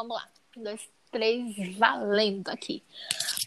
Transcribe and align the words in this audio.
Vamos 0.00 0.16
lá. 0.16 0.26
Um, 0.56 0.62
dois, 0.62 0.88
três, 1.10 1.76
valendo 1.76 2.48
aqui. 2.48 2.82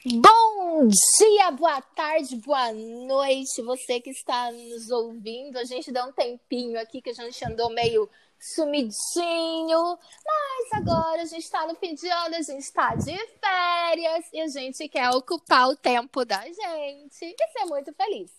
Bom 0.05 0.87
dia, 1.17 1.49
boa 1.49 1.81
tarde, 1.81 2.35
boa 2.35 2.71
noite, 2.71 3.59
você 3.63 3.99
que 3.99 4.11
está 4.11 4.51
nos 4.51 4.91
ouvindo. 4.91 5.57
A 5.57 5.63
gente 5.63 5.91
deu 5.91 6.03
um 6.05 6.11
tempinho 6.11 6.79
aqui 6.79 7.01
que 7.01 7.09
a 7.09 7.13
gente 7.13 7.43
andou 7.43 7.71
meio 7.71 8.07
sumidinho, 8.39 9.97
mas 10.23 10.73
agora 10.73 11.23
a 11.23 11.25
gente 11.25 11.43
está 11.43 11.65
no 11.65 11.73
fim 11.73 11.95
de 11.95 12.07
ano, 12.07 12.35
a 12.35 12.41
gente 12.43 12.61
está 12.61 12.93
de 12.93 13.17
férias 13.17 14.25
e 14.31 14.39
a 14.39 14.47
gente 14.47 14.87
quer 14.87 15.09
ocupar 15.09 15.69
o 15.69 15.75
tempo 15.75 16.23
da 16.23 16.45
gente 16.45 17.25
e 17.25 17.51
ser 17.51 17.65
muito 17.65 17.91
feliz. 17.93 18.29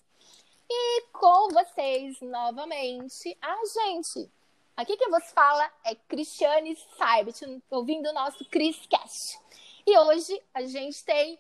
E 0.71 1.03
com 1.11 1.49
vocês 1.49 2.21
novamente, 2.21 3.37
a 3.43 3.57
gente 3.67 4.31
Aqui 4.77 4.97
quem 4.97 5.09
vos 5.09 5.31
fala 5.31 5.71
é 5.85 5.95
Cristiane 5.95 6.77
Saibit, 6.99 7.63
ouvindo 7.71 8.09
o 8.09 8.13
nosso 8.13 8.45
Chris 8.47 8.77
Cast. 8.91 9.39
E 9.87 9.97
hoje 9.97 10.43
a 10.53 10.63
gente 10.63 11.05
tem 11.05 11.39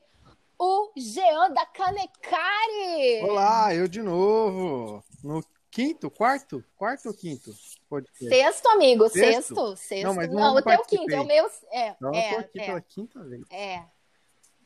o 0.57 0.93
Jean 0.97 1.51
da 1.51 1.67
Canecari. 1.67 3.23
Olá, 3.25 3.75
eu 3.75 3.89
de 3.89 4.01
novo. 4.01 5.03
No 5.21 5.45
quinto, 5.69 6.09
quarto? 6.13 6.65
Quarto 6.77 7.09
ou 7.09 7.15
quinto? 7.15 7.53
Pode 7.89 8.09
ser. 8.17 8.29
Sexto, 8.29 8.69
amigo. 8.69 9.09
Sexto? 9.09 9.33
Sexto. 9.33 9.77
sexto. 9.77 10.07
Não, 10.07 10.15
mas 10.15 10.29
não, 10.31 10.37
não 10.37 10.55
o 10.55 10.63
teu 10.63 10.85
quinto, 10.85 11.13
é 11.13 11.21
o 11.21 11.25
meu. 11.25 11.51
É, 11.73 11.97
não, 12.01 12.15
é, 12.15 12.29
eu 12.29 12.35
tô 12.35 12.41
aqui 12.41 12.61
é. 12.61 12.67
pela 12.67 12.81
quinta 12.81 13.25
vez. 13.25 13.43
É. 13.51 13.85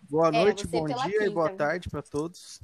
Boa 0.03 0.29
é, 0.29 0.31
noite, 0.31 0.67
bom 0.67 0.85
dia 0.85 0.97
quinta. 0.97 1.25
e 1.25 1.31
boa 1.31 1.51
tarde 1.51 1.89
para 1.89 2.03
todos. 2.03 2.61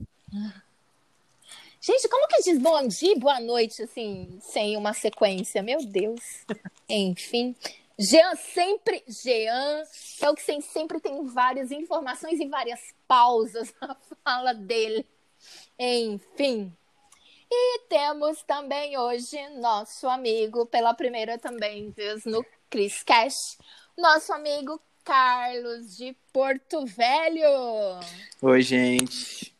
Gente, 1.87 2.09
como 2.09 2.27
que 2.29 2.41
diz 2.45 2.59
bom 2.59 2.88
dia, 2.88 3.15
boa 3.19 3.38
noite, 3.41 3.83
assim, 3.83 4.38
sem 4.41 4.75
uma 4.75 4.95
sequência? 4.95 5.62
Meu 5.62 5.84
Deus. 5.84 6.23
Enfim. 6.88 7.55
Jean 7.98 8.34
sempre. 8.37 9.05
Jean 9.06 9.83
é 10.23 10.30
o 10.30 10.34
que 10.34 10.62
sempre 10.62 10.98
tem 10.98 11.27
várias 11.27 11.70
informações 11.70 12.41
e 12.41 12.48
várias 12.48 12.80
pausas 13.06 13.75
na 13.83 13.94
fala 14.25 14.55
dele. 14.55 15.05
Enfim. 15.78 16.72
E 17.53 17.81
temos 17.81 18.42
também 18.44 18.97
hoje 18.97 19.39
nosso 19.59 20.09
amigo, 20.09 20.64
pela 20.64 20.94
primeira 20.94 21.37
também 21.37 21.91
vez 21.91 22.25
no 22.25 22.42
Chris 22.70 23.03
Cash, 23.03 23.59
nosso 23.94 24.33
amigo 24.33 24.81
Carlos 25.05 25.98
de 25.98 26.16
Porto 26.33 26.87
Velho. 26.87 28.00
Oi, 28.41 28.62
gente. 28.62 29.53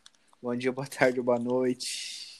Bom 0.44 0.54
dia, 0.54 0.70
boa 0.70 0.86
tarde, 0.86 1.22
boa 1.22 1.38
noite. 1.38 2.38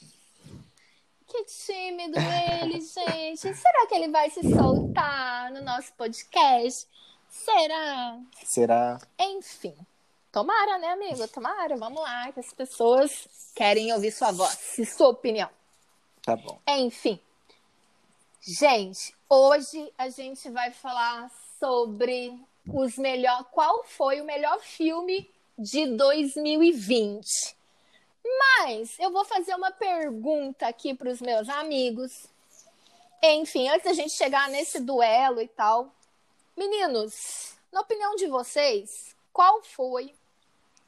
Que 1.27 1.43
tímido 1.45 2.19
ele, 2.19 2.79
gente. 2.79 3.55
Será 3.55 3.87
que 3.89 3.95
ele 3.95 4.09
vai 4.09 4.29
se 4.29 4.43
soltar 4.43 5.51
no 5.51 5.63
nosso 5.63 5.91
podcast? 5.95 6.87
Será? 7.31 8.21
Será? 8.45 9.01
Enfim. 9.19 9.75
Tomara, 10.31 10.77
né, 10.77 10.89
amigo? 10.89 11.27
Tomara. 11.29 11.79
Vamos 11.79 12.03
lá, 12.03 12.31
que 12.31 12.41
as 12.41 12.53
pessoas 12.53 13.27
querem 13.55 13.91
ouvir 13.95 14.13
sua 14.13 14.33
voz 14.33 14.79
e 14.79 14.85
sua 14.85 15.09
opinião. 15.09 15.49
Tá 16.23 16.37
bom. 16.37 16.61
Enfim. 16.69 17.19
Gente, 18.43 19.15
hoje 19.31 19.91
a 19.97 20.11
gente 20.11 20.51
vai 20.51 20.73
falar 20.73 21.31
sobre 21.59 22.39
os 22.69 22.99
melhor, 22.99 23.45
qual 23.45 23.83
foi 23.83 24.21
o 24.21 24.27
melhor 24.27 24.61
filme 24.61 25.27
de 25.59 25.87
2020. 25.87 27.64
Mas 28.25 28.99
eu 28.99 29.11
vou 29.11 29.25
fazer 29.25 29.55
uma 29.55 29.71
pergunta 29.71 30.67
aqui 30.67 30.95
para 30.95 31.11
os 31.11 31.21
meus 31.21 31.49
amigos. 31.49 32.27
Enfim, 33.23 33.69
antes 33.69 33.85
da 33.85 33.93
gente 33.93 34.13
chegar 34.13 34.49
nesse 34.49 34.81
duelo 34.81 35.41
e 35.41 35.49
tal. 35.49 35.93
Meninos, 36.57 37.55
na 37.73 37.81
opinião 37.81 38.15
de 38.17 38.27
vocês, 38.27 39.15
qual 39.33 39.63
foi 39.63 40.15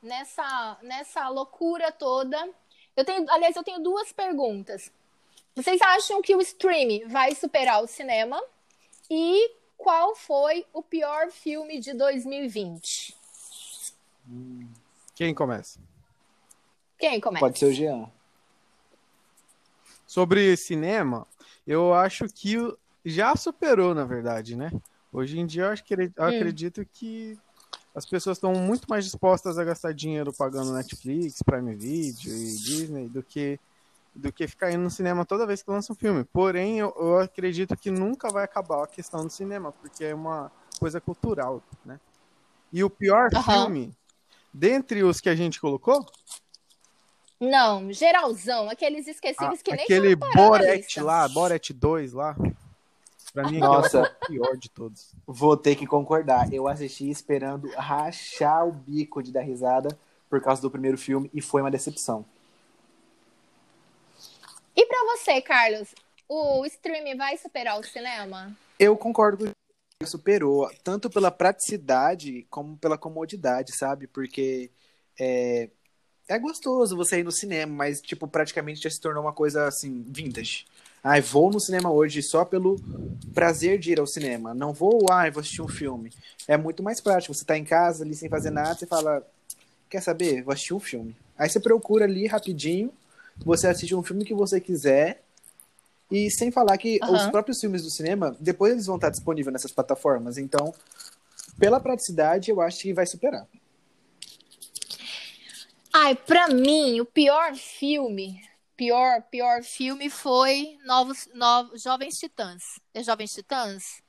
nessa, 0.02 0.78
nessa 0.82 1.28
loucura 1.28 1.92
toda? 1.92 2.48
Eu 2.96 3.04
tenho, 3.04 3.30
aliás, 3.30 3.54
eu 3.56 3.64
tenho 3.64 3.82
duas 3.82 4.12
perguntas. 4.12 4.90
Vocês 5.54 5.80
acham 5.82 6.22
que 6.22 6.34
o 6.34 6.40
streaming 6.40 7.06
vai 7.08 7.34
superar 7.34 7.82
o 7.82 7.86
cinema? 7.86 8.42
E 9.10 9.50
qual 9.76 10.14
foi 10.14 10.66
o 10.72 10.82
pior 10.82 11.30
filme 11.30 11.78
de 11.78 11.92
2020? 11.92 13.16
Quem 15.14 15.34
começa? 15.34 15.78
Quem 16.98 17.20
começa? 17.20 17.44
Pode 17.44 17.58
ser 17.58 17.66
o 17.66 17.72
Jean. 17.72 18.10
Sobre 20.06 20.56
cinema, 20.56 21.26
eu 21.66 21.92
acho 21.92 22.26
que 22.28 22.56
já 23.04 23.34
superou, 23.36 23.94
na 23.94 24.04
verdade, 24.04 24.56
né? 24.56 24.70
Hoje 25.12 25.38
em 25.38 25.46
dia 25.46 25.64
eu, 25.64 25.70
hum. 25.70 26.24
acredito 26.24 26.86
que 26.92 27.38
as 27.94 28.04
pessoas 28.04 28.36
estão 28.36 28.52
muito 28.52 28.86
mais 28.88 29.04
dispostas 29.04 29.58
a 29.58 29.64
gastar 29.64 29.94
dinheiro 29.94 30.32
pagando 30.32 30.74
Netflix, 30.74 31.42
Prime 31.42 31.74
Video 31.74 32.32
e 32.32 32.56
Disney 32.56 33.08
do 33.08 33.22
que 33.22 33.58
do 34.14 34.32
que 34.32 34.48
ficar 34.48 34.70
indo 34.70 34.82
no 34.82 34.90
cinema 34.90 35.26
toda 35.26 35.46
vez 35.46 35.62
que 35.62 35.70
lança 35.70 35.92
um 35.92 35.96
filme. 35.96 36.24
Porém, 36.24 36.78
eu, 36.78 36.94
eu 36.98 37.18
acredito 37.18 37.76
que 37.76 37.90
nunca 37.90 38.30
vai 38.30 38.44
acabar 38.44 38.84
a 38.84 38.86
questão 38.86 39.24
do 39.26 39.30
cinema, 39.30 39.72
porque 39.72 40.04
é 40.04 40.14
uma 40.14 40.50
coisa 40.80 41.00
cultural, 41.00 41.62
né? 41.84 42.00
E 42.72 42.82
o 42.82 42.88
pior 42.88 43.28
uhum. 43.34 43.42
filme, 43.42 43.96
dentre 44.52 45.02
os 45.02 45.20
que 45.20 45.28
a 45.28 45.34
gente 45.34 45.60
colocou, 45.60 46.04
não, 47.40 47.92
geralzão, 47.92 48.70
aqueles 48.70 49.06
esquecíveis 49.06 49.60
ah, 49.60 49.62
que 49.62 49.72
nem 49.72 49.84
Aquele 49.84 50.16
Boret 50.16 51.00
lá, 51.00 51.28
Boret 51.28 51.72
2 51.72 52.12
lá. 52.12 52.36
Pra 53.32 53.50
mim, 53.50 53.58
Nossa. 53.58 53.98
é 53.98 54.02
o 54.02 54.26
pior 54.26 54.56
de 54.56 54.70
todos. 54.70 55.12
Vou 55.26 55.56
ter 55.58 55.76
que 55.76 55.86
concordar. 55.86 56.50
Eu 56.50 56.66
assisti 56.66 57.10
esperando 57.10 57.68
rachar 57.76 58.66
o 58.66 58.72
bico 58.72 59.22
de 59.22 59.30
dar 59.30 59.42
risada 59.42 59.96
por 60.30 60.40
causa 60.40 60.62
do 60.62 60.70
primeiro 60.70 60.96
filme 60.96 61.30
e 61.34 61.42
foi 61.42 61.60
uma 61.60 61.70
decepção. 61.70 62.24
E 64.74 64.86
para 64.86 65.04
você, 65.04 65.42
Carlos, 65.42 65.94
o 66.26 66.64
streaming 66.64 67.16
vai 67.16 67.36
superar 67.36 67.78
o 67.78 67.84
cinema? 67.84 68.56
Eu 68.78 68.96
concordo 68.96 69.44
com 69.46 70.06
superou, 70.06 70.70
tanto 70.82 71.10
pela 71.10 71.30
praticidade 71.30 72.46
como 72.50 72.76
pela 72.76 72.98
comodidade, 72.98 73.76
sabe? 73.76 74.06
Porque 74.06 74.70
é, 75.18 75.70
é 76.28 76.38
gostoso 76.38 76.96
você 76.96 77.20
ir 77.20 77.24
no 77.24 77.32
cinema, 77.32 77.72
mas, 77.72 78.00
tipo, 78.00 78.26
praticamente 78.26 78.82
já 78.82 78.90
se 78.90 79.00
tornou 79.00 79.22
uma 79.22 79.32
coisa, 79.32 79.66
assim, 79.66 80.04
vintage. 80.08 80.66
Ai, 81.02 81.20
vou 81.20 81.50
no 81.52 81.60
cinema 81.60 81.90
hoje 81.90 82.20
só 82.20 82.44
pelo 82.44 82.80
prazer 83.32 83.78
de 83.78 83.92
ir 83.92 84.00
ao 84.00 84.06
cinema. 84.06 84.52
Não 84.52 84.72
vou, 84.72 85.06
ai, 85.08 85.30
vou 85.30 85.40
assistir 85.40 85.62
um 85.62 85.68
filme. 85.68 86.12
É 86.48 86.56
muito 86.56 86.82
mais 86.82 87.00
prático. 87.00 87.32
Você 87.32 87.44
tá 87.44 87.56
em 87.56 87.64
casa 87.64 88.02
ali 88.02 88.14
sem 88.14 88.28
fazer 88.28 88.50
nada, 88.50 88.74
você 88.74 88.86
fala, 88.86 89.24
quer 89.88 90.02
saber? 90.02 90.42
Vou 90.42 90.52
assistir 90.52 90.74
um 90.74 90.80
filme. 90.80 91.14
Aí 91.38 91.48
você 91.48 91.60
procura 91.60 92.06
ali 92.06 92.26
rapidinho, 92.26 92.92
você 93.44 93.68
assiste 93.68 93.94
um 93.94 94.02
filme 94.02 94.24
que 94.24 94.34
você 94.34 94.60
quiser. 94.60 95.22
E 96.10 96.28
sem 96.30 96.50
falar 96.50 96.76
que 96.76 96.98
uhum. 97.02 97.14
os 97.14 97.26
próprios 97.26 97.60
filmes 97.60 97.82
do 97.82 97.90
cinema, 97.90 98.36
depois 98.40 98.72
eles 98.72 98.86
vão 98.86 98.96
estar 98.96 99.10
disponíveis 99.10 99.52
nessas 99.52 99.70
plataformas. 99.70 100.38
Então, 100.38 100.74
pela 101.56 101.78
praticidade, 101.78 102.50
eu 102.50 102.60
acho 102.60 102.82
que 102.82 102.92
vai 102.92 103.06
superar. 103.06 103.46
Ai, 105.98 106.14
pra 106.14 106.48
mim, 106.48 107.00
o 107.00 107.06
pior 107.06 107.54
filme, 107.54 108.38
pior, 108.76 109.22
pior 109.30 109.62
filme 109.62 110.10
foi 110.10 110.76
Novos, 110.84 111.26
Novos 111.32 111.82
Jovens 111.82 112.18
Titãs. 112.18 112.78
É 112.92 113.02
Jovens 113.02 113.32
Titãs? 113.32 114.02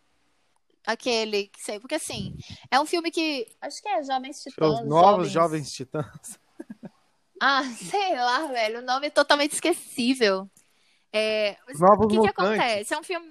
Aquele, 0.85 1.49
sei, 1.57 1.79
porque 1.79 1.95
assim, 1.95 2.35
é 2.69 2.77
um 2.77 2.85
filme 2.85 3.09
que, 3.09 3.47
acho 3.61 3.81
que 3.81 3.87
é 3.87 4.03
Jovens 4.03 4.43
Titãs. 4.43 4.81
Os 4.81 4.85
Novos 4.85 5.29
Jovens, 5.29 5.31
Jovens 5.31 5.71
Titãs. 5.71 6.39
Ah, 7.39 7.63
sei 7.65 8.15
lá, 8.15 8.47
velho, 8.47 8.79
o 8.79 8.81
nome 8.81 9.05
é 9.05 9.09
totalmente 9.11 9.51
esquecível. 9.51 10.49
É, 11.13 11.55
Novos 11.75 12.07
o 12.07 12.07
que, 12.07 12.19
que 12.21 12.27
acontece? 12.29 12.95
É 12.95 12.97
um 12.97 13.03
filme 13.03 13.27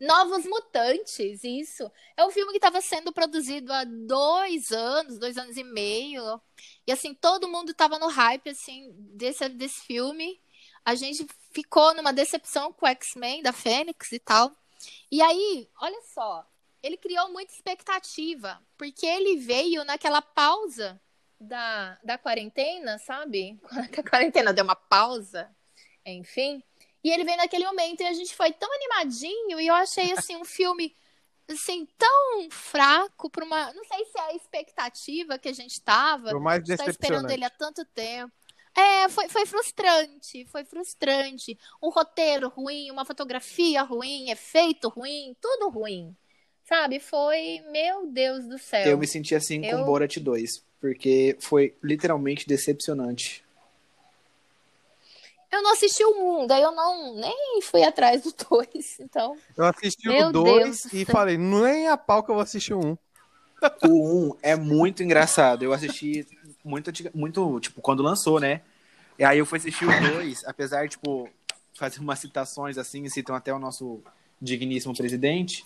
Novos 0.00 0.44
Mutantes, 0.44 1.42
isso. 1.42 1.90
É 2.16 2.24
um 2.24 2.30
filme 2.30 2.52
que 2.52 2.58
estava 2.58 2.80
sendo 2.80 3.12
produzido 3.12 3.72
há 3.72 3.84
dois 3.84 4.70
anos, 4.70 5.18
dois 5.18 5.38
anos 5.38 5.56
e 5.56 5.64
meio. 5.64 6.40
E 6.86 6.92
assim, 6.92 7.14
todo 7.14 7.48
mundo 7.48 7.70
estava 7.70 7.98
no 7.98 8.08
hype 8.08 8.50
assim, 8.50 8.92
desse, 9.14 9.48
desse 9.48 9.80
filme. 9.80 10.40
A 10.84 10.94
gente 10.94 11.26
ficou 11.50 11.94
numa 11.94 12.12
decepção 12.12 12.72
com 12.72 12.84
o 12.84 12.88
X-Men 12.88 13.42
da 13.42 13.52
Fênix 13.52 14.12
e 14.12 14.18
tal. 14.18 14.52
E 15.10 15.22
aí, 15.22 15.68
olha 15.80 16.00
só, 16.02 16.46
ele 16.82 16.96
criou 16.96 17.32
muita 17.32 17.52
expectativa, 17.52 18.62
porque 18.76 19.06
ele 19.06 19.38
veio 19.38 19.84
naquela 19.84 20.20
pausa 20.20 21.00
da, 21.40 21.98
da 22.04 22.18
quarentena, 22.18 22.98
sabe? 22.98 23.58
Quando 23.68 23.98
a 23.98 24.10
quarentena 24.10 24.52
deu 24.52 24.64
uma 24.64 24.76
pausa, 24.76 25.50
enfim. 26.04 26.62
E 27.06 27.10
ele 27.12 27.22
veio 27.22 27.36
naquele 27.36 27.64
momento 27.64 28.00
e 28.00 28.04
a 28.04 28.12
gente 28.12 28.34
foi 28.34 28.52
tão 28.52 28.68
animadinho 28.74 29.60
e 29.60 29.68
eu 29.68 29.74
achei 29.74 30.10
assim 30.10 30.34
um 30.34 30.44
filme 30.44 30.92
assim 31.48 31.86
tão 31.96 32.50
fraco 32.50 33.30
para 33.30 33.44
uma, 33.44 33.72
não 33.72 33.84
sei 33.84 34.04
se 34.06 34.18
é 34.18 34.22
a 34.22 34.34
expectativa 34.34 35.38
que 35.38 35.48
a 35.48 35.52
gente 35.52 35.70
estava, 35.74 36.32
está 36.68 36.86
esperando 36.86 37.30
ele 37.30 37.44
há 37.44 37.50
tanto 37.50 37.84
tempo. 37.84 38.32
É, 38.76 39.08
foi, 39.08 39.28
foi 39.28 39.46
frustrante, 39.46 40.46
foi 40.46 40.64
frustrante. 40.64 41.56
Um 41.80 41.90
roteiro 41.90 42.48
ruim, 42.48 42.90
uma 42.90 43.04
fotografia 43.04 43.82
ruim, 43.82 44.28
efeito 44.28 44.88
ruim, 44.88 45.36
tudo 45.40 45.68
ruim. 45.68 46.12
Sabe? 46.64 46.98
Foi, 46.98 47.62
meu 47.70 48.08
Deus 48.08 48.48
do 48.48 48.58
céu. 48.58 48.84
Eu 48.84 48.98
me 48.98 49.06
senti 49.06 49.32
assim 49.32 49.64
Eu- 49.64 49.78
com 49.78 49.84
Borat 49.84 50.16
2, 50.16 50.64
porque 50.80 51.36
foi 51.38 51.76
literalmente 51.80 52.48
decepcionante. 52.48 53.45
Eu 55.56 55.62
não 55.62 55.72
assisti 55.72 56.04
o 56.04 56.42
1, 56.42 56.46
daí 56.46 56.62
eu 56.62 56.72
não 56.72 57.14
nem 57.14 57.62
fui 57.62 57.82
atrás 57.82 58.22
do 58.22 58.34
2, 58.50 58.96
então. 59.00 59.36
Eu 59.56 59.64
assisti 59.64 60.06
Meu 60.06 60.28
o 60.28 60.32
Deus 60.32 60.80
2 60.82 60.82
do 60.82 60.96
e 60.98 61.04
falei, 61.06 61.38
nem 61.38 61.88
a 61.88 61.96
pau 61.96 62.22
que 62.22 62.30
eu 62.30 62.34
vou 62.34 62.42
assistir 62.42 62.74
o 62.74 62.80
1. 62.84 62.98
O 63.82 64.32
1 64.32 64.36
é 64.42 64.54
muito 64.54 65.02
engraçado. 65.02 65.62
Eu 65.62 65.72
assisti 65.72 66.26
muito, 66.62 66.90
muito, 67.14 67.58
tipo, 67.60 67.80
quando 67.80 68.02
lançou, 68.02 68.38
né? 68.38 68.60
E 69.18 69.24
aí 69.24 69.38
eu 69.38 69.46
fui 69.46 69.58
assistir 69.58 69.86
o 69.86 69.98
2, 69.98 70.44
apesar 70.44 70.84
de, 70.84 70.90
tipo, 70.90 71.30
fazer 71.74 72.00
umas 72.00 72.18
citações 72.18 72.76
assim, 72.76 73.08
citam 73.08 73.34
até 73.34 73.52
o 73.52 73.58
nosso 73.58 74.02
digníssimo 74.40 74.94
presidente. 74.94 75.64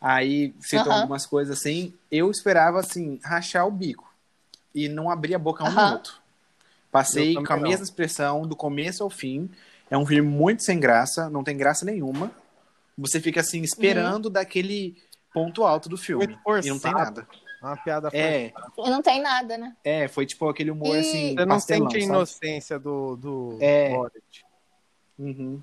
Aí 0.00 0.54
citam 0.60 0.92
algumas 0.92 1.26
coisas 1.26 1.58
assim. 1.58 1.92
Eu 2.08 2.30
esperava, 2.30 2.78
assim, 2.78 3.18
rachar 3.24 3.66
o 3.66 3.70
bico. 3.72 4.08
E 4.72 4.88
não 4.88 5.10
abrir 5.10 5.34
a 5.34 5.38
boca 5.40 5.64
um 5.64 5.66
Aham. 5.66 5.86
minuto. 5.86 6.23
Passei 6.94 7.34
com 7.34 7.52
a 7.52 7.56
mesma 7.56 7.82
expressão 7.82 8.46
do 8.46 8.54
começo 8.54 9.02
ao 9.02 9.10
fim. 9.10 9.50
É 9.90 9.98
um 9.98 10.06
filme 10.06 10.30
muito 10.30 10.62
sem 10.62 10.78
graça, 10.78 11.28
não 11.28 11.42
tem 11.42 11.56
graça 11.56 11.84
nenhuma. 11.84 12.30
Você 12.96 13.20
fica 13.20 13.40
assim, 13.40 13.62
esperando 13.62 14.30
daquele 14.30 14.96
ponto 15.32 15.64
alto 15.64 15.88
do 15.88 15.96
filme. 15.96 16.38
E 16.62 16.68
não 16.68 16.78
tem 16.78 16.94
nada. 16.94 17.26
Uma 17.60 17.76
piada 17.76 18.10
É, 18.12 18.52
E 18.78 18.90
não 18.90 19.02
tem 19.02 19.20
nada, 19.20 19.58
né? 19.58 19.76
é, 19.82 20.06
foi 20.06 20.24
tipo 20.24 20.48
aquele 20.48 20.70
humor 20.70 20.96
E- 20.96 21.00
assim, 21.00 21.34
Você 21.34 21.44
não 21.44 21.56
pastelão, 21.56 21.90
sente 21.90 21.96
a 21.96 22.00
sabe? 22.00 22.12
inocência 22.14 22.78
do, 22.78 23.16
do 23.16 23.58
É. 23.60 23.88
Borat. 23.90 24.44
Uhum. 25.18 25.60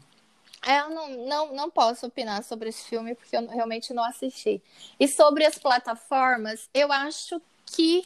É, 0.68 0.82
eu 0.82 0.90
não, 0.90 1.10
não, 1.28 1.56
não 1.56 1.72
posso 1.72 2.08
opinar 2.08 2.44
sobre 2.44 2.68
esse 2.68 2.84
filme, 2.84 3.16
porque 3.16 3.38
eu 3.38 3.48
realmente 3.48 3.94
não 3.94 4.04
assisti. 4.04 4.62
E 5.00 5.08
sobre 5.08 5.46
as 5.46 5.58
plataformas, 5.58 6.70
eu 6.74 6.92
acho 6.92 7.42
que 7.66 8.06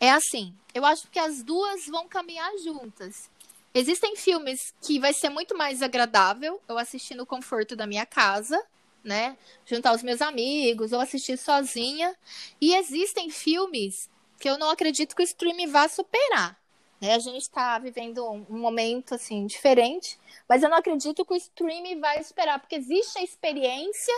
é 0.00 0.10
assim. 0.10 0.54
Eu 0.74 0.84
acho 0.84 1.08
que 1.08 1.18
as 1.18 1.42
duas 1.42 1.86
vão 1.86 2.06
caminhar 2.06 2.50
juntas. 2.58 3.30
Existem 3.74 4.16
filmes 4.16 4.74
que 4.80 4.98
vai 4.98 5.12
ser 5.12 5.28
muito 5.28 5.56
mais 5.56 5.82
agradável 5.82 6.60
eu 6.68 6.78
assistir 6.78 7.14
no 7.14 7.26
conforto 7.26 7.76
da 7.76 7.86
minha 7.86 8.06
casa, 8.06 8.62
né? 9.04 9.36
Juntar 9.64 9.94
os 9.94 10.02
meus 10.02 10.22
amigos, 10.22 10.92
ou 10.92 11.00
assistir 11.00 11.36
sozinha. 11.36 12.16
E 12.60 12.74
existem 12.74 13.30
filmes 13.30 14.08
que 14.38 14.48
eu 14.48 14.58
não 14.58 14.70
acredito 14.70 15.14
que 15.14 15.22
o 15.22 15.24
streaming 15.24 15.68
vá 15.68 15.88
superar. 15.88 16.58
Né? 17.00 17.14
A 17.14 17.18
gente 17.18 17.42
está 17.42 17.78
vivendo 17.78 18.26
um 18.30 18.58
momento 18.58 19.14
assim 19.14 19.46
diferente, 19.46 20.18
mas 20.48 20.62
eu 20.62 20.70
não 20.70 20.78
acredito 20.78 21.24
que 21.24 21.32
o 21.32 21.36
streaming 21.36 22.00
vai 22.00 22.22
superar, 22.22 22.58
porque 22.58 22.76
existe 22.76 23.18
a 23.18 23.22
experiência, 23.22 24.14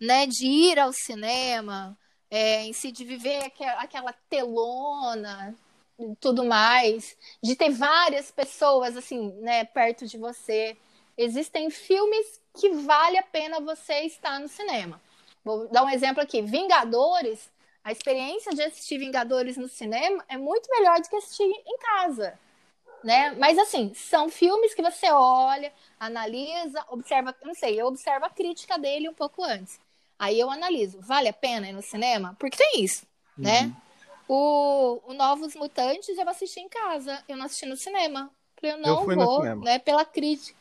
né, 0.00 0.26
de 0.26 0.46
ir 0.46 0.78
ao 0.78 0.92
cinema, 0.92 1.96
é, 2.32 2.62
em 2.64 2.72
si 2.72 2.90
de 2.90 3.04
viver 3.04 3.44
aque- 3.44 3.62
aquela 3.64 4.12
telona, 4.30 5.54
e 5.98 6.16
tudo 6.16 6.44
mais, 6.44 7.16
de 7.42 7.54
ter 7.54 7.70
várias 7.70 8.30
pessoas 8.30 8.96
assim, 8.96 9.32
né, 9.40 9.64
perto 9.64 10.06
de 10.06 10.18
você. 10.18 10.76
Existem 11.16 11.70
filmes 11.70 12.40
que 12.58 12.70
vale 12.70 13.18
a 13.18 13.22
pena 13.22 13.60
você 13.60 14.00
estar 14.00 14.40
no 14.40 14.48
cinema. 14.48 15.00
Vou 15.44 15.68
dar 15.68 15.84
um 15.84 15.90
exemplo 15.90 16.22
aqui, 16.22 16.40
Vingadores. 16.42 17.50
A 17.84 17.92
experiência 17.92 18.54
de 18.54 18.62
assistir 18.62 18.98
Vingadores 18.98 19.56
no 19.58 19.68
cinema 19.68 20.24
é 20.28 20.38
muito 20.38 20.70
melhor 20.70 21.00
do 21.00 21.08
que 21.08 21.16
assistir 21.16 21.44
em 21.44 21.78
casa, 21.78 22.38
né? 23.04 23.32
Mas 23.38 23.58
assim, 23.58 23.92
são 23.94 24.28
filmes 24.30 24.74
que 24.74 24.82
você 24.82 25.10
olha, 25.10 25.72
analisa, 26.00 26.84
observa, 26.90 27.34
não 27.44 27.54
sei, 27.54 27.80
eu 27.80 27.86
observo 27.88 28.26
a 28.26 28.30
crítica 28.30 28.78
dele 28.78 29.08
um 29.08 29.14
pouco 29.14 29.44
antes. 29.44 29.80
Aí 30.22 30.38
eu 30.38 30.48
analiso, 30.48 31.00
vale 31.00 31.26
a 31.26 31.32
pena 31.32 31.68
ir 31.68 31.72
no 31.72 31.82
cinema? 31.82 32.36
Porque 32.38 32.56
tem 32.56 32.84
isso, 32.84 33.04
né? 33.36 33.72
O, 34.28 35.00
o 35.04 35.14
Novos 35.14 35.56
Mutantes 35.56 36.16
eu 36.16 36.28
assisti 36.28 36.60
em 36.60 36.68
casa, 36.68 37.20
eu 37.28 37.36
não 37.36 37.46
assisti 37.46 37.66
no 37.66 37.76
cinema. 37.76 38.30
Falei, 38.54 38.76
eu 38.76 38.80
não 38.80 39.04
no 39.04 39.16
vou, 39.16 39.42
né? 39.64 39.80
Pela 39.80 40.04
crítica. 40.04 40.56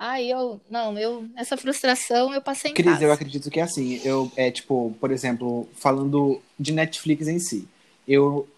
Aí 0.00 0.30
eu, 0.30 0.58
não, 0.70 0.98
eu, 0.98 1.28
essa 1.36 1.54
frustração 1.54 2.32
eu 2.32 2.40
passei 2.40 2.70
em 2.70 2.74
Cris, 2.74 2.86
casa. 2.86 3.04
eu 3.04 3.12
acredito 3.12 3.50
que 3.50 3.60
é 3.60 3.64
assim. 3.64 4.00
Eu, 4.02 4.32
é 4.36 4.50
tipo, 4.50 4.96
por 4.98 5.10
exemplo, 5.10 5.68
falando 5.74 6.40
de 6.58 6.72
Netflix 6.72 7.28
em 7.28 7.38
si. 7.38 7.68
Eu 8.08 8.48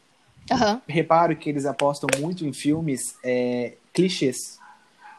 Aham. 0.48 0.80
reparo 0.86 1.34
que 1.36 1.50
eles 1.50 1.66
apostam 1.66 2.08
muito 2.20 2.46
em 2.46 2.52
filmes 2.52 3.00
é, 3.20 3.72
clichês. 3.92 4.60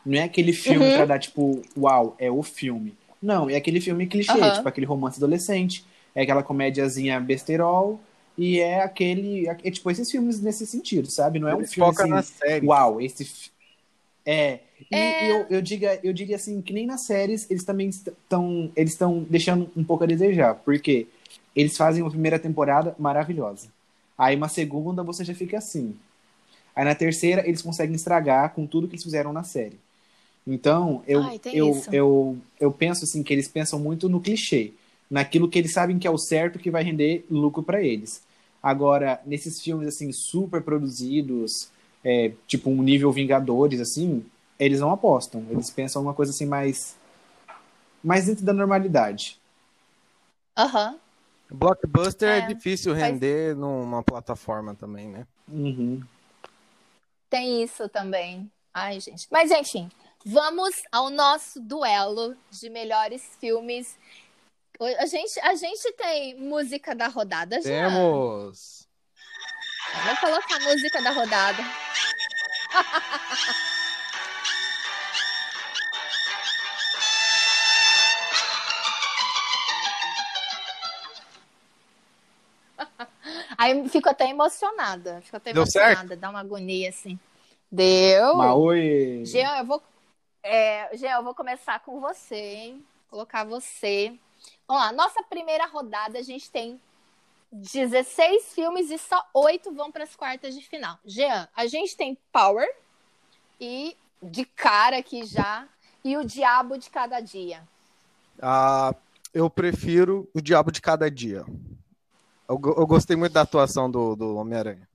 Não 0.05 0.17
é 0.17 0.23
aquele 0.23 0.53
filme 0.53 0.85
Uhum. 0.87 0.93
pra 0.93 1.05
dar, 1.05 1.19
tipo, 1.19 1.61
uau, 1.77 2.15
é 2.17 2.31
o 2.31 2.41
filme. 2.41 2.95
Não, 3.21 3.49
é 3.49 3.55
aquele 3.55 3.81
filme 3.81 4.07
clichê, 4.07 4.31
Aham. 4.31 4.53
tipo 4.53 4.67
aquele 4.67 4.85
romance 4.85 5.17
adolescente, 5.17 5.85
é 6.13 6.21
aquela 6.21 6.43
comédiazinha 6.43 7.19
besterol, 7.19 7.99
e 8.37 8.59
é 8.59 8.81
aquele. 8.83 9.47
É, 9.47 9.55
tipo, 9.71 9.89
esses 9.89 10.09
filmes 10.11 10.39
nesse 10.39 10.65
sentido, 10.67 11.09
sabe? 11.09 11.39
Não 11.39 11.47
é 11.47 11.55
um 11.55 11.59
Eles 11.59 11.73
filme 11.73 11.89
focam 11.89 12.05
assim, 12.05 12.13
na 12.13 12.21
série. 12.21 12.67
uau, 12.67 13.01
esse. 13.01 13.51
É. 14.25 14.59
E 14.91 14.95
É. 14.95 15.31
Eu, 15.31 15.45
eu, 15.49 15.61
diga, 15.61 15.99
eu 16.03 16.13
diria 16.13 16.35
assim, 16.35 16.61
que 16.61 16.71
nem 16.71 16.85
nas 16.85 17.01
séries 17.01 17.49
eles 17.49 17.63
também 17.63 17.89
estão. 17.89 18.71
Eles 18.75 18.91
estão 18.91 19.25
deixando 19.27 19.69
um 19.75 19.83
pouco 19.83 20.03
a 20.03 20.07
desejar. 20.07 20.55
Porque 20.55 21.07
eles 21.55 21.75
fazem 21.75 22.03
uma 22.03 22.11
primeira 22.11 22.37
temporada 22.37 22.95
maravilhosa. 22.99 23.69
Aí 24.15 24.35
uma 24.35 24.49
segunda 24.49 25.01
você 25.01 25.23
já 25.23 25.33
fica 25.33 25.57
assim. 25.57 25.95
Aí 26.75 26.85
na 26.85 26.93
terceira 26.93 27.47
eles 27.47 27.63
conseguem 27.63 27.95
estragar 27.95 28.53
com 28.53 28.67
tudo 28.67 28.87
que 28.87 28.93
eles 28.93 29.03
fizeram 29.03 29.33
na 29.33 29.43
série. 29.43 29.79
Então, 30.47 31.03
eu, 31.05 31.21
Ai, 31.21 31.39
eu, 31.53 31.69
isso. 31.71 31.89
eu, 31.93 32.37
eu 32.59 32.71
penso 32.71 33.03
assim 33.03 33.21
que 33.21 33.33
eles 33.33 33.49
pensam 33.49 33.77
muito 33.79 34.07
no 34.07 34.21
clichê, 34.21 34.71
naquilo 35.11 35.49
que 35.49 35.59
eles 35.59 35.73
sabem 35.73 35.99
que 35.99 36.07
é 36.07 36.09
o 36.11 36.17
certo 36.17 36.57
que 36.57 36.71
vai 36.71 36.83
render 36.83 37.25
lucro 37.29 37.61
pra 37.61 37.83
eles. 37.83 38.23
Agora, 38.63 39.21
nesses 39.25 39.61
filmes 39.61 39.87
assim 39.89 40.11
super 40.13 40.61
produzidos, 40.61 41.69
é, 42.03 42.31
tipo 42.47 42.69
um 42.69 42.81
nível 42.81 43.11
Vingadores 43.11 43.81
assim, 43.81 44.25
eles 44.57 44.79
não 44.79 44.91
apostam. 44.91 45.45
Eles 45.49 45.69
pensam 45.69 46.01
uma 46.01 46.13
coisa 46.13 46.31
assim 46.31 46.45
mais 46.45 46.95
mais 48.03 48.25
dentro 48.25 48.45
da 48.45 48.53
normalidade. 48.53 49.37
Aham. 50.55 50.99
Blockbuster 51.49 52.29
é, 52.29 52.41
É, 52.41 52.53
difícil 52.53 52.93
faz- 52.93 53.03
render 53.03 53.55
numa 53.55 54.03
plataforma 54.03 54.75
também, 54.75 55.07
né? 55.07 55.25
Uhum. 55.47 56.01
Tem 57.29 57.63
isso 57.63 57.87
também. 57.89 58.49
Ai, 58.73 58.99
gente. 58.99 59.27
Mas 59.31 59.51
enfim, 59.51 59.89
vamos 60.27 60.75
ao 60.91 61.09
nosso 61.09 61.61
duelo 61.61 62.35
de 62.51 62.69
melhores 62.69 63.23
filmes. 63.39 63.97
A 64.99 65.05
gente, 65.05 65.39
a 65.39 65.55
gente 65.55 65.93
tem 65.93 66.35
música 66.35 66.93
da 66.93 67.07
rodada 67.07 67.61
já. 67.61 67.69
Temos. 67.69 68.85
Vou 70.05 70.17
colocar 70.17 70.57
a 70.57 70.59
música 70.59 71.01
da 71.01 71.11
rodada. 71.11 71.63
Aí 83.57 83.89
fico 83.89 84.09
até 84.09 84.29
emocionada. 84.29 85.21
Fico 85.21 85.37
até 85.37 85.53
Deu 85.53 85.63
emocionada. 85.63 86.15
Dá 86.15 86.29
uma 86.29 86.41
agonia 86.41 86.89
assim. 86.89 87.17
Deu. 87.71 88.35
Maoi. 88.35 89.23
Jean, 89.25 89.57
eu 89.57 89.65
vou. 89.65 89.81
É, 90.49 90.95
Jean, 90.95 91.17
eu 91.17 91.23
vou 91.23 91.35
começar 91.35 91.77
com 91.81 91.99
você, 91.99 92.35
hein? 92.35 92.85
Colocar 93.09 93.43
você. 93.43 94.17
Vamos 94.65 94.81
lá, 94.81 94.93
nossa 94.93 95.21
primeira 95.23 95.65
rodada, 95.65 96.17
a 96.17 96.21
gente 96.21 96.49
tem 96.49 96.79
16 97.51 98.53
filmes 98.53 98.89
e 98.89 98.97
só 98.97 99.21
8 99.33 99.73
vão 99.73 99.91
para 99.91 100.05
as 100.05 100.15
quartas 100.15 100.55
de 100.55 100.61
final. 100.61 100.97
Jean, 101.05 101.49
a 101.53 101.67
gente 101.67 101.97
tem 101.97 102.17
Power 102.31 102.65
e 103.59 103.97
de 104.23 104.45
cara 104.45 104.99
aqui 104.99 105.25
já, 105.25 105.67
e 106.01 106.15
o 106.15 106.23
Diabo 106.23 106.77
de 106.77 106.89
Cada 106.89 107.19
Dia. 107.19 107.61
Ah, 108.41 108.95
eu 109.33 109.49
prefiro 109.49 110.29
o 110.33 110.39
Diabo 110.39 110.71
de 110.71 110.79
Cada 110.81 111.11
Dia. 111.11 111.43
Eu, 112.47 112.61
eu 112.77 112.87
gostei 112.87 113.17
muito 113.17 113.33
da 113.33 113.41
atuação 113.41 113.91
do, 113.91 114.15
do 114.15 114.37
Homem-Aranha. 114.37 114.87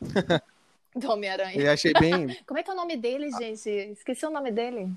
Do 0.94 1.10
Homem-Aranha. 1.10 1.56
E 1.60 1.66
achei 1.68 1.92
bem. 1.94 2.36
Como 2.46 2.58
é 2.58 2.62
que 2.62 2.70
é 2.70 2.72
o 2.72 2.76
nome 2.76 2.96
dele, 2.96 3.30
gente? 3.30 3.68
Esqueci 3.68 4.26
o 4.26 4.30
nome 4.30 4.50
dele. 4.50 4.90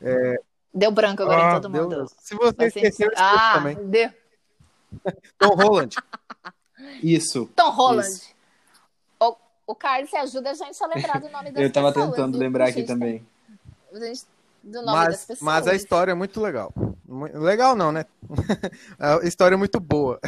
É. 0.00 0.36
Deu 0.72 0.90
branco 0.92 1.22
agora 1.22 1.54
Ah, 1.54 1.58
em 1.58 1.60
todo 1.60 1.72
Deus. 1.72 1.86
mundo. 1.86 2.10
Se 2.20 2.34
você 2.34 2.64
Assim, 2.64 2.80
esqueceu, 2.80 3.08
eu 3.08 3.14
ah, 3.16 3.54
também. 3.54 3.76
deu. 3.88 4.10
Tom 5.38 5.54
Holland. 5.54 5.96
Isso. 7.02 7.46
Tom 7.56 7.70
Holland. 7.70 8.08
Isso. 8.08 8.34
O, 9.18 9.36
o 9.68 9.74
Carlos, 9.74 10.10
você 10.10 10.16
ajuda 10.16 10.50
a 10.50 10.54
gente 10.54 10.82
a 10.82 10.86
lembrar 10.86 11.20
do 11.20 11.28
nome 11.28 11.50
das 11.50 11.62
Eu 11.62 11.72
tava 11.72 11.88
pessoas, 11.92 12.10
tentando 12.10 12.32
viu? 12.32 12.40
lembrar 12.40 12.64
aqui 12.68 12.80
gente 12.80 12.86
também. 12.88 13.26
gente- 13.94 14.24
do 14.62 14.82
nome 14.82 14.98
das 14.98 15.06
Mas, 15.06 15.24
pessoas. 15.24 15.40
mas 15.40 15.66
a 15.66 15.74
história 15.74 16.12
é 16.12 16.14
muito 16.14 16.38
legal. 16.40 16.72
Legal 17.34 17.74
não, 17.74 17.90
né? 17.90 18.04
A 18.98 19.26
história 19.26 19.54
é 19.54 19.58
muito 19.58 19.80
boa. 19.80 20.20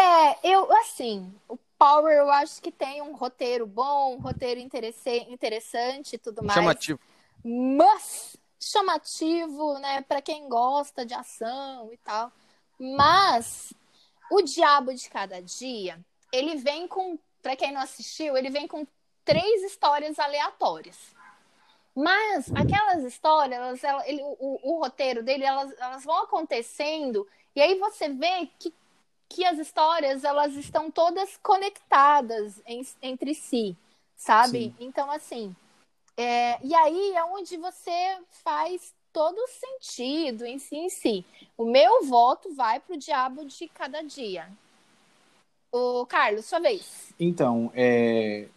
É, 0.00 0.38
eu, 0.42 0.72
assim, 0.78 1.30
o 1.46 1.58
Power 1.78 2.16
eu 2.16 2.30
acho 2.30 2.62
que 2.62 2.72
tem 2.72 3.02
um 3.02 3.14
roteiro 3.14 3.66
bom, 3.66 4.16
um 4.16 4.20
roteiro 4.20 4.58
interessante 4.58 6.14
e 6.14 6.18
tudo 6.18 6.42
mais. 6.42 6.58
Chamativo. 6.58 6.98
Mas 7.44 8.36
chamativo, 8.58 9.78
né, 9.78 10.02
para 10.02 10.22
quem 10.22 10.48
gosta 10.48 11.04
de 11.04 11.12
ação 11.12 11.92
e 11.92 11.98
tal. 11.98 12.32
Mas 12.78 13.74
o 14.30 14.40
Diabo 14.40 14.94
de 14.94 15.08
Cada 15.10 15.40
Dia, 15.42 15.98
ele 16.32 16.56
vem 16.56 16.88
com, 16.88 17.18
para 17.42 17.56
quem 17.56 17.72
não 17.72 17.80
assistiu, 17.82 18.36
ele 18.36 18.48
vem 18.48 18.66
com 18.66 18.86
três 19.24 19.62
histórias 19.62 20.18
aleatórias. 20.18 20.96
Mas 21.94 22.50
aquelas 22.54 23.04
histórias, 23.04 23.58
elas, 23.58 23.84
ela, 23.84 24.08
ele, 24.08 24.22
o, 24.22 24.60
o, 24.62 24.80
roteiro 24.80 25.22
dele, 25.22 25.44
elas, 25.44 25.74
elas 25.78 26.04
vão 26.04 26.22
acontecendo 26.22 27.26
e 27.54 27.60
aí 27.60 27.78
você 27.78 28.08
vê 28.08 28.48
que, 28.58 28.72
que 29.30 29.44
as 29.44 29.58
histórias 29.58 30.24
elas 30.24 30.54
estão 30.56 30.90
todas 30.90 31.38
conectadas 31.40 32.60
em, 32.66 32.82
entre 33.00 33.32
si, 33.32 33.76
sabe? 34.16 34.64
Sim. 34.64 34.74
Então 34.80 35.10
assim, 35.10 35.54
é, 36.16 36.58
e 36.62 36.74
aí 36.74 37.12
é 37.14 37.24
onde 37.24 37.56
você 37.56 38.18
faz 38.44 38.92
todo 39.12 39.38
sentido 39.48 40.44
em 40.44 40.58
si, 40.58 40.76
em 40.76 40.90
si. 40.90 41.24
O 41.56 41.64
meu 41.64 42.04
voto 42.04 42.52
vai 42.54 42.80
para 42.80 42.94
o 42.94 42.98
diabo 42.98 43.44
de 43.44 43.68
cada 43.68 44.02
dia. 44.02 44.48
O 45.72 46.04
Carlos, 46.06 46.46
sua 46.46 46.58
vez. 46.58 47.14
Então, 47.18 47.70
é, 47.74 48.48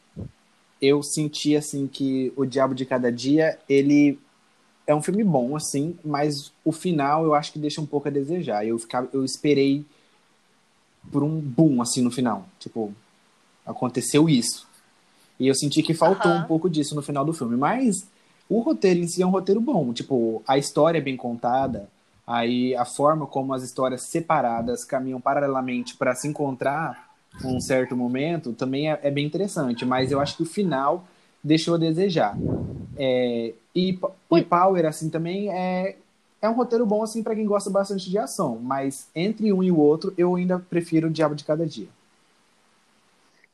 eu 0.81 1.03
senti 1.03 1.55
assim 1.55 1.87
que 1.87 2.33
o 2.35 2.43
Diabo 2.43 2.73
de 2.73 2.85
Cada 2.85 3.11
Dia 3.11 3.59
ele 3.69 4.19
é 4.85 4.93
um 4.93 5.01
filme 5.01 5.23
bom 5.23 5.55
assim, 5.55 5.97
mas 6.03 6.51
o 6.65 6.71
final 6.71 7.23
eu 7.23 7.35
acho 7.35 7.53
que 7.53 7.59
deixa 7.59 7.79
um 7.79 7.85
pouco 7.85 8.07
a 8.07 8.11
desejar. 8.11 8.65
Eu 8.65 8.79
ficava, 8.79 9.07
eu 9.13 9.23
esperei 9.23 9.85
por 11.11 11.23
um 11.23 11.39
boom 11.39 11.81
assim 11.81 12.01
no 12.01 12.11
final, 12.11 12.45
tipo 12.59 12.93
aconteceu 13.65 14.27
isso. 14.27 14.67
E 15.39 15.47
eu 15.47 15.55
senti 15.55 15.81
que 15.81 15.93
faltou 15.93 16.31
uhum. 16.31 16.39
um 16.39 16.43
pouco 16.43 16.69
disso 16.69 16.95
no 16.95 17.01
final 17.01 17.25
do 17.25 17.33
filme, 17.33 17.55
mas 17.55 18.07
o 18.49 18.59
roteiro 18.59 18.99
em 18.99 19.07
si 19.07 19.21
é 19.21 19.25
um 19.25 19.31
roteiro 19.31 19.61
bom, 19.61 19.93
tipo 19.93 20.43
a 20.47 20.57
história 20.57 20.99
é 20.99 21.01
bem 21.01 21.17
contada, 21.17 21.89
aí 22.25 22.75
a 22.75 22.85
forma 22.85 23.25
como 23.25 23.53
as 23.53 23.63
histórias 23.63 24.09
separadas 24.09 24.83
caminham 24.83 25.19
paralelamente 25.19 25.95
para 25.95 26.15
se 26.15 26.27
encontrar 26.27 27.13
um 27.43 27.59
certo 27.59 27.95
momento, 27.95 28.53
também 28.53 28.91
é, 28.91 28.99
é, 29.01 29.09
bem 29.09 29.25
interessante, 29.25 29.85
mas 29.85 30.11
eu 30.11 30.19
acho 30.19 30.37
que 30.37 30.43
o 30.43 30.45
final 30.45 31.05
deixou 31.43 31.75
a 31.75 31.77
desejar. 31.77 32.37
É, 32.95 33.53
e, 33.75 33.99
e 34.31 34.43
Power, 34.43 34.85
assim, 34.85 35.09
também 35.09 35.51
é, 35.51 35.95
é 36.43 36.49
um 36.49 36.53
roteiro 36.53 36.85
bom, 36.85 37.01
assim, 37.01 37.23
para 37.23 37.35
quem 37.35 37.45
gosta 37.45 37.69
bastante 37.69 38.09
de 38.09 38.17
ação, 38.17 38.59
mas 38.61 39.07
entre 39.15 39.53
um 39.53 39.63
e 39.63 39.71
o 39.71 39.79
outro, 39.79 40.13
eu 40.17 40.35
ainda 40.35 40.59
prefiro 40.59 41.07
o 41.07 41.09
Diabo 41.09 41.35
de 41.35 41.45
Cada 41.45 41.65
Dia. 41.65 41.87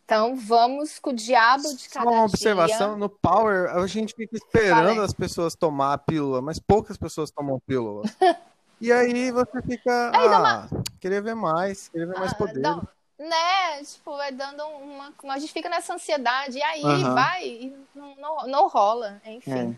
Então 0.03 0.35
vamos 0.35 0.97
com 0.97 1.11
o 1.11 1.13
diabo 1.13 1.71
de 1.75 1.87
cada 1.87 2.09
Só 2.09 2.11
uma 2.11 2.23
observação, 2.23 2.97
no 2.97 3.07
Power 3.07 3.69
a 3.69 3.85
gente 3.85 4.15
fica 4.15 4.35
esperando 4.35 5.03
as 5.03 5.13
pessoas 5.13 5.53
tomar 5.53 5.93
a 5.93 5.97
pílula, 5.99 6.41
mas 6.41 6.57
poucas 6.57 6.97
pessoas 6.97 7.29
tomam 7.29 7.59
pílula. 7.59 8.01
e 8.81 8.91
aí 8.91 9.29
você 9.29 9.61
fica, 9.61 10.09
aí, 10.11 10.27
ah, 10.27 10.39
uma... 10.39 10.69
querer 10.99 11.21
ver 11.21 11.35
mais, 11.35 11.89
querer 11.89 12.07
ver 12.07 12.17
ah, 12.17 12.19
mais 12.21 12.33
poder. 12.33 12.59
Dá, 12.59 12.81
né? 13.19 13.83
Tipo, 13.83 14.17
vai 14.17 14.31
dando 14.31 14.63
uma. 14.63 15.13
A 15.25 15.37
gente 15.37 15.53
fica 15.53 15.69
nessa 15.69 15.93
ansiedade, 15.93 16.57
e 16.57 16.63
aí 16.63 16.83
uhum. 16.83 17.13
vai, 17.13 17.47
e 17.47 17.77
não, 17.93 18.15
não, 18.15 18.47
não 18.47 18.67
rola. 18.67 19.21
Enfim. 19.23 19.51
É. 19.51 19.75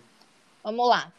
Vamos 0.64 0.88
lá. 0.88 1.12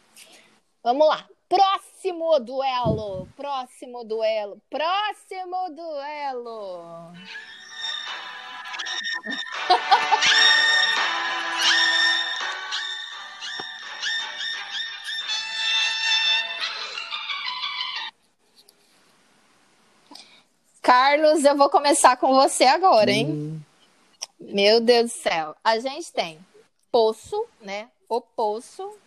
Vamos 0.83 1.07
lá. 1.07 1.27
Próximo 1.53 2.39
duelo. 2.39 3.29
Próximo 3.37 4.03
duelo. 4.03 4.59
Próximo 4.71 5.69
duelo. 5.69 7.13
Carlos, 20.81 21.45
eu 21.45 21.55
vou 21.55 21.69
começar 21.69 22.17
com 22.17 22.33
você 22.33 22.63
agora, 22.63 23.11
hein? 23.11 23.27
Hum. 23.27 23.61
Meu 24.39 24.81
Deus 24.81 25.11
do 25.11 25.15
céu. 25.15 25.55
A 25.63 25.77
gente 25.77 26.11
tem 26.11 26.39
Poço, 26.91 27.45
né? 27.61 27.91
O 28.09 28.19
Poço. 28.19 29.02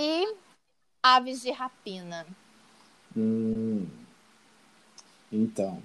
E 0.00 0.32
Aves 1.02 1.42
de 1.42 1.50
Rapina. 1.50 2.24
Hum. 3.16 3.84
Então. 5.32 5.82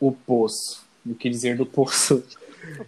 O 0.00 0.10
Poço. 0.10 0.84
O 1.06 1.14
que 1.14 1.30
dizer 1.30 1.56
do 1.56 1.64
Poço? 1.64 2.24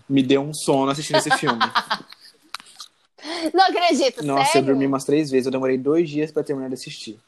Me 0.09 0.25
deu 0.25 0.42
um 0.42 0.52
sono 0.52 0.90
assistindo 0.90 1.18
esse 1.18 1.30
filme. 1.38 1.61
Não 3.54 3.64
acredito, 3.66 4.25
Nossa, 4.25 4.52
sério? 4.52 4.66
eu 4.66 4.66
dormi 4.73 4.87
umas 4.87 5.04
três 5.04 5.30
vezes. 5.30 5.47
Eu 5.47 5.52
demorei 5.52 5.78
dois 5.78 6.11
dias 6.11 6.32
para 6.32 6.42
terminar 6.42 6.66
de 6.66 6.75
assistir. 6.75 7.21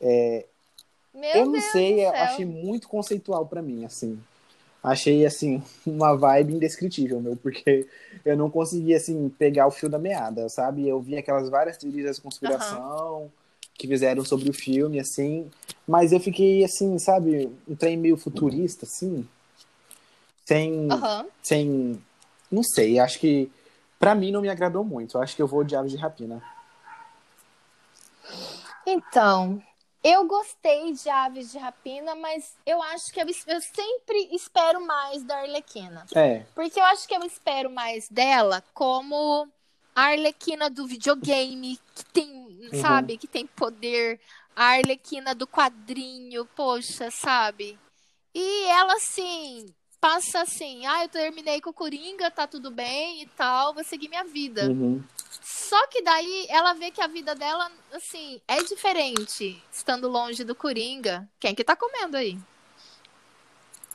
É, 0.00 0.46
eu 1.34 1.44
não 1.44 1.52
Deus 1.52 1.64
sei, 1.66 2.06
eu 2.06 2.10
achei 2.10 2.46
muito 2.46 2.88
conceitual 2.88 3.44
para 3.46 3.60
mim, 3.60 3.84
assim. 3.84 4.18
Achei, 4.82 5.26
assim, 5.26 5.62
uma 5.84 6.16
vibe 6.16 6.54
indescritível, 6.54 7.20
meu, 7.20 7.36
porque 7.36 7.86
eu 8.24 8.36
não 8.36 8.50
conseguia, 8.50 8.96
assim, 8.96 9.28
pegar 9.38 9.66
o 9.66 9.70
fio 9.70 9.88
da 9.88 9.98
meada, 9.98 10.48
sabe? 10.48 10.86
Eu 10.86 11.00
vi 11.00 11.16
aquelas 11.16 11.48
várias 11.48 11.76
teorias 11.76 12.16
de 12.16 12.22
conspiração 12.22 13.22
uhum. 13.22 13.28
que 13.74 13.86
fizeram 13.86 14.24
sobre 14.24 14.50
o 14.50 14.54
filme, 14.54 15.00
assim, 15.00 15.50
mas 15.86 16.12
eu 16.12 16.20
fiquei, 16.20 16.64
assim, 16.64 16.98
sabe, 16.98 17.50
um 17.66 17.74
trem 17.74 17.96
meio 17.96 18.16
futurista, 18.16 18.86
assim, 18.86 19.26
sem, 20.44 20.72
uhum. 20.72 21.26
sem, 21.42 22.02
não 22.50 22.62
sei, 22.62 22.98
acho 22.98 23.18
que, 23.18 23.50
para 23.98 24.14
mim 24.14 24.30
não 24.30 24.40
me 24.40 24.48
agradou 24.48 24.84
muito, 24.84 25.18
acho 25.18 25.34
que 25.34 25.42
eu 25.42 25.48
vou 25.48 25.64
de 25.64 25.74
Aves 25.74 25.90
de 25.90 25.98
Rapina. 25.98 26.42
Então, 28.86 29.62
eu 30.02 30.26
gostei 30.26 30.92
de 30.92 31.08
Aves 31.08 31.50
de 31.50 31.58
Rapina, 31.58 32.14
mas 32.14 32.56
eu 32.64 32.82
acho 32.82 33.12
que 33.12 33.20
eu, 33.20 33.26
eu, 33.26 33.60
sempre 33.60 34.28
espero 34.32 34.84
mais 34.86 35.22
da 35.24 35.38
Arlequina. 35.38 36.06
É. 36.14 36.44
Porque 36.54 36.78
eu 36.78 36.84
acho 36.84 37.06
que 37.08 37.14
eu 37.14 37.24
espero 37.24 37.70
mais 37.70 38.08
dela 38.08 38.62
como 38.72 39.48
a 39.94 40.02
Arlequina 40.02 40.70
do 40.70 40.86
videogame, 40.86 41.78
que 41.94 42.04
tem, 42.06 42.30
uhum. 42.30 42.80
sabe, 42.80 43.18
que 43.18 43.26
tem 43.26 43.46
poder. 43.46 44.20
A 44.54 44.76
Arlequina 44.76 45.34
do 45.34 45.46
quadrinho, 45.46 46.44
poxa, 46.56 47.10
sabe? 47.10 47.78
E 48.34 48.64
ela, 48.66 48.94
assim, 48.94 49.66
passa 50.00 50.42
assim, 50.42 50.86
ah, 50.86 51.04
eu 51.04 51.08
terminei 51.08 51.60
com 51.60 51.70
o 51.70 51.74
Coringa, 51.74 52.30
tá 52.30 52.46
tudo 52.46 52.70
bem 52.70 53.22
e 53.22 53.26
tal, 53.26 53.74
vou 53.74 53.84
seguir 53.84 54.08
minha 54.08 54.24
vida. 54.24 54.68
Uhum. 54.68 55.02
Só 55.42 55.86
que 55.88 56.02
daí 56.02 56.46
ela 56.48 56.72
vê 56.72 56.90
que 56.90 57.00
a 57.00 57.06
vida 57.06 57.34
dela, 57.34 57.70
assim, 57.92 58.40
é 58.48 58.62
diferente, 58.62 59.62
estando 59.70 60.08
longe 60.08 60.44
do 60.44 60.54
Coringa. 60.54 61.28
Quem 61.38 61.54
que 61.54 61.64
tá 61.64 61.76
comendo 61.76 62.16
aí? 62.16 62.38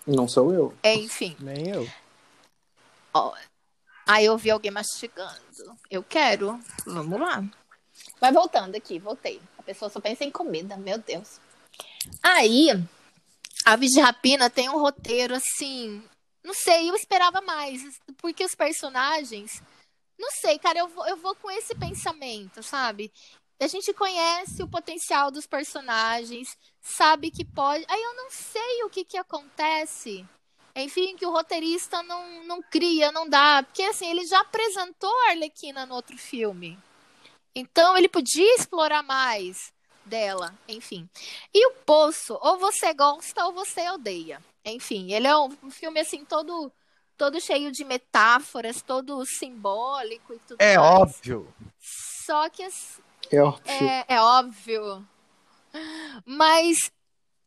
Não 0.06 0.28
sou 0.28 0.54
eu. 0.54 0.74
É, 0.84 0.94
enfim. 0.94 1.36
Nem 1.40 1.70
eu. 1.70 1.90
Ó, 3.14 3.34
aí 4.06 4.26
eu 4.26 4.38
vi 4.38 4.52
alguém 4.52 4.72
mastigando. 4.72 5.42
Eu 5.90 6.04
quero. 6.04 6.60
Vamos 6.86 7.20
lá. 7.20 7.44
Mas 8.22 8.34
voltando 8.34 8.76
aqui, 8.76 9.00
voltei. 9.00 9.42
A 9.58 9.64
pessoa 9.64 9.90
só 9.90 10.00
pensa 10.00 10.24
em 10.24 10.32
comida, 10.32 10.76
meu 10.78 10.98
Deus. 10.98 11.40
Aí, 12.22 12.70
Aves 13.66 13.92
de 13.92 14.02
Rapina 14.02 14.50
tem 14.50 14.70
um 14.70 14.78
roteiro 14.78 15.36
assim. 15.36 16.04
Não 16.44 16.54
sei, 16.54 16.90
eu 16.90 16.96
esperava 16.96 17.42
mais. 17.42 17.82
Porque 18.18 18.44
os 18.44 18.56
personagens 18.56 19.62
não 20.18 20.32
sei, 20.32 20.58
cara, 20.60 20.80
eu 20.80 20.88
vou, 20.88 21.06
eu 21.08 21.18
vou 21.18 21.36
com 21.36 21.50
esse 21.52 21.76
pensamento, 21.76 22.62
sabe? 22.64 23.12
A 23.60 23.68
gente 23.68 23.94
conhece 23.94 24.62
o 24.62 24.68
potencial 24.68 25.32
dos 25.32 25.46
personagens, 25.46 26.58
sabe 26.82 27.32
que 27.32 27.46
pode. 27.46 27.86
Aí 27.88 28.02
eu 28.02 28.16
não 28.16 28.30
sei 28.30 28.84
o 28.84 28.90
que, 28.90 29.06
que 29.06 29.18
acontece. 29.18 30.26
Enfim, 30.76 31.16
que 31.16 31.26
o 31.26 31.32
roteirista 31.32 32.02
não, 32.04 32.44
não 32.44 32.62
cria, 32.62 33.12
não 33.12 33.30
dá. 33.30 33.64
Porque 33.64 33.84
assim, 33.84 34.10
ele 34.10 34.26
já 34.26 34.40
apresentou 34.42 35.14
a 35.22 35.30
Arlequina 35.30 35.86
no 35.86 35.96
outro 35.96 36.18
filme. 36.18 36.78
Então 37.56 37.96
ele 37.96 38.10
podia 38.10 38.56
explorar 38.56 39.04
mais 39.04 39.72
dela, 40.06 40.58
enfim. 40.68 41.08
E 41.54 41.68
o 41.68 41.74
Poço, 41.86 42.38
ou 42.42 42.58
você 42.58 42.94
gosta 42.94 43.46
ou 43.46 43.54
você 43.54 43.90
odeia. 43.92 44.42
Enfim, 44.66 45.14
ele 45.14 45.28
é 45.28 45.38
um, 45.38 45.70
filme 45.70 46.00
assim 46.00 46.26
todo 46.26 46.72
todo 47.24 47.40
cheio 47.40 47.72
de 47.72 47.86
metáforas, 47.86 48.82
todo 48.82 49.26
simbólico 49.26 50.34
e 50.34 50.40
tudo 50.40 50.60
é 50.60 50.78
mais. 50.78 50.92
Óbvio. 51.02 51.54
Só 51.80 52.50
que 52.50 52.62
é 53.32 53.42
óbvio. 53.42 53.72
É, 53.72 54.06
é 54.10 54.22
óbvio. 54.22 55.08
Mas 56.26 56.92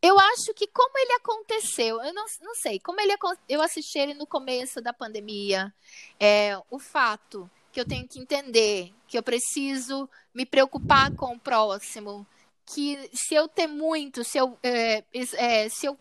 eu 0.00 0.18
acho 0.18 0.54
que 0.54 0.66
como 0.68 0.96
ele 0.96 1.12
aconteceu, 1.12 2.02
eu 2.02 2.14
não, 2.14 2.24
não 2.40 2.54
sei, 2.54 2.80
como 2.80 2.98
ele 3.02 3.14
eu 3.46 3.60
assisti 3.60 3.98
ele 3.98 4.14
no 4.14 4.26
começo 4.26 4.80
da 4.80 4.94
pandemia, 4.94 5.74
é, 6.18 6.58
o 6.70 6.78
fato 6.78 7.50
que 7.70 7.78
eu 7.78 7.84
tenho 7.84 8.08
que 8.08 8.18
entender 8.18 8.94
que 9.06 9.18
eu 9.18 9.22
preciso 9.22 10.08
me 10.34 10.46
preocupar 10.46 11.14
com 11.14 11.34
o 11.34 11.38
próximo, 11.38 12.26
que 12.64 13.10
se 13.12 13.34
eu 13.34 13.46
ter 13.46 13.66
muito, 13.66 14.24
se 14.24 14.38
eu, 14.38 14.58
é, 14.62 15.04
é, 15.34 15.68
se 15.68 15.84
eu 15.84 15.98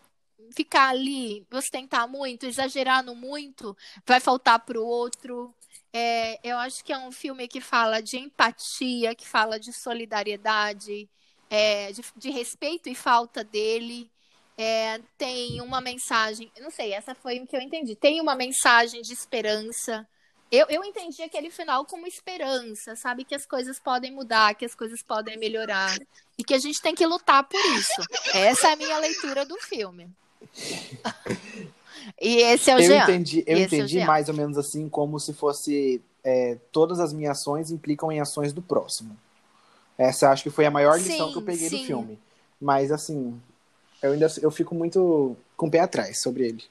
ficar 0.54 0.88
ali, 0.88 1.46
ostentar 1.52 2.08
muito, 2.08 2.46
exagerar 2.46 3.02
no 3.02 3.14
muito, 3.14 3.76
vai 4.06 4.20
faltar 4.20 4.60
para 4.60 4.80
o 4.80 4.86
outro. 4.86 5.54
É, 5.92 6.38
eu 6.42 6.58
acho 6.58 6.84
que 6.84 6.92
é 6.92 6.98
um 6.98 7.10
filme 7.10 7.48
que 7.48 7.60
fala 7.60 8.02
de 8.02 8.18
empatia, 8.18 9.14
que 9.14 9.26
fala 9.26 9.58
de 9.58 9.72
solidariedade, 9.72 11.08
é, 11.48 11.92
de, 11.92 12.02
de, 12.16 12.30
respeito 12.30 12.88
e 12.88 12.94
falta 12.94 13.42
dele. 13.42 14.10
É, 14.58 15.00
tem 15.18 15.60
uma 15.60 15.80
mensagem, 15.80 16.50
não 16.60 16.70
sei, 16.70 16.92
essa 16.92 17.14
foi 17.14 17.38
o 17.40 17.46
que 17.46 17.56
eu 17.56 17.60
entendi. 17.60 17.94
Tem 17.94 18.20
uma 18.20 18.34
mensagem 18.34 19.02
de 19.02 19.12
esperança. 19.12 20.06
Eu, 20.50 20.66
eu 20.68 20.84
entendi 20.84 21.22
aquele 21.22 21.50
final 21.50 21.84
como 21.84 22.06
esperança, 22.06 22.94
sabe? 22.94 23.24
Que 23.24 23.34
as 23.34 23.46
coisas 23.46 23.80
podem 23.80 24.12
mudar, 24.12 24.54
que 24.54 24.64
as 24.64 24.74
coisas 24.74 25.02
podem 25.02 25.36
melhorar. 25.38 25.96
E 26.38 26.44
que 26.44 26.54
a 26.54 26.58
gente 26.58 26.80
tem 26.80 26.94
que 26.94 27.06
lutar 27.06 27.42
por 27.44 27.60
isso. 27.74 28.02
Essa 28.34 28.68
é 28.68 28.72
a 28.72 28.76
minha 28.76 28.98
leitura 28.98 29.44
do 29.44 29.58
filme. 29.60 30.14
E 32.20 32.36
esse 32.36 32.70
é 32.70 32.76
o 32.76 32.78
eu 32.78 32.84
Jean. 32.84 33.02
Entendi, 33.04 33.44
eu 33.46 33.58
esse 33.58 33.76
entendi 33.76 33.98
é 33.98 34.04
mais 34.04 34.28
ou 34.28 34.34
menos 34.34 34.56
assim, 34.58 34.88
como 34.88 35.18
se 35.18 35.32
fosse 35.32 36.02
é, 36.24 36.56
todas 36.72 37.00
as 37.00 37.12
minhas 37.12 37.38
ações 37.38 37.70
implicam 37.70 38.10
em 38.10 38.20
ações 38.20 38.52
do 38.52 38.62
próximo. 38.62 39.16
Essa 39.98 40.30
acho 40.30 40.42
que 40.42 40.50
foi 40.50 40.66
a 40.66 40.70
maior 40.70 40.98
lição 40.98 41.26
sim, 41.26 41.32
que 41.32 41.38
eu 41.38 41.42
peguei 41.42 41.68
sim. 41.68 41.78
do 41.78 41.84
filme. 41.86 42.18
Mas 42.60 42.90
assim, 42.92 43.40
eu 44.02 44.12
ainda 44.12 44.26
eu 44.42 44.50
fico 44.50 44.74
muito 44.74 45.36
com 45.56 45.68
o 45.68 45.70
pé 45.70 45.80
atrás 45.80 46.20
sobre 46.20 46.48
ele. 46.48 46.64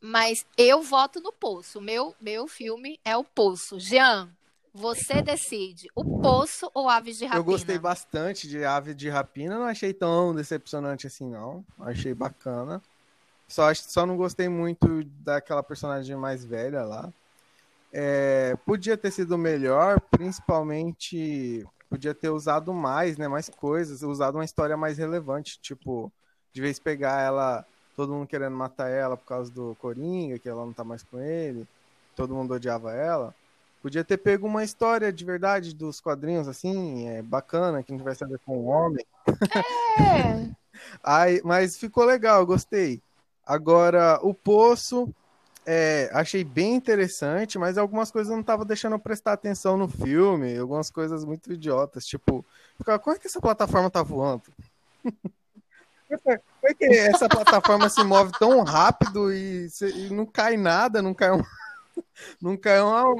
Mas 0.00 0.44
eu 0.58 0.82
voto 0.82 1.20
no 1.20 1.32
Poço. 1.32 1.80
Meu, 1.80 2.12
meu 2.20 2.48
filme 2.48 2.98
é 3.04 3.16
o 3.16 3.22
Poço. 3.22 3.78
Jean, 3.78 4.28
você 4.72 5.20
decide. 5.20 5.88
O 5.94 6.20
Poço 6.20 6.70
ou 6.72 6.88
Aves 6.88 7.18
de 7.18 7.24
Rapina? 7.24 7.40
Eu 7.40 7.44
gostei 7.44 7.78
bastante 7.78 8.48
de 8.48 8.64
Aves 8.64 8.96
de 8.96 9.08
Rapina. 9.08 9.58
Não 9.58 9.66
achei 9.66 9.92
tão 9.92 10.34
decepcionante 10.34 11.06
assim, 11.06 11.28
não. 11.28 11.64
Achei 11.80 12.14
bacana. 12.14 12.82
Só, 13.46 13.72
só 13.74 14.06
não 14.06 14.16
gostei 14.16 14.48
muito 14.48 15.04
daquela 15.22 15.62
personagem 15.62 16.16
mais 16.16 16.44
velha 16.44 16.84
lá. 16.84 17.12
É, 17.92 18.56
podia 18.64 18.96
ter 18.96 19.10
sido 19.10 19.36
melhor, 19.36 20.00
principalmente 20.00 21.66
podia 21.90 22.14
ter 22.14 22.30
usado 22.30 22.72
mais, 22.72 23.18
né, 23.18 23.28
mais 23.28 23.50
coisas, 23.50 24.00
usado 24.00 24.36
uma 24.36 24.46
história 24.46 24.78
mais 24.78 24.96
relevante, 24.96 25.60
tipo, 25.60 26.10
de 26.50 26.62
vez 26.62 26.78
pegar 26.78 27.20
ela, 27.20 27.66
todo 27.94 28.14
mundo 28.14 28.26
querendo 28.26 28.56
matar 28.56 28.88
ela 28.88 29.14
por 29.14 29.26
causa 29.26 29.52
do 29.52 29.76
Coringa, 29.78 30.38
que 30.38 30.48
ela 30.48 30.64
não 30.64 30.72
tá 30.72 30.82
mais 30.82 31.02
com 31.02 31.20
ele, 31.20 31.68
todo 32.16 32.34
mundo 32.34 32.54
odiava 32.54 32.94
ela. 32.94 33.34
Podia 33.82 34.04
ter 34.04 34.16
pego 34.16 34.46
uma 34.46 34.62
história 34.62 35.12
de 35.12 35.24
verdade 35.24 35.74
dos 35.74 36.00
quadrinhos, 36.00 36.46
assim, 36.46 37.08
é 37.08 37.20
bacana, 37.20 37.82
que 37.82 37.90
não 37.90 37.98
tivesse 37.98 38.22
a 38.22 38.28
ver 38.28 38.38
com 38.46 38.56
o 38.56 38.66
homem. 38.66 39.04
É. 39.98 40.62
Aí, 41.02 41.40
mas 41.44 41.76
ficou 41.76 42.04
legal, 42.04 42.46
gostei. 42.46 43.02
Agora, 43.44 44.20
o 44.22 44.32
Poço, 44.32 45.12
é, 45.66 46.08
achei 46.12 46.44
bem 46.44 46.74
interessante, 46.74 47.58
mas 47.58 47.76
algumas 47.76 48.10
coisas 48.10 48.30
eu 48.30 48.36
não 48.36 48.44
tava 48.44 48.64
deixando 48.64 48.94
eu 48.94 49.00
prestar 49.00 49.32
atenção 49.32 49.76
no 49.76 49.88
filme, 49.88 50.56
algumas 50.56 50.88
coisas 50.88 51.24
muito 51.24 51.52
idiotas, 51.52 52.06
tipo, 52.06 52.44
como 53.02 53.16
é 53.16 53.18
que 53.18 53.26
essa 53.26 53.40
plataforma 53.40 53.90
tá 53.90 54.02
voando? 54.02 54.44
Como 56.22 56.68
é 56.68 56.74
que 56.74 56.84
essa 56.84 57.26
plataforma 57.26 57.88
se 57.88 58.04
move 58.04 58.32
tão 58.38 58.62
rápido 58.62 59.32
e, 59.32 59.66
e 59.96 60.10
não 60.10 60.26
cai 60.26 60.58
nada, 60.58 61.00
não 61.00 61.14
cai 61.14 61.32
um, 61.32 61.42
não 62.38 62.54
cai 62.54 62.82
uma, 62.82 63.14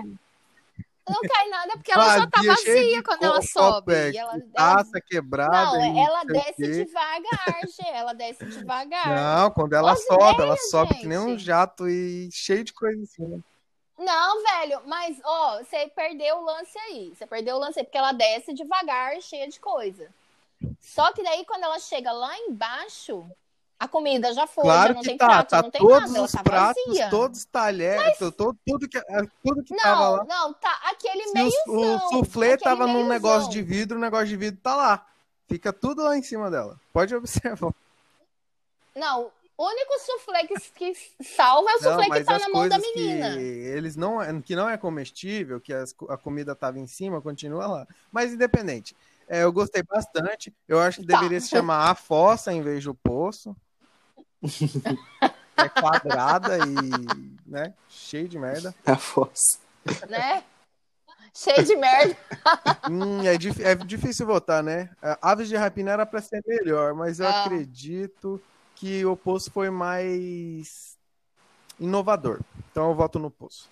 não 1.09 1.21
cai 1.21 1.49
nada 1.49 1.73
porque 1.73 1.93
ela 1.93 2.19
já 2.19 2.27
tá 2.27 2.43
vazia 2.43 3.03
quando 3.03 3.25
ela 3.25 3.43
sobe. 3.43 3.93
É, 3.93 4.17
ela, 4.17 4.41
taça 4.55 5.01
quebrada. 5.01 5.79
Não, 5.79 6.07
ela 6.07 6.25
desce 6.25 6.85
devagar, 6.85 7.61
Gê. 7.67 7.89
Ela 7.89 8.13
desce 8.13 8.45
devagar. 8.45 9.09
Não, 9.09 9.51
quando 9.51 9.73
ela 9.73 9.93
As 9.93 10.05
sobe, 10.05 10.23
ideias, 10.23 10.41
ela 10.41 10.57
sobe 10.57 10.93
gente. 10.93 11.01
que 11.01 11.07
nem 11.09 11.19
um 11.19 11.39
jato 11.39 11.89
e 11.89 12.29
cheio 12.31 12.63
de 12.63 12.73
coisa 12.73 13.03
assim. 13.03 13.43
Não, 13.99 14.43
velho, 14.43 14.83
mas, 14.87 15.21
ó, 15.25 15.59
você 15.59 15.89
perdeu 15.89 16.37
o 16.39 16.45
lance 16.45 16.79
aí. 16.79 17.13
Você 17.15 17.27
perdeu 17.27 17.57
o 17.57 17.59
lance 17.59 17.79
aí, 17.79 17.85
porque 17.85 17.99
ela 17.99 18.13
desce 18.13 18.55
devagar, 18.55 19.21
cheia 19.21 19.49
de 19.49 19.61
coisa. 19.61 20.09
Só 20.81 21.13
que 21.13 21.23
daí, 21.23 21.45
quando 21.45 21.65
ela 21.65 21.79
chega 21.79 22.13
lá 22.13 22.37
embaixo, 22.39 23.29
a 23.83 23.89
comida 23.89 24.33
já 24.33 24.47
foi, 24.47 24.62
claro 24.62 24.89
já 24.91 24.95
não 24.95 25.03
que 25.03 25.09
tem 25.09 25.17
tá, 25.17 25.27
prato, 25.27 25.51
tá 25.51 25.62
não 25.62 25.71
tem 25.73 25.81
todos 25.81 26.12
nada, 26.12 26.25
os 26.25 26.31
tá 26.31 26.42
pratos, 26.45 26.85
vazia. 26.87 27.11
todos 27.11 27.38
os 27.40 27.45
talheres, 27.47 28.01
Mas... 28.01 28.18
tudo, 28.18 28.57
tudo 28.64 28.88
que, 28.88 29.01
tudo 29.45 29.64
que 29.64 29.75
não, 29.75 29.83
tava 29.83 30.09
lá. 30.09 30.25
Não, 30.25 30.53
tá, 30.55 30.81
aquele 30.85 31.33
meio 31.33 31.51
o, 31.66 31.97
o 31.97 31.99
suflê 32.11 32.57
tava 32.57 32.87
num 32.87 33.09
negócio 33.09 33.51
de 33.51 33.61
vidro, 33.61 33.99
o 33.99 34.01
negócio 34.01 34.29
de 34.29 34.37
vidro 34.37 34.61
tá 34.62 34.77
lá. 34.77 35.05
Fica 35.49 35.73
tudo 35.73 36.05
lá 36.05 36.16
em 36.16 36.23
cima 36.23 36.49
dela. 36.49 36.79
Pode 36.92 37.12
observar. 37.16 37.75
Não, 38.95 39.33
o 39.59 39.66
único 39.66 39.99
suflê 39.99 40.47
que, 40.47 40.55
que 40.77 41.25
salva 41.25 41.68
é 41.68 41.75
o 41.75 41.83
suflê 41.83 42.21
que 42.21 42.25
tá 42.25 42.38
na 42.38 42.49
mão 42.51 42.68
da 42.68 42.79
menina. 42.79 43.35
Que 43.35 43.40
eles 43.40 43.97
não, 43.97 44.42
que 44.42 44.55
não 44.55 44.68
é 44.71 44.79
comestível, 44.79 45.61
que 45.61 45.75
as, 45.75 45.92
a 46.09 46.16
comida 46.16 46.55
tava 46.55 46.79
em 46.79 46.87
cima, 46.87 47.21
continua 47.21 47.66
lá. 47.66 47.88
Mas 48.12 48.33
independente. 48.33 48.95
É, 49.29 49.42
eu 49.45 49.53
gostei 49.53 49.83
bastante. 49.83 50.55
Eu 50.68 50.79
acho 50.79 51.01
que 51.01 51.07
deveria 51.07 51.38
tá. 51.38 51.45
se 51.45 51.51
chamar 51.51 51.90
a 51.90 51.95
fossa 51.97 52.53
em 52.53 52.62
vez 52.62 52.85
do 52.85 52.95
poço. 52.95 53.57
é 55.57 55.68
quadrada 55.68 56.59
e, 56.59 57.48
né, 57.48 57.74
cheio 57.88 58.28
de 58.28 58.38
merda. 58.38 58.74
A 58.85 58.96
fossa. 58.96 59.59
Né? 60.09 60.44
Cheio 61.35 61.64
de 61.64 61.76
merda. 61.76 62.16
hum, 62.90 63.22
é, 63.22 63.38
dif 63.38 63.62
é, 63.62 63.74
difícil 63.74 64.26
votar, 64.26 64.62
né? 64.62 64.90
Aves 65.20 65.48
de 65.48 65.57
Rapina 65.57 65.92
era 65.92 66.05
pra 66.07 66.20
ser 66.20 66.42
melhor, 66.46 66.94
mas 66.94 67.20
eu 67.20 67.26
ah. 67.26 67.44
acredito 67.44 68.40
que 68.74 69.05
o 69.07 69.16
Poço 69.16 69.50
foi 69.50 69.70
mais 69.70 70.98
inovador. 71.81 72.40
Então 72.70 72.90
eu 72.90 72.94
voto 72.94 73.18
no 73.18 73.31
Poço. 73.31 73.70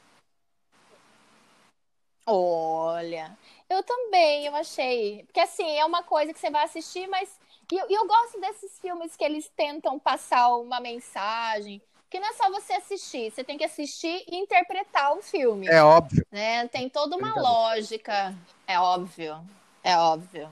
Olha, 2.26 3.36
eu 3.68 3.82
também, 3.82 4.46
eu 4.46 4.54
achei. 4.54 5.24
Porque 5.24 5.40
assim, 5.40 5.68
é 5.76 5.84
uma 5.84 6.02
coisa 6.02 6.32
que 6.32 6.38
você 6.38 6.50
vai 6.50 6.64
assistir, 6.64 7.06
mas 7.08 7.28
e 7.72 7.76
eu, 7.76 7.86
eu, 7.88 8.06
gosto 8.06 8.40
desses 8.40 8.78
filmes 8.80 9.16
que 9.16 9.24
eles 9.24 9.48
tentam 9.56 9.98
passar 9.98 10.56
uma 10.56 10.80
mensagem. 10.80 11.80
Que 12.08 12.18
não 12.18 12.28
é 12.28 12.32
só 12.32 12.50
você 12.50 12.72
assistir, 12.72 13.30
você 13.30 13.44
tem 13.44 13.56
que 13.56 13.64
assistir 13.64 14.24
e 14.26 14.36
interpretar 14.36 15.12
o 15.16 15.22
filme. 15.22 15.68
É 15.68 15.80
óbvio. 15.80 16.26
Né? 16.32 16.66
Tem 16.66 16.88
toda 16.88 17.16
uma 17.16 17.34
lógica. 17.40 18.34
É 18.66 18.78
óbvio. 18.80 19.40
É 19.84 19.96
óbvio. 19.96 20.50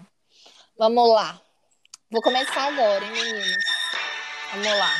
Vamos 0.78 1.08
lá. 1.10 1.40
Vou 2.08 2.22
começar 2.22 2.68
agora, 2.68 3.04
hein, 3.04 3.10
meninos? 3.10 3.64
Vamos 4.52 4.78
lá. 4.78 4.90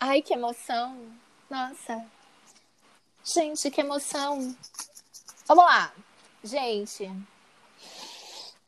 Ai, 0.00 0.20
que 0.20 0.34
emoção. 0.34 1.12
Nossa. 1.48 2.04
Gente, 3.26 3.72
que 3.72 3.80
emoção. 3.80 4.56
Vamos 5.46 5.64
lá. 5.64 5.92
Gente. 6.44 7.10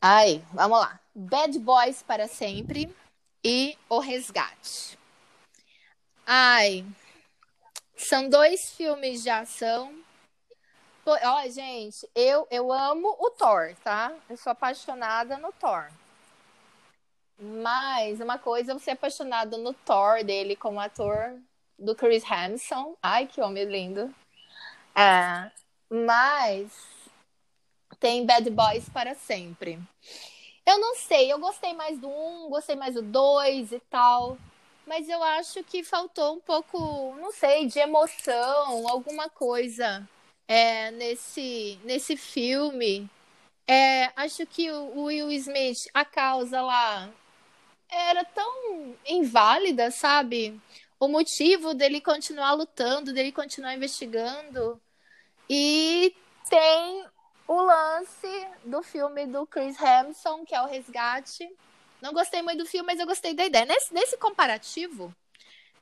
Ai, 0.03 0.45
vamos 0.53 0.81
lá. 0.81 0.99
Bad 1.15 1.57
Boys 1.61 2.03
para 2.03 2.27
sempre 2.27 2.93
e 3.45 3.79
O 3.89 4.01
Resgate. 4.01 4.99
Ai. 6.27 6.85
São 7.97 8.29
dois 8.29 8.73
filmes 8.73 9.23
de 9.23 9.31
ação. 9.31 9.95
Ó, 11.07 11.49
gente, 11.49 12.09
eu, 12.13 12.47
eu 12.51 12.73
amo 12.73 13.17
o 13.21 13.31
Thor, 13.31 13.77
tá? 13.85 14.13
Eu 14.29 14.37
sou 14.37 14.51
apaixonada 14.51 15.39
no 15.39 15.53
Thor. 15.53 15.89
Mas 17.39 18.21
uma 18.21 18.39
coisa 18.39 18.73
é 18.73 18.75
você 18.75 18.91
apaixonado 18.91 19.57
no 19.57 19.73
Thor 19.73 20.25
dele 20.25 20.57
como 20.57 20.81
ator 20.81 21.39
do 21.79 21.95
Chris 21.95 22.25
Hemsworth. 22.29 22.99
Ai, 23.01 23.29
que 23.29 23.41
homem 23.41 23.65
lindo. 23.65 24.13
É, 24.99 25.53
mas 25.89 26.73
tem 28.01 28.27
Bad 28.27 28.51
Boys 28.51 28.89
para 28.89 29.15
sempre. 29.15 29.79
Eu 30.67 30.79
não 30.79 30.95
sei, 30.97 31.33
eu 31.33 31.39
gostei 31.39 31.73
mais 31.75 31.99
do 31.99 32.09
um, 32.09 32.49
gostei 32.51 32.77
mais 32.77 32.95
do 32.95 33.03
dois 33.03 33.73
e 33.73 33.81
tal. 33.91 34.37
Mas 34.87 35.09
eu 35.09 35.23
acho 35.23 35.63
que 35.65 35.85
faltou 35.85 36.37
um 36.37 36.41
pouco, 36.41 37.15
não 37.21 37.31
sei, 37.33 37.67
de 37.67 37.79
emoção, 37.79 38.89
alguma 38.89 39.29
coisa 39.29 40.09
é, 40.49 40.91
nesse, 40.93 41.79
nesse 41.85 42.17
filme. 42.17 43.09
É, 43.69 44.13
acho 44.17 44.47
que 44.47 44.71
o 44.71 45.05
Will 45.05 45.31
Smith, 45.33 45.89
a 45.95 46.05
causa 46.05 46.63
lá, 46.63 47.11
era 47.91 48.25
tão 48.25 48.97
inválida, 49.07 49.91
sabe? 49.91 50.61
O 51.01 51.09
motivo 51.09 51.75
dele 51.75 52.01
continuar 52.01 52.53
lutando, 52.55 53.13
dele 53.13 53.33
continuar 53.33 53.75
investigando. 53.75 54.81
E 55.49 56.15
tem 56.49 57.05
o 57.47 57.61
lance 57.63 58.47
do 58.65 58.83
filme 58.83 59.27
do 59.27 59.47
Chris 59.47 59.77
Hemsworth, 59.81 60.47
que 60.47 60.55
é 60.55 60.63
o 60.63 60.67
Resgate. 60.67 61.49
Não 62.01 62.13
gostei 62.13 62.43
muito 62.43 62.65
do 62.65 62.69
filme, 62.69 62.87
mas 62.87 63.01
eu 63.01 63.07
gostei 63.07 63.35
da 63.35 63.45
ideia. 63.45 63.65
Nesse, 63.65 63.93
nesse 63.93 64.17
comparativo, 64.19 65.15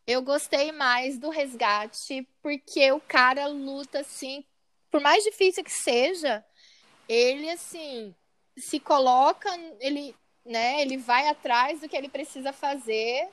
eu 0.07 0.22
gostei 0.22 0.72
mais 0.72 1.18
do 1.18 1.31
Resgate, 1.31 2.26
porque 2.40 2.90
o 2.92 3.00
cara 3.00 3.46
luta 3.46 4.00
assim, 4.00 4.44
por 4.90 5.00
mais 5.00 5.24
difícil 5.24 5.64
que 5.64 5.72
seja, 5.72 6.44
ele 7.09 7.50
assim 7.50 8.14
se 8.57 8.79
coloca, 8.81 9.50
ele 9.81 10.14
né? 10.46 10.81
Ele 10.81 10.96
vai 10.96 11.29
atrás 11.29 11.81
do 11.81 11.88
que 11.88 11.96
ele 11.96 12.09
precisa 12.09 12.52
fazer, 12.52 13.29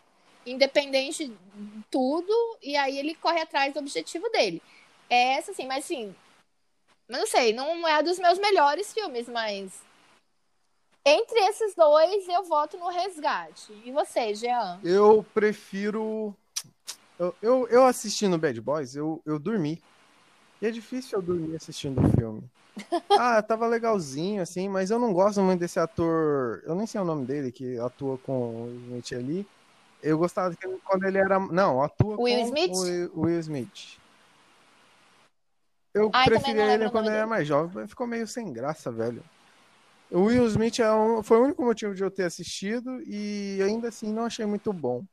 independente 0.45 1.27
de 1.27 1.83
tudo, 1.89 2.33
e 2.61 2.75
aí 2.75 2.97
ele 2.97 3.15
corre 3.15 3.39
atrás 3.39 3.73
do 3.73 3.79
objetivo 3.79 4.27
dele. 4.29 4.61
É 5.09 5.35
essa, 5.35 5.51
assim, 5.51 5.67
mas 5.67 5.85
assim, 5.85 6.13
não 7.07 7.27
sei, 7.27 7.53
não 7.53 7.87
é 7.87 8.01
dos 8.01 8.19
meus 8.19 8.39
melhores 8.39 8.93
filmes, 8.93 9.27
mas 9.27 9.71
entre 11.05 11.37
esses 11.49 11.75
dois, 11.75 12.27
eu 12.29 12.43
voto 12.43 12.77
no 12.77 12.87
Resgate. 12.89 13.73
E 13.83 13.91
você, 13.91 14.33
Jean? 14.33 14.79
Eu 14.83 15.25
prefiro. 15.33 16.33
Eu, 17.19 17.35
eu, 17.41 17.67
eu 17.67 17.85
assistindo 17.85 18.37
Bad 18.37 18.59
Boys, 18.61 18.95
eu, 18.95 19.21
eu 19.25 19.37
dormi. 19.37 19.81
E 20.61 20.65
é 20.65 20.71
difícil 20.71 21.17
eu 21.17 21.21
dormir 21.21 21.55
assistindo 21.55 22.01
o 22.01 22.09
filme. 22.11 22.43
Ah, 23.11 23.39
tava 23.43 23.67
legalzinho, 23.67 24.41
assim, 24.41 24.67
mas 24.67 24.89
eu 24.89 24.97
não 24.97 25.13
gosto 25.13 25.39
muito 25.41 25.59
desse 25.59 25.79
ator. 25.79 26.63
Eu 26.65 26.73
nem 26.73 26.87
sei 26.87 26.99
o 26.99 27.05
nome 27.05 27.23
dele, 27.23 27.51
que 27.51 27.77
atua 27.77 28.17
com 28.17 28.63
o 28.63 28.69
Smith 28.69 29.13
ali. 29.13 29.47
Eu 30.01 30.17
gostava 30.17 30.55
quando 30.83 31.03
ele 31.03 31.19
era. 31.19 31.37
Não, 31.37 31.83
atua 31.83 32.15
Will 32.19 32.39
com 32.39 32.45
Smith? 32.45 33.11
o 33.13 33.21
Will 33.21 33.39
Smith. 33.39 33.99
Eu 35.93 36.09
Ai, 36.11 36.25
preferia 36.29 36.73
ele 36.73 36.87
o 36.87 36.91
quando 36.91 37.07
ele 37.07 37.17
era 37.17 37.27
mais 37.27 37.47
jovem, 37.47 37.71
mas 37.75 37.89
ficou 37.89 38.07
meio 38.07 38.27
sem 38.27 38.51
graça, 38.51 38.91
velho. 38.91 39.23
O 40.11 40.21
Will 40.25 40.45
Smith 40.47 40.79
é 40.79 40.91
um- 40.93 41.23
foi 41.23 41.37
o 41.39 41.43
único 41.43 41.63
motivo 41.63 41.93
de 41.95 42.03
eu 42.03 42.11
ter 42.11 42.23
assistido 42.23 43.01
e 43.07 43.59
ainda 43.63 43.87
assim 43.87 44.11
não 44.13 44.25
achei 44.25 44.45
muito 44.45 44.71
bom. 44.71 45.03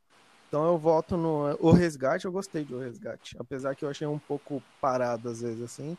Então 0.47 0.65
eu 0.65 0.77
voto 0.77 1.17
no 1.17 1.55
O 1.59 1.71
Resgate, 1.71 2.25
eu 2.25 2.31
gostei 2.31 2.63
do 2.65 2.77
Resgate. 2.79 3.35
Apesar 3.39 3.75
que 3.75 3.85
eu 3.85 3.89
achei 3.89 4.05
um 4.07 4.19
pouco 4.19 4.61
parado 4.79 5.29
às 5.29 5.41
vezes 5.41 5.61
assim, 5.61 5.97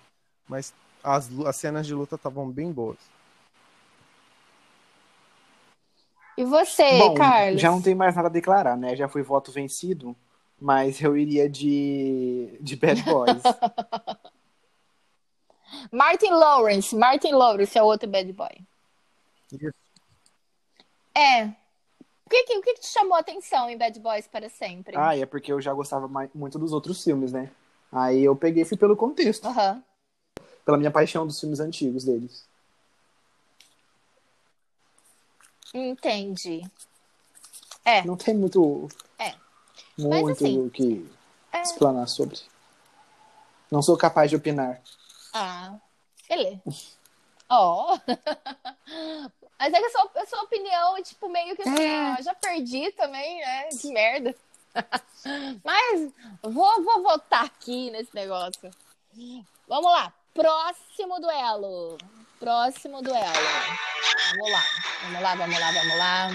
mas 0.49 0.73
as, 1.03 1.31
as 1.41 1.57
cenas 1.57 1.87
de 1.87 1.95
luta 1.95 2.17
estavam 2.17 2.51
bem 2.51 2.71
boas. 2.71 2.99
E 6.37 6.45
você, 6.45 6.99
Bom, 6.99 7.15
Carlos? 7.17 7.61
já 7.61 7.71
não 7.71 7.81
tem 7.83 7.95
mais 7.95 8.15
nada 8.17 8.29
a 8.29 8.31
declarar, 8.31 8.77
né? 8.77 8.97
Já 8.97 9.09
fui 9.09 9.23
voto 9.23 9.53
vencido, 9.53 10.15
mas 10.61 11.01
eu 11.01 11.17
iria 11.17 11.49
de, 11.49 12.59
de 12.61 12.77
Bad 12.77 13.03
Boys. 13.03 13.43
Martin 15.91 16.31
Lawrence. 16.31 16.95
Martin 16.95 17.33
Lawrence 17.33 17.77
é 17.79 17.83
o 17.83 17.87
outro 17.87 18.09
bad 18.09 18.33
boy. 18.33 18.51
Isso. 19.53 19.75
É. 21.15 21.45
O 22.25 22.31
que, 22.31 22.45
que, 22.45 22.57
o 22.59 22.63
que 22.63 22.75
te 22.75 22.87
chamou 22.87 23.15
a 23.15 23.21
atenção 23.21 23.69
em 23.69 23.77
Bad 23.77 24.01
Boys 24.01 24.27
para 24.27 24.49
sempre? 24.49 24.97
ah, 24.97 25.15
é 25.15 25.27
porque 25.27 25.53
eu 25.53 25.61
já 25.61 25.75
gostava 25.75 26.09
mais- 26.09 26.31
muito 26.35 26.59
dos 26.59 26.73
outros 26.73 27.05
filmes, 27.05 27.31
né? 27.31 27.51
Aí 27.93 28.25
eu 28.25 28.35
peguei 28.35 28.63
e 28.63 28.65
fui 28.65 28.79
pelo 28.79 28.97
contexto, 28.97 29.47
pela 30.65 30.79
minha 30.79 30.91
paixão 30.91 31.27
dos 31.27 31.39
filmes 31.39 31.61
antigos 31.61 32.05
deles. 32.05 32.47
Entendi. 35.75 36.63
É. 37.85 38.03
Não 38.05 38.17
tem 38.17 38.35
muito, 38.35 38.89
É. 39.19 39.35
muito 39.99 40.31
assim, 40.31 40.67
o 40.67 40.71
que 40.71 41.07
é. 41.53 41.63
explanar 41.63 42.09
sobre. 42.09 42.39
Não 43.71 43.83
sou 43.83 43.97
capaz 43.97 44.31
de 44.31 44.37
opinar. 44.37 44.81
Ah, 45.33 45.75
beleza. 46.29 46.61
Ó. 47.49 47.99
Mas 49.59 49.73
é 49.73 49.79
que 49.79 49.87
a 49.87 49.91
sua, 49.91 50.11
a 50.17 50.27
sua 50.27 50.43
opinião 50.43 50.97
é 50.97 51.03
tipo 51.03 51.29
meio 51.29 51.55
que 51.55 51.63
assim, 51.63 51.83
É. 51.85 52.17
ó, 52.19 52.23
já 52.23 52.35
perdi 52.35 52.91
também, 52.93 53.39
né? 53.41 53.69
Que 53.81 53.93
merda. 53.93 54.35
Mas 55.65 56.11
vou, 56.43 56.83
vou 56.83 57.03
votar 57.03 57.45
aqui 57.45 57.91
nesse 57.91 58.15
negócio. 58.15 58.71
Vamos 59.69 59.93
lá. 59.93 60.13
Próximo 60.35 61.21
duelo. 61.21 61.99
Próximo 62.41 63.03
duelo. 63.03 63.33
Vamos 64.31 64.51
lá. 64.51 64.63
Vamos 65.03 65.23
lá, 65.23 65.35
vamos 65.37 65.61
lá, 65.61 65.73
vamos 65.73 65.99
lá. 65.99 66.29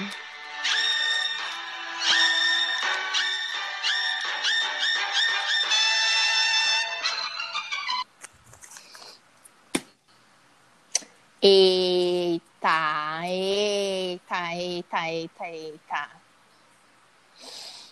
Eita, 11.49 13.21
eita, 13.23 14.53
eita, 14.53 15.09
eita, 15.09 15.47
eita. 15.47 16.09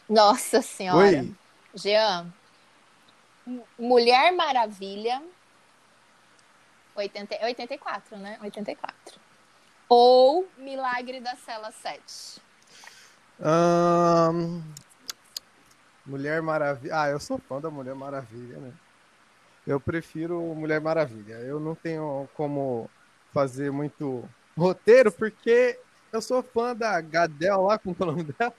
Nossa 0.10 0.62
Senhora. 0.62 1.20
Oi, 1.20 1.36
Jean, 1.74 2.34
Mulher 3.80 4.34
Maravilha, 4.34 5.24
80, 6.98 7.46
84, 7.46 8.18
né? 8.18 8.38
84. 8.42 8.94
Ou 9.88 10.46
Milagre 10.58 11.22
da 11.22 11.38
Cela 11.38 11.72
7. 11.72 12.42
Ahn, 13.40 14.62
Mulher 16.06 16.42
Maravilha. 16.42 16.94
Ah, 16.94 17.08
eu 17.08 17.22
sou 17.22 17.38
fã 17.38 17.62
da 17.62 17.70
Mulher 17.70 17.96
Maravilha, 17.96 18.58
né? 18.58 18.74
Eu 19.66 19.80
prefiro 19.80 20.42
Mulher 20.42 20.82
Maravilha. 20.82 21.36
Eu 21.36 21.58
não 21.58 21.74
tenho 21.74 22.28
como 22.34 22.90
fazer 23.36 23.70
muito 23.70 24.24
roteiro, 24.58 25.12
porque 25.12 25.78
eu 26.10 26.22
sou 26.22 26.42
fã 26.42 26.74
da 26.74 27.02
Gadel 27.02 27.64
lá, 27.64 27.78
como 27.78 27.94
é 28.00 28.04
o 28.04 28.06
nome 28.06 28.24
dela? 28.24 28.54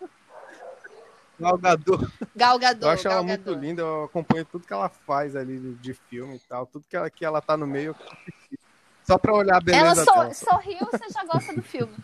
Gal 1.41 1.57
Gadot. 1.57 2.12
Gal 2.37 2.59
Gadot, 2.59 2.85
Eu 2.85 2.91
acho 2.91 3.09
ela 3.09 3.23
muito 3.23 3.51
linda, 3.55 3.81
eu 3.81 4.05
acompanho 4.05 4.45
tudo 4.45 4.67
que 4.67 4.73
ela 4.75 4.91
faz 4.91 5.35
ali 5.35 5.59
de, 5.81 5.95
filme 5.95 6.37
e 6.37 6.41
tal, 6.41 6.67
tudo 6.67 6.85
que 6.89 6.95
ela, 6.95 7.09
que 7.09 7.25
ela 7.25 7.41
tá 7.41 7.57
no 7.57 7.67
meio. 7.67 7.97
Só 9.07 9.17
pra 9.17 9.33
olhar 9.33 9.55
a 9.55 9.57
Ela 9.57 9.61
beleza 9.65 10.05
só, 10.05 10.15
dela. 10.15 10.35
sorriu, 10.35 10.79
você 10.91 11.09
já 11.11 11.25
gosta 11.25 11.55
do 11.55 11.62
filme. 11.62 11.95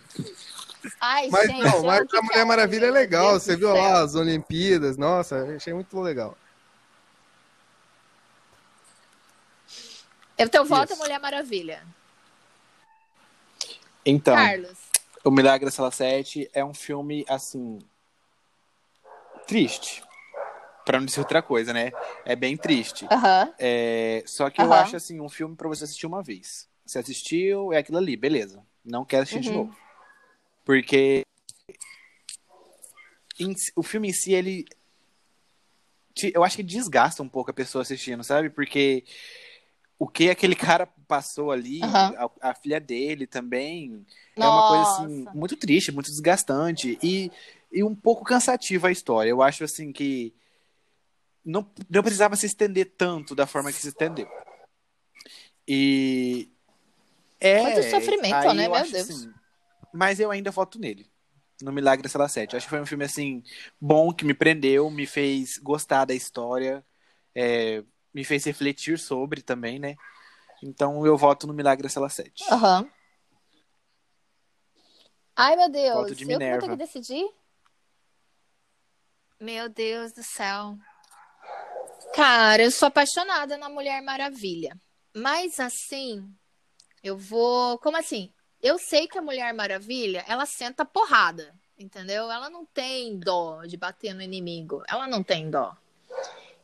Ai, 0.99 1.29
Mas 1.31 1.51
gente. 1.51 1.63
não, 1.63 1.83
mas 1.83 2.07
a 2.15 2.23
Mulher 2.23 2.47
Maravilha 2.47 2.87
é 2.87 2.91
legal. 2.91 3.31
Deus 3.33 3.43
Você 3.43 3.57
viu 3.57 3.73
lá 3.73 4.01
as 4.01 4.15
Olimpíadas? 4.15 4.97
Nossa, 4.97 5.45
achei 5.57 5.75
muito 5.75 6.01
legal. 6.01 6.37
Eu 10.39 10.49
teu 10.49 10.65
voto 10.65 10.93
é. 10.95 10.97
Mulher 10.97 11.21
Maravilha. 11.21 11.83
Então, 14.05 14.37
Carlos. 14.37 14.79
O 15.25 15.31
Milagre 15.31 15.65
da 15.65 15.71
Sala 15.71 15.91
7 15.91 16.51
é 16.53 16.65
um 16.65 16.75
filme, 16.75 17.25
assim, 17.29 17.79
triste. 19.47 20.03
Pra 20.85 20.99
não 20.99 21.07
dizer 21.07 21.21
outra 21.21 21.41
coisa, 21.41 21.73
né? 21.73 21.93
É 22.25 22.35
bem 22.35 22.57
triste. 22.57 23.07
É, 23.59 24.25
Só 24.27 24.51
que 24.51 24.61
eu 24.61 24.73
acho, 24.73 24.97
assim, 24.97 25.21
um 25.21 25.29
filme 25.29 25.55
pra 25.55 25.69
você 25.69 25.85
assistir 25.85 26.07
uma 26.07 26.23
vez. 26.23 26.69
Você 26.85 26.99
assistiu, 26.99 27.73
é 27.73 27.79
aquilo 27.79 27.99
ali, 27.99 28.17
beleza. 28.17 28.65
Não 28.85 29.05
quero 29.05 29.23
assistir 29.23 29.41
de 29.41 29.51
Uhum. 29.51 29.59
novo. 29.59 29.77
Porque 30.65 31.23
em 33.39 33.55
o 33.77 33.83
filme 33.83 34.09
em 34.09 34.13
si, 34.13 34.33
ele... 34.33 34.65
te- 36.15 36.33
Eu 36.35 36.43
acho 36.43 36.57
que 36.57 36.63
desgasta 36.65 37.23
um 37.23 37.29
pouco 37.29 37.51
a 37.53 37.55
pessoa 37.55 37.83
assistindo, 37.83 38.25
sabe? 38.25 38.51
Porque 38.51 39.05
o 40.03 40.09
que 40.09 40.29
aquele 40.29 40.57
cara 40.57 40.85
passou 41.07 41.53
ali, 41.53 41.81
Aham. 41.85 42.13
a, 42.43 42.51
a 42.51 42.55
filha 42.55 42.81
dele 42.81 43.25
também, 43.25 44.05
é 44.37 44.49
uma 44.49 44.65
coisa 44.65 44.83
assim, 44.83 45.23
Nossa. 45.23 45.39
muito 45.39 45.57
triste, 45.57 45.93
muito 45.93 46.11
desgastante 46.11 46.99
e, 47.01 47.31
e 47.71 47.85
um 47.85 47.95
pouco 47.95 48.25
cansativa 48.25 48.89
a 48.89 48.91
história. 48.91 49.31
Eu 49.31 49.41
acho 49.41 49.63
assim 49.63 49.93
que 49.93 50.35
não, 51.45 51.65
não 51.89 52.03
precisava 52.03 52.35
se 52.35 52.47
estender 52.47 52.95
tanto 52.99 53.33
da 53.37 53.47
forma 53.47 53.71
que 53.71 53.79
se 53.79 53.87
estendeu. 53.87 54.27
E 55.69 56.51
é 57.39 57.63
Muito 57.63 57.85
sofrimento, 57.85 58.55
né? 58.55 58.67
eu 58.67 58.73
Meu 58.73 58.75
acho, 58.75 58.91
Deus. 58.91 59.09
assim, 59.09 59.33
mas 59.95 60.19
eu 60.19 60.33
ainda 60.33 60.51
voto 60.51 60.81
nele. 60.81 61.07
No 61.63 61.71
Milagre 61.71 62.03
da 62.03 62.09
Sala 62.09 62.29
7. 62.29 62.55
Eu 62.55 62.57
acho 62.57 62.67
que 62.67 62.71
foi 62.71 62.81
um 62.81 62.87
filme 62.87 63.05
assim 63.05 63.41
bom 63.81 64.13
que 64.13 64.25
me 64.25 64.35
prendeu, 64.35 64.91
me 64.91 65.07
fez 65.07 65.59
gostar 65.59 66.07
da 66.07 66.13
história, 66.13 66.85
é, 67.37 67.85
me 68.13 68.25
fez 68.25 68.45
refletir 68.45 68.99
sobre 68.99 69.43
também, 69.43 69.79
né? 69.79 69.97
Então 70.63 71.05
eu 71.07 71.17
voto 71.17 71.47
no 71.47 71.55
Milagre 71.55 71.83
da 71.83 71.89
Sala 71.89 72.09
7. 72.09 72.45
Aham. 72.51 72.89
Ai, 75.35 75.57
meu 75.57 75.71
Deus. 75.71 75.95
Voto 75.95 76.15
de 76.15 76.25
eu 76.25 76.27
que 76.27 76.33
vou 76.33 76.39
ter 76.39 76.45
Minerva. 76.45 76.69
que 76.69 76.77
decidir? 76.77 77.29
Meu 79.41 79.69
Deus 79.69 80.13
do 80.13 80.23
céu. 80.23 80.77
Cara, 82.15 82.63
eu 82.63 82.71
sou 82.71 82.89
apaixonada 82.89 83.57
na 83.57 83.69
Mulher 83.69 84.03
Maravilha. 84.03 84.79
Mas 85.15 85.59
assim, 85.59 86.33
eu 87.03 87.17
vou. 87.17 87.79
Como 87.79 87.97
assim? 87.97 88.33
Eu 88.63 88.79
sei 88.79 89.09
que 89.09 89.19
a 89.19 89.23
Mulher 89.23 89.53
Maravilha, 89.53 90.25
ela 90.29 90.47
senta 90.47 90.85
porrada, 90.85 91.53
entendeu? 91.77 92.31
Ela 92.31 92.49
não 92.49 92.65
tem 92.65 93.19
dó 93.19 93.65
de 93.65 93.77
bater 93.77 94.15
no 94.15 94.23
inimigo. 94.23 94.85
Ela 94.89 95.09
não 95.09 95.23
tem 95.23 95.51
dó. 95.51 95.77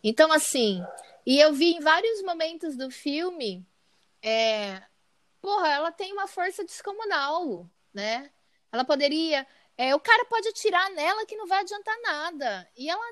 Então, 0.04 0.32
assim, 0.32 0.80
e 1.28 1.38
eu 1.38 1.52
vi 1.52 1.74
em 1.74 1.80
vários 1.80 2.22
momentos 2.22 2.74
do 2.74 2.90
filme, 2.90 3.62
é, 4.22 4.82
porra, 5.42 5.68
ela 5.68 5.92
tem 5.92 6.10
uma 6.10 6.26
força 6.26 6.64
descomunal, 6.64 7.68
né? 7.92 8.32
Ela 8.72 8.82
poderia. 8.82 9.46
é, 9.76 9.94
o 9.94 10.00
cara 10.00 10.24
pode 10.24 10.48
atirar 10.48 10.88
nela 10.92 11.26
que 11.26 11.36
não 11.36 11.46
vai 11.46 11.60
adiantar 11.60 11.94
nada. 12.00 12.66
E 12.74 12.88
ela, 12.88 13.04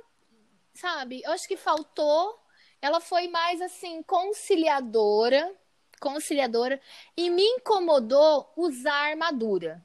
sabe, 0.73 1.21
eu 1.27 1.33
acho 1.33 1.47
que 1.47 1.59
faltou. 1.59 2.41
Ela 2.81 3.01
foi 3.01 3.29
mais 3.29 3.61
assim, 3.61 4.03
conciliadora. 4.05 5.55
Conciliadora. 6.01 6.81
E 7.15 7.29
me 7.29 7.45
incomodou 7.45 8.51
usar 8.57 9.11
armadura. 9.11 9.85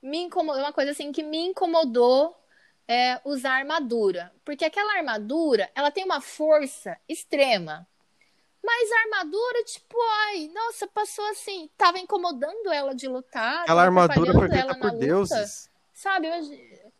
me 0.00 0.18
incomodou, 0.18 0.62
uma 0.62 0.72
coisa 0.72 0.92
assim 0.92 1.10
que 1.10 1.24
me 1.24 1.38
incomodou 1.48 2.36
é 2.88 3.20
usar 3.24 3.54
armadura. 3.54 4.32
Porque 4.44 4.64
aquela 4.64 4.96
armadura, 4.96 5.70
ela 5.74 5.90
tem 5.90 6.04
uma 6.04 6.20
força 6.20 6.98
extrema. 7.08 7.86
Mas 8.62 8.92
a 8.92 9.00
armadura, 9.00 9.64
tipo, 9.64 9.96
ai, 10.26 10.48
nossa, 10.54 10.86
passou 10.86 11.24
assim, 11.26 11.68
tava 11.76 11.98
incomodando 11.98 12.72
ela 12.72 12.94
de 12.94 13.08
lutar. 13.08 13.62
Aquela 13.62 13.82
armadura 13.82 14.32
foi 14.32 14.48
feita 14.48 14.78
por 14.78 14.92
deuses. 14.92 15.70
Sabe, 15.92 16.28
eu... 16.28 16.92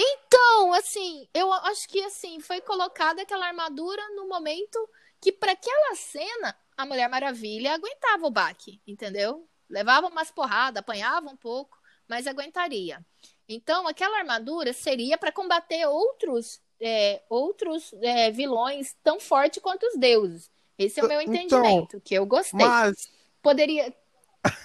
Então, 0.00 0.72
assim, 0.74 1.28
eu 1.34 1.52
acho 1.52 1.88
que 1.88 2.00
assim, 2.04 2.38
foi 2.38 2.60
colocada 2.60 3.22
aquela 3.22 3.48
armadura 3.48 4.00
no 4.14 4.28
momento 4.28 4.78
que 5.20 5.32
para 5.32 5.52
aquela 5.52 5.96
cena 5.96 6.56
a 6.76 6.86
Mulher 6.86 7.08
Maravilha 7.08 7.74
aguentava 7.74 8.24
o 8.24 8.30
baque, 8.30 8.80
entendeu? 8.86 9.48
Levava 9.68 10.06
umas 10.06 10.30
porradas, 10.30 10.78
apanhava 10.78 11.28
um 11.28 11.36
pouco, 11.36 11.76
mas 12.06 12.28
aguentaria. 12.28 13.04
Então, 13.48 13.88
aquela 13.88 14.18
armadura 14.18 14.72
seria 14.72 15.16
para 15.16 15.32
combater 15.32 15.86
outros 15.86 16.60
é, 16.80 17.22
outros 17.28 17.92
é, 18.02 18.30
vilões 18.30 18.94
tão 19.02 19.18
forte 19.18 19.60
quanto 19.60 19.84
os 19.86 19.98
deuses. 19.98 20.50
Esse 20.78 21.00
é 21.00 21.04
o 21.04 21.08
meu 21.08 21.20
então, 21.20 21.34
entendimento, 21.34 21.88
então, 21.88 22.00
que 22.04 22.14
eu 22.14 22.24
gostei. 22.24 22.64
Mas... 22.64 23.10
Poderia, 23.42 23.92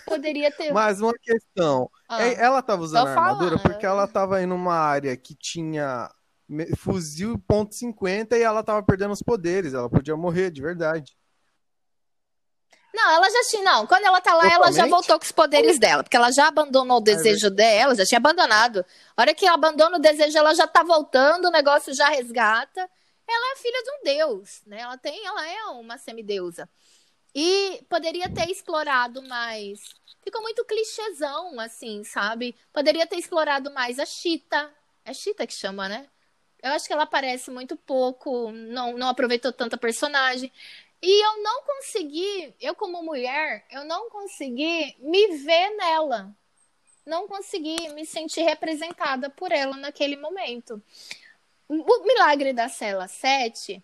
poderia 0.06 0.52
ter. 0.56 0.72
Mas 0.72 1.02
uma 1.02 1.14
questão. 1.14 1.90
Ah, 2.08 2.24
é, 2.24 2.34
ela 2.36 2.60
estava 2.60 2.82
usando 2.82 3.08
a 3.08 3.12
armadura 3.12 3.58
porque 3.58 3.86
ela 3.86 4.06
estava 4.06 4.42
em 4.42 4.52
uma 4.52 4.76
área 4.76 5.16
que 5.18 5.36
tinha 5.36 6.12
fuzil 6.78 7.40
ponto 7.48 7.74
.50 7.74 8.34
e 8.38 8.44
ela 8.44 8.60
estava 8.60 8.84
perdendo 8.84 9.12
os 9.12 9.22
poderes. 9.24 9.74
Ela 9.74 9.90
podia 9.90 10.16
morrer 10.16 10.52
de 10.52 10.62
verdade. 10.62 11.16
Não, 13.04 13.12
ela 13.12 13.30
já 13.30 13.44
tinha. 13.50 13.64
Não, 13.64 13.86
quando 13.86 14.06
ela 14.06 14.22
tá 14.22 14.34
lá, 14.34 14.44
Totalmente? 14.44 14.64
ela 14.64 14.72
já 14.72 14.86
voltou 14.88 15.20
com 15.20 15.26
os 15.26 15.32
poderes 15.32 15.78
dela, 15.78 16.04
porque 16.04 16.16
ela 16.16 16.32
já 16.32 16.48
abandonou 16.48 17.00
o 17.00 17.02
é 17.02 17.04
desejo 17.04 17.48
é 17.48 17.50
dela, 17.50 17.96
já 17.96 18.06
tinha 18.06 18.18
abandonado. 18.18 18.86
A 19.16 19.22
hora 19.22 19.34
que 19.34 19.46
ela 19.46 19.56
abandona 19.56 19.98
o 19.98 20.02
desejo, 20.02 20.38
ela 20.38 20.54
já 20.54 20.66
tá 20.66 20.84
voltando, 20.84 21.46
o 21.48 21.52
negócio 21.52 21.94
já 21.94 22.08
resgata. 22.08 22.90
Ela 23.28 23.54
é 23.54 23.56
filha 23.58 23.84
de 23.84 23.92
um 23.92 24.04
deus, 24.04 24.62
né? 24.66 24.80
Ela 24.80 24.98
tem, 24.98 25.26
ela 25.26 25.48
é 25.48 25.64
uma 25.66 25.98
semideusa. 25.98 26.70
E 27.36 27.84
poderia 27.90 28.30
ter 28.30 28.50
explorado 28.50 29.22
mais. 29.24 29.80
Ficou 30.24 30.42
muito 30.42 30.64
clichêzão, 30.64 31.60
assim, 31.60 32.04
sabe? 32.04 32.56
Poderia 32.72 33.06
ter 33.06 33.18
explorado 33.18 33.72
mais 33.72 34.00
a 34.00 34.06
Chita. 34.06 34.72
É 35.04 35.14
Chita 35.14 35.46
que 35.46 35.54
chama, 35.54 35.90
né? 35.90 36.08
Eu 36.62 36.72
acho 36.72 36.88
que 36.88 36.94
ela 36.94 37.04
aparece 37.04 37.52
muito 37.52 37.76
pouco, 37.76 38.50
não, 38.52 38.98
não 38.98 39.10
aproveitou 39.10 39.52
tanta 39.52 39.78
personagem. 39.78 40.50
E 41.06 41.26
eu 41.26 41.44
não 41.44 41.64
consegui, 41.64 42.56
eu 42.62 42.74
como 42.74 43.04
mulher, 43.04 43.66
eu 43.70 43.84
não 43.84 44.10
consegui 44.10 44.96
me 45.00 45.36
ver 45.36 45.76
nela. 45.76 46.34
Não 47.06 47.28
consegui 47.28 47.90
me 47.90 48.06
sentir 48.06 48.44
representada 48.44 49.30
por 49.30 49.52
ela 49.52 49.76
naquele 49.76 50.16
momento. 50.16 50.82
O 51.68 52.04
Milagre 52.06 52.54
da 52.54 52.70
Cela 52.70 53.10
7, 53.10 53.84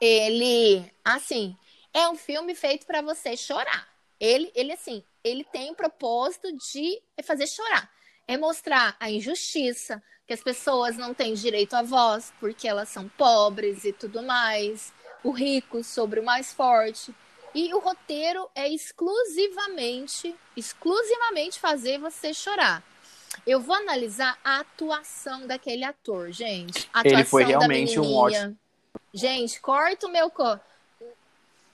ele, 0.00 0.88
assim, 1.04 1.56
é 1.92 2.08
um 2.08 2.14
filme 2.14 2.54
feito 2.54 2.86
para 2.86 3.02
você 3.02 3.36
chorar. 3.36 3.88
Ele, 4.20 4.52
ele 4.54 4.70
assim, 4.70 5.02
ele 5.24 5.42
tem 5.42 5.72
o 5.72 5.74
propósito 5.74 6.56
de 6.56 7.02
fazer 7.24 7.48
chorar. 7.48 7.90
É 8.28 8.36
mostrar 8.36 8.96
a 9.00 9.10
injustiça, 9.10 10.00
que 10.28 10.34
as 10.34 10.44
pessoas 10.44 10.96
não 10.96 11.12
têm 11.12 11.34
direito 11.34 11.74
à 11.74 11.82
voz 11.82 12.32
porque 12.38 12.68
elas 12.68 12.88
são 12.88 13.08
pobres 13.08 13.84
e 13.84 13.92
tudo 13.92 14.22
mais 14.22 14.92
o 15.22 15.30
rico 15.30 15.82
sobre 15.82 16.20
o 16.20 16.24
mais 16.24 16.52
forte. 16.52 17.14
E 17.54 17.72
o 17.74 17.80
roteiro 17.80 18.48
é 18.54 18.68
exclusivamente, 18.68 20.34
exclusivamente 20.56 21.58
fazer 21.58 21.98
você 21.98 22.32
chorar. 22.32 22.82
Eu 23.46 23.60
vou 23.60 23.74
analisar 23.74 24.38
a 24.44 24.60
atuação 24.60 25.46
daquele 25.46 25.84
ator, 25.84 26.30
gente. 26.30 26.88
A 26.92 27.00
Ele 27.04 27.24
foi 27.24 27.44
realmente 27.44 27.98
um 27.98 28.14
ótimo. 28.14 28.56
Gente, 29.12 29.60
corta 29.60 30.06
o 30.06 30.10
meu 30.10 30.30
cor. 30.30 30.60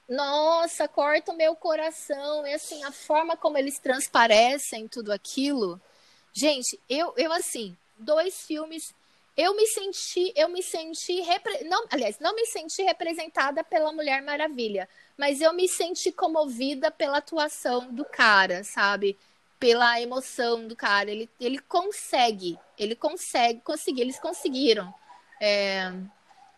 Nossa, 0.09 0.87
corta 0.87 1.33
o 1.33 1.37
meu 1.37 1.55
coração. 1.57 2.47
E 2.47 2.55
assim, 2.55 2.83
a 2.85 2.93
forma 2.93 3.37
como 3.37 3.59
eles 3.59 3.79
transparecem 3.79 4.89
tudo 4.89 5.13
aquilo. 5.13 5.81
Gente, 6.33 6.79
eu, 6.89 7.13
eu 7.17 7.33
assim, 7.33 7.77
dois 7.99 8.47
filmes 8.47 8.95
eu 9.37 9.55
me 9.55 9.67
senti, 9.67 10.33
eu 10.35 10.49
me 10.49 10.63
senti, 10.63 11.21
repre... 11.21 11.65
não, 11.65 11.87
aliás, 11.91 12.19
não 12.19 12.35
me 12.35 12.47
senti 12.47 12.83
representada 12.83 13.63
pela 13.63 13.93
Mulher 13.93 14.23
Maravilha, 14.23 14.89
mas 15.17 15.43
eu 15.43 15.53
me 15.53 15.69
senti 15.69 16.11
comovida 16.11 16.91
pela 16.91 17.19
atuação 17.19 17.93
do 17.93 18.05
cara, 18.05 18.65
sabe? 18.65 19.19
Pela 19.59 20.01
emoção 20.01 20.67
do 20.67 20.75
cara. 20.75 21.11
Ele, 21.11 21.31
ele 21.39 21.59
consegue, 21.59 22.59
ele 22.79 22.97
consegue, 22.97 23.61
conseguir, 23.61 24.01
eles 24.03 24.19
conseguiram 24.19 24.93
é, 25.39 25.93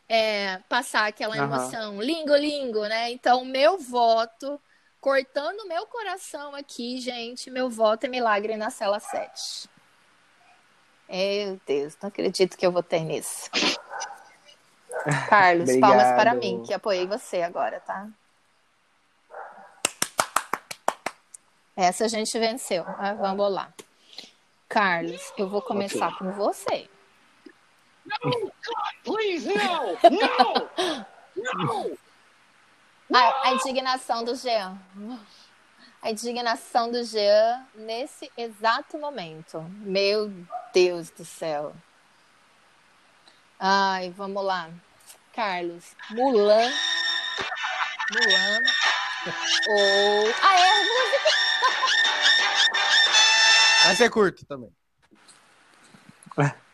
é, 0.08 0.58
passar 0.68 1.08
aquela 1.08 1.36
uhum. 1.36 1.42
emoção. 1.42 2.00
Lingo, 2.00 2.36
lingo, 2.36 2.86
né? 2.86 3.10
Então, 3.10 3.44
meu 3.44 3.76
voto, 3.76 4.60
cortando 5.00 5.66
meu 5.66 5.84
coração 5.86 6.54
aqui, 6.54 7.00
gente, 7.00 7.50
meu 7.50 7.68
voto 7.68 8.04
é 8.04 8.08
milagre 8.08 8.56
na 8.56 8.70
cela 8.70 9.00
7. 9.00 9.68
Meu 11.08 11.60
Deus, 11.66 11.96
não 12.02 12.08
acredito 12.08 12.56
que 12.56 12.66
eu 12.66 12.72
vou 12.72 12.82
ter 12.82 13.00
nisso. 13.00 13.50
Carlos, 15.28 15.68
Obrigado. 15.70 15.90
palmas 15.90 16.12
para 16.12 16.34
mim, 16.34 16.62
que 16.66 16.74
apoiei 16.74 17.06
você 17.06 17.42
agora, 17.42 17.80
tá? 17.80 18.08
Essa 21.74 22.04
a 22.04 22.08
gente 22.08 22.36
venceu. 22.38 22.84
Ah, 22.86 23.14
vamos 23.14 23.50
lá. 23.52 23.72
Carlos, 24.68 25.32
eu 25.38 25.48
vou 25.48 25.62
começar 25.62 26.08
okay. 26.08 26.18
com 26.18 26.32
você. 26.32 26.90
No, 28.04 28.52
please, 29.04 29.48
no! 29.48 29.92
No! 30.10 31.06
No! 31.38 31.96
A, 33.14 33.48
a 33.48 33.52
indignação 33.52 34.24
do 34.24 34.34
Jean 34.34 34.76
a 36.00 36.11
indignação 36.11 36.90
do 36.90 37.02
Jean 37.04 37.66
nesse 37.74 38.30
exato 38.37 38.98
momento. 38.98 39.61
Meu 39.80 40.32
Deus 40.72 41.11
do 41.11 41.24
céu. 41.24 41.74
Ai, 43.58 44.11
vamos 44.11 44.44
lá. 44.44 44.70
Carlos, 45.34 45.96
Mulan. 46.11 46.70
Mulan. 48.12 48.61
Ou. 49.68 50.34
Ah, 50.42 50.58
é 50.58 50.70
a 50.70 50.78
música. 50.78 51.28
Mas 53.87 54.00
é 54.00 54.08
curto 54.08 54.44
também. 54.46 54.72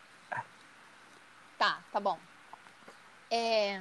Tá, 1.56 1.78
tá 1.90 2.00
bom. 2.00 2.18
É. 3.30 3.80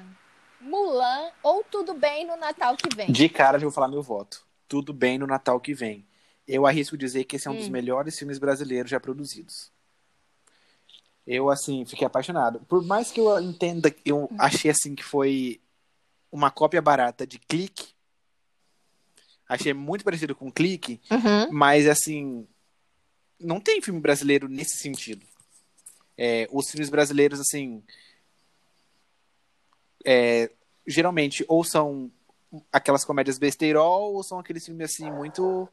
Mulan 0.61 1.31
ou 1.41 1.65
Tudo 1.65 1.95
Bem 1.95 2.25
no 2.25 2.37
Natal 2.37 2.77
que 2.77 2.95
vem? 2.95 3.11
De 3.11 3.27
cara, 3.27 3.59
já 3.59 3.65
vou 3.65 3.73
falar 3.73 3.89
meu 3.89 4.01
voto 4.01 4.45
tudo 4.67 4.93
bem 4.93 5.17
no 5.17 5.27
Natal 5.27 5.59
que 5.59 5.73
vem. 5.73 6.05
Eu 6.47 6.65
arrisco 6.65 6.97
dizer 6.97 7.23
que 7.23 7.35
esse 7.35 7.47
é 7.47 7.51
um 7.51 7.53
hum. 7.53 7.57
dos 7.57 7.69
melhores 7.69 8.17
filmes 8.17 8.37
brasileiros 8.37 8.91
já 8.91 8.99
produzidos. 8.99 9.71
Eu, 11.25 11.49
assim, 11.49 11.85
fiquei 11.85 12.05
apaixonado. 12.05 12.59
Por 12.67 12.83
mais 12.83 13.11
que 13.11 13.19
eu 13.19 13.39
entenda, 13.39 13.93
eu 14.05 14.29
achei, 14.37 14.69
assim, 14.69 14.93
que 14.93 15.03
foi 15.03 15.61
uma 16.31 16.51
cópia 16.51 16.81
barata 16.81 17.25
de 17.25 17.39
Clique. 17.39 17.93
Achei 19.47 19.73
muito 19.73 20.03
parecido 20.03 20.35
com 20.35 20.51
Clique, 20.51 20.99
uhum. 21.09 21.51
mas, 21.51 21.87
assim, 21.87 22.45
não 23.39 23.59
tem 23.59 23.81
filme 23.81 24.01
brasileiro 24.01 24.49
nesse 24.49 24.77
sentido. 24.77 25.25
É, 26.17 26.47
os 26.51 26.69
filmes 26.69 26.89
brasileiros, 26.89 27.39
assim, 27.39 27.81
é, 30.05 30.51
geralmente 30.85 31.45
ou 31.47 31.63
são 31.63 32.11
aquelas 32.71 33.05
comédias 33.05 33.37
besteirol 33.37 34.13
ou 34.13 34.23
são 34.23 34.39
aqueles 34.39 34.65
filmes 34.65 34.91
assim 34.91 35.11
muito 35.11 35.67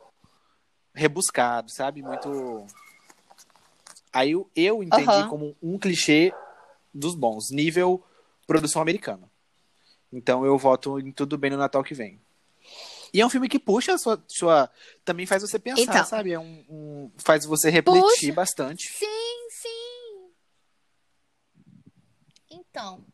rebuscados, 0.95 1.75
sabe? 1.75 2.03
Muito 2.03 2.67
Aí 4.13 4.33
eu, 4.33 4.51
eu 4.57 4.83
entendi 4.83 5.09
uhum. 5.09 5.29
como 5.29 5.57
um 5.63 5.79
clichê 5.79 6.33
dos 6.93 7.15
bons, 7.15 7.51
nível 7.51 8.03
produção 8.47 8.83
americana. 8.83 9.31
Então 10.13 10.45
eu 10.45 10.59
voto 10.59 10.99
em 10.99 11.13
Tudo 11.13 11.39
Bem 11.39 11.51
no 11.51 11.57
Natal 11.57 11.85
que 11.85 11.95
vem. 11.95 12.21
E 13.13 13.21
é 13.21 13.27
um 13.27 13.31
filme 13.31 13.49
que 13.49 13.59
puxa 13.59 13.95
a 13.95 13.99
sua. 13.99 14.23
sua 14.29 14.71
também 15.05 15.27
faz 15.27 15.43
você 15.43 15.59
pensar, 15.59 15.83
então, 15.83 16.05
sabe? 16.05 16.33
É 16.33 16.39
um, 16.39 16.65
um, 16.69 17.11
faz 17.17 17.45
você 17.45 17.71
refletir 17.71 18.29
puxa. 18.29 18.33
bastante. 18.33 18.89
Sim, 18.89 19.49
sim. 19.51 20.31
Então, 22.51 23.05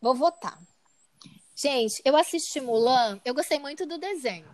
vou 0.00 0.14
votar. 0.14 0.58
Gente, 1.62 2.02
eu 2.04 2.16
assisti 2.16 2.60
Mulan, 2.60 3.20
eu 3.24 3.32
gostei 3.32 3.56
muito 3.56 3.86
do 3.86 3.96
desenho. 3.96 4.48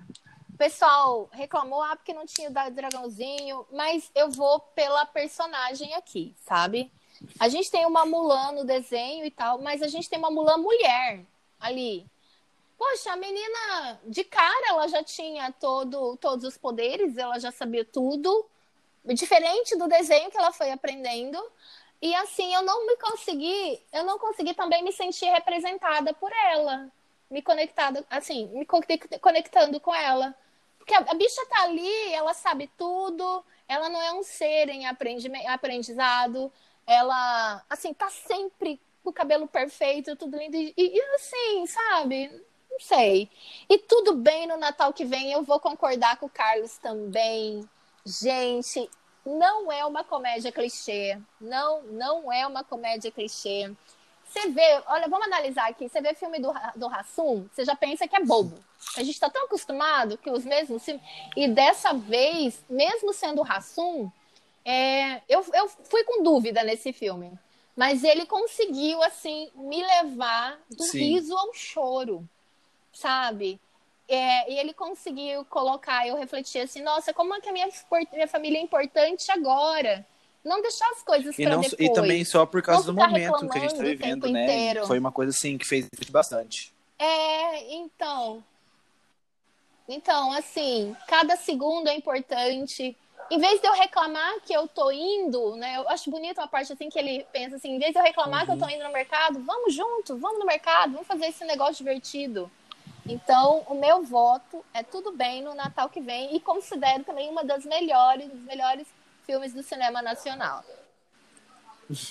O 0.53 0.59
pessoal 0.59 1.27
reclamou, 1.33 1.83
ah, 1.83 1.97
porque 1.97 2.12
não 2.12 2.27
tinha 2.27 2.51
o 2.51 2.53
dragãozinho, 2.71 3.66
mas 3.73 4.11
eu 4.14 4.29
vou 4.29 4.61
pela 4.61 5.07
personagem 5.07 5.94
aqui, 5.94 6.35
sabe? 6.40 6.92
A 7.40 7.49
gente 7.49 7.71
tem 7.71 7.87
uma 7.87 8.05
Mulan 8.05 8.53
no 8.53 8.62
desenho 8.62 9.25
e 9.25 9.31
tal, 9.31 9.59
mas 9.59 9.81
a 9.81 9.88
gente 9.88 10.07
tem 10.07 10.18
uma 10.18 10.31
Mulan 10.31 10.59
mulher 10.59 11.25
ali. 11.59 12.07
Poxa, 12.77 13.12
a 13.12 13.16
menina, 13.16 13.99
de 14.05 14.23
cara, 14.23 14.68
ela 14.68 14.87
já 14.87 15.03
tinha 15.03 15.51
todo, 15.53 16.14
todos 16.18 16.44
os 16.44 16.59
poderes, 16.59 17.16
ela 17.16 17.38
já 17.38 17.51
sabia 17.51 17.87
tudo. 17.87 18.44
diferente 19.14 19.79
do 19.79 19.88
desenho 19.88 20.31
que 20.31 20.37
ela 20.37 20.53
foi 20.53 20.71
aprendendo. 20.73 21.42
E 22.03 22.14
assim, 22.16 22.55
eu 22.55 22.61
não 22.61 22.87
me 22.87 22.99
consegui, 22.99 23.83
eu 23.94 24.05
não 24.05 24.18
consegui 24.18 24.53
também 24.53 24.85
me 24.85 24.92
sentir 24.92 25.31
representada 25.31 26.12
por 26.12 26.31
ela, 26.33 26.92
me 27.31 27.43
conectada, 27.43 28.05
assim, 28.11 28.47
me 28.49 28.67
conectando 29.21 29.81
com 29.81 29.95
ela. 29.95 30.35
Porque 30.79 30.95
a, 30.95 30.99
a 31.01 31.14
bicha 31.14 31.45
tá 31.47 31.64
ali, 31.64 32.12
ela 32.12 32.33
sabe 32.35 32.71
tudo, 32.77 33.45
ela 33.67 33.88
não 33.88 34.01
é 34.01 34.12
um 34.12 34.23
ser 34.23 34.69
em 34.69 34.87
aprendizado, 34.87 36.51
ela, 36.87 37.62
assim, 37.69 37.93
tá 37.93 38.09
sempre 38.09 38.81
com 39.03 39.11
o 39.11 39.12
cabelo 39.12 39.47
perfeito, 39.47 40.17
tudo 40.17 40.38
lindo, 40.38 40.57
e, 40.57 40.75
e 40.77 41.01
assim, 41.14 41.67
sabe? 41.67 42.31
Não 42.71 42.81
sei. 42.81 43.31
E 43.69 43.79
tudo 43.79 44.14
bem 44.14 44.47
no 44.47 44.57
Natal 44.57 44.93
que 44.93 45.05
vem, 45.05 45.33
eu 45.33 45.43
vou 45.43 45.61
concordar 45.61 46.17
com 46.17 46.27
o 46.27 46.31
Carlos 46.31 46.79
também. 46.79 47.69
Gente, 48.05 48.88
não 49.27 49.71
é 49.71 49.85
uma 49.85 50.03
comédia 50.03 50.51
clichê. 50.51 51.19
Não, 51.41 51.83
não 51.83 52.33
é 52.33 52.47
uma 52.47 52.64
comédia 52.64 53.11
clichê. 53.11 53.71
Você 54.29 54.49
vê, 54.51 54.83
olha, 54.87 55.09
vamos 55.09 55.27
analisar 55.27 55.69
aqui. 55.69 55.88
Você 55.88 56.01
vê 56.01 56.14
filme 56.14 56.38
do, 56.38 56.53
do 56.77 56.87
Hassum, 56.87 57.49
você 57.51 57.64
já 57.64 57.75
pensa 57.75 58.07
que 58.07 58.14
é 58.14 58.25
bobo. 58.25 58.62
A 58.97 59.01
gente 59.01 59.14
está 59.14 59.31
tão 59.31 59.47
acostumado 59.47 60.19
que 60.19 60.31
os 60.31 60.45
mesmos 60.45 60.85
filmes. 60.85 61.03
E 61.37 61.49
dessa 61.49 61.95
vez, 61.95 62.62
mesmo 62.69 63.12
sendo 63.12 63.43
Hassum, 63.43 64.11
é, 64.64 65.23
eu, 65.29 65.45
eu 65.55 65.69
fui 65.69 66.05
com 66.05 66.23
dúvida 66.23 66.62
nesse 66.62 66.93
filme. 66.93 67.33
Mas 67.75 68.05
ele 68.05 68.27
conseguiu, 68.27 69.03
assim, 69.03 69.51
me 69.55 69.83
levar 69.83 70.59
do 70.69 70.83
Sim. 70.83 70.99
riso 70.99 71.37
ao 71.37 71.55
choro, 71.55 72.29
sabe? 72.93 73.61
É, 74.09 74.53
e 74.53 74.59
ele 74.59 74.75
conseguiu 74.75 75.45
colocar, 75.45 76.07
eu 76.07 76.17
refleti 76.17 76.59
assim, 76.59 76.83
nossa, 76.83 77.14
como 77.14 77.35
é 77.35 77.41
que 77.41 77.49
a 77.49 77.53
minha, 77.53 77.69
minha 78.12 78.27
família 78.27 78.59
é 78.59 78.62
importante 78.62 79.31
agora? 79.31 80.05
Não 80.48 80.62
deixar 80.62 80.88
as 80.90 81.02
coisas 81.02 81.37
para 81.37 81.56
depois. 81.56 81.74
E 81.78 81.92
também 81.92 82.24
só 82.24 82.46
por 82.46 82.62
causa 82.62 82.87
do 82.87 82.94
momento 82.94 83.48
que 83.48 83.58
a 83.58 83.61
gente 83.61 83.72
está 83.72 83.84
vivendo, 83.84 84.28
né? 84.30 84.44
Inteiro. 84.44 84.87
Foi 84.87 84.98
uma 84.98 85.12
coisa 85.12 85.30
assim 85.30 85.58
que 85.58 85.66
fez 85.66 85.87
bastante. 86.11 86.72
É, 86.98 87.74
então. 87.74 88.42
Então, 89.87 90.32
assim, 90.32 90.96
cada 91.06 91.37
segundo 91.37 91.88
é 91.88 91.94
importante. 91.94 92.96
Em 93.30 93.38
vez 93.38 93.61
de 93.61 93.66
eu 93.66 93.74
reclamar 93.74 94.40
que 94.40 94.52
eu 94.52 94.66
tô 94.66 94.90
indo, 94.90 95.54
né? 95.56 95.76
Eu 95.76 95.88
acho 95.90 96.11
bonito 96.11 96.38
uma 96.38 96.48
parte 96.48 96.72
assim 96.72 96.88
que 96.88 96.98
ele 96.98 97.26
pensa 97.30 97.56
assim, 97.56 97.76
em 97.76 97.78
vez 97.78 97.92
de 97.92 97.98
eu 97.98 98.02
reclamar 98.02 98.40
uhum. 98.40 98.46
que 98.46 98.52
eu 98.52 98.58
tô 98.58 98.64
uhum. 98.64 98.70
indo 98.70 98.84
no 98.84 98.92
mercado, 98.92 99.40
vamos 99.40 99.74
junto, 99.74 100.16
vamos 100.16 100.38
no 100.38 100.46
mercado, 100.46 100.92
vamos 100.92 101.06
fazer 101.06 101.26
esse 101.26 101.44
negócio 101.44 101.76
divertido. 101.76 102.50
Então, 103.06 103.64
o 103.66 103.74
meu 103.74 104.02
voto 104.02 104.64
é 104.72 104.82
tudo 104.82 105.12
bem 105.12 105.42
no 105.42 105.54
Natal 105.54 105.88
que 105.88 106.00
vem 106.00 106.37
e 106.37 106.40
considero 106.40 107.04
também 107.04 107.30
uma 107.30 107.44
das 107.44 107.64
melhores, 107.64 108.28
dos 108.28 108.42
melhores 108.42 108.87
filmes 109.29 109.53
do 109.53 109.62
cinema 109.62 110.01
nacional. 110.01 110.64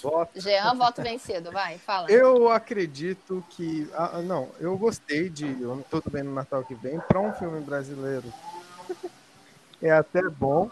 Voto. 0.03 0.39
Jean, 0.39 0.75
voto 0.75 1.01
vencido, 1.01 1.51
vai, 1.51 1.79
fala. 1.79 2.11
Eu 2.11 2.49
acredito 2.49 3.43
que. 3.49 3.89
Ah, 3.95 4.21
não, 4.21 4.49
eu 4.59 4.77
gostei 4.77 5.27
de 5.27 5.55
Tudo 5.89 6.11
Bem 6.11 6.23
no 6.23 6.33
Natal 6.33 6.63
que 6.63 6.75
vem 6.75 6.99
para 6.99 7.19
um 7.19 7.33
filme 7.33 7.59
brasileiro. 7.61 8.31
é 9.81 9.91
até 9.91 10.21
bom. 10.29 10.69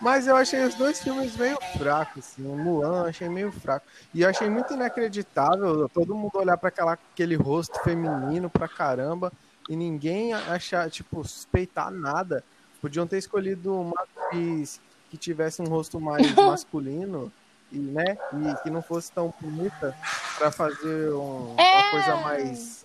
Mas 0.00 0.26
eu 0.26 0.36
achei 0.36 0.64
os 0.64 0.74
dois 0.74 1.02
filmes 1.02 1.36
meio 1.36 1.58
fracos, 1.78 2.26
assim. 2.26 2.46
O 2.46 2.56
Mulan 2.56 3.06
achei 3.06 3.28
meio 3.28 3.52
fraco. 3.52 3.86
E 4.14 4.22
eu 4.22 4.28
achei 4.30 4.48
muito 4.48 4.72
inacreditável 4.72 5.88
todo 5.90 6.14
mundo 6.14 6.36
olhar 6.36 6.56
para 6.56 6.92
aquele 6.92 7.36
rosto 7.36 7.78
feminino 7.82 8.48
pra 8.48 8.66
caramba 8.66 9.30
e 9.68 9.76
ninguém 9.76 10.32
achar, 10.32 10.90
tipo, 10.90 11.22
suspeitar 11.22 11.90
nada. 11.90 12.42
Podiam 12.80 13.06
ter 13.06 13.18
escolhido 13.18 13.78
uma 13.78 14.02
atriz 14.02 14.80
que 15.10 15.16
tivesse 15.16 15.60
um 15.60 15.66
rosto 15.66 16.00
mais 16.00 16.32
masculino 16.34 17.32
e, 17.72 17.78
né, 17.78 18.16
e 18.32 18.62
que 18.62 18.70
não 18.70 18.82
fosse 18.82 19.12
tão 19.12 19.32
bonita 19.40 19.94
para 20.38 20.50
fazer 20.50 21.12
um, 21.12 21.54
é... 21.58 21.76
uma 21.76 21.90
coisa 21.90 22.16
mais 22.16 22.80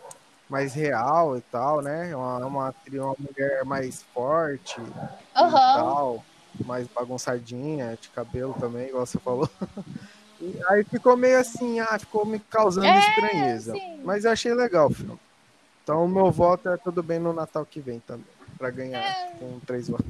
mais 0.48 0.76
real 0.76 1.38
e 1.38 1.42
tal, 1.42 1.82
né? 1.82 2.16
Uma, 2.16 2.38
uma, 2.46 2.76
uma 2.92 3.16
mulher 3.18 3.66
mais 3.66 4.04
forte 4.14 4.80
uhum. 4.80 4.88
e 4.88 5.52
tal, 5.52 6.26
mais 6.66 6.88
bagunçadinha, 6.88 7.98
de 8.00 8.10
cabelo 8.10 8.56
também, 8.60 8.90
igual 8.90 9.06
você 9.06 9.20
falou. 9.20 9.50
E 10.38 10.60
aí 10.68 10.84
ficou 10.84 11.16
meio 11.16 11.40
assim, 11.40 11.80
ah, 11.80 11.98
ficou 11.98 12.26
me 12.26 12.40
causando 12.40 12.88
é, 12.88 13.00
estranheza. 13.00 13.72
Sim. 13.72 14.02
Mas 14.04 14.26
eu 14.26 14.32
achei 14.32 14.54
legal 14.54 14.88
o 14.88 14.94
filme. 14.94 15.18
Então 15.82 16.04
o 16.04 16.10
meu 16.10 16.30
voto 16.30 16.68
é 16.68 16.76
tudo 16.76 17.02
bem 17.02 17.20
no 17.20 17.32
Natal 17.32 17.66
que 17.66 17.80
vem 17.80 18.02
também, 18.02 18.26
para 18.58 18.70
ganhar 18.70 19.00
é. 19.00 19.32
com 19.40 19.60
três 19.62 19.88
votos. 19.88 20.06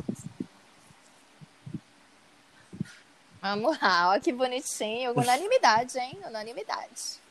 Vamos 3.47 3.79
lá, 3.79 4.09
olha 4.09 4.19
que 4.19 4.33
bonitinho. 4.33 5.11
Unanimidade, 5.11 5.99
hein? 5.99 6.19
Unanimidade. 6.25 7.21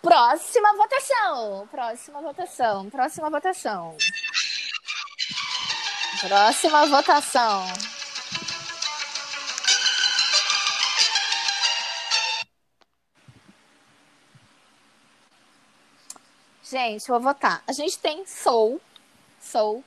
Próxima 0.00 0.74
votação. 0.74 1.68
Próxima 1.70 2.22
votação. 2.22 2.88
Próxima 2.88 3.28
votação. 3.28 3.96
Próxima 6.22 6.86
votação. 6.86 7.66
Gente, 16.62 17.06
vou 17.08 17.20
votar. 17.20 17.62
A 17.68 17.72
gente 17.72 17.98
tem 17.98 18.24
Soul, 18.24 18.80
Soul 19.38 19.84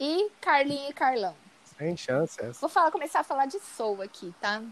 e 0.00 0.30
Carlinhos 0.40 0.88
e 0.88 0.94
Carlão. 0.94 1.43
Sem 1.78 1.96
chance 1.96 2.40
essa. 2.40 2.60
Vou 2.60 2.68
falar, 2.68 2.90
começar 2.90 3.20
a 3.20 3.24
falar 3.24 3.46
de 3.46 3.58
Soul 3.60 4.02
aqui, 4.02 4.34
tá? 4.40 4.62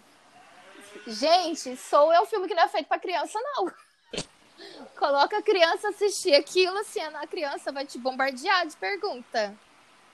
Gente, 1.06 1.76
Soul 1.76 2.12
é 2.12 2.20
um 2.20 2.26
filme 2.26 2.46
que 2.46 2.54
não 2.54 2.62
é 2.62 2.68
feito 2.68 2.86
pra 2.86 2.98
criança, 2.98 3.38
não. 3.40 3.72
Coloca 4.96 5.38
a 5.38 5.42
criança 5.42 5.88
assistir 5.88 6.34
aquilo, 6.34 6.76
assim, 6.78 7.00
a 7.00 7.26
criança 7.26 7.72
vai 7.72 7.84
te 7.84 7.98
bombardear 7.98 8.66
de 8.66 8.76
pergunta. 8.76 9.54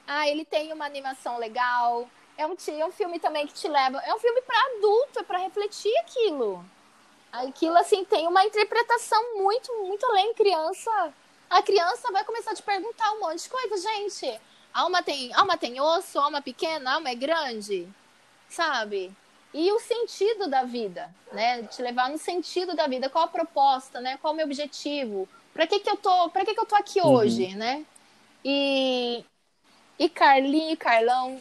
Ah, 0.06 0.26
ele 0.26 0.44
tem 0.44 0.72
uma 0.72 0.86
animação 0.86 1.38
legal. 1.38 2.08
É 2.36 2.46
um, 2.46 2.56
é 2.78 2.86
um 2.86 2.92
filme 2.92 3.18
também 3.18 3.46
que 3.46 3.52
te 3.52 3.68
leva. 3.68 3.98
É 3.98 4.14
um 4.14 4.18
filme 4.18 4.40
para 4.42 4.76
adulto, 4.76 5.18
é 5.18 5.22
para 5.22 5.38
refletir 5.38 5.94
aquilo. 5.98 6.64
Aquilo, 7.30 7.76
assim, 7.76 8.04
tem 8.04 8.26
uma 8.26 8.44
interpretação 8.44 9.36
muito, 9.36 9.70
muito 9.84 10.06
além. 10.06 10.32
Criança 10.32 11.12
a 11.50 11.62
criança 11.62 12.12
vai 12.12 12.24
começar 12.24 12.50
a 12.50 12.54
te 12.54 12.62
perguntar 12.62 13.10
um 13.12 13.20
monte 13.20 13.44
de 13.44 13.48
coisa, 13.48 13.76
gente. 13.78 14.40
Alma 14.78 15.02
tem, 15.02 15.34
alma 15.34 15.56
tem 15.56 15.80
osso, 15.80 16.20
alma 16.20 16.40
pequena, 16.40 16.94
alma 16.94 17.10
é 17.10 17.14
grande, 17.16 17.88
sabe? 18.48 19.10
E 19.52 19.72
o 19.72 19.80
sentido 19.80 20.48
da 20.48 20.62
vida, 20.62 21.12
né? 21.32 21.64
Te 21.64 21.82
levar 21.82 22.08
no 22.08 22.16
sentido 22.16 22.76
da 22.76 22.86
vida, 22.86 23.10
qual 23.10 23.24
a 23.24 23.28
proposta, 23.28 24.00
né? 24.00 24.16
Qual 24.18 24.32
o 24.32 24.36
meu 24.36 24.46
objetivo? 24.46 25.28
Para 25.52 25.66
que 25.66 25.80
que 25.80 25.90
eu 25.90 25.96
tô, 25.96 26.28
para 26.28 26.44
que 26.44 26.54
que 26.54 26.60
eu 26.60 26.64
tô 26.64 26.76
aqui 26.76 27.00
uhum. 27.00 27.12
hoje, 27.12 27.56
né? 27.56 27.84
E 28.44 29.24
e 29.98 30.08
Carlinho 30.08 30.74
e 30.74 30.76
Carlão, 30.76 31.40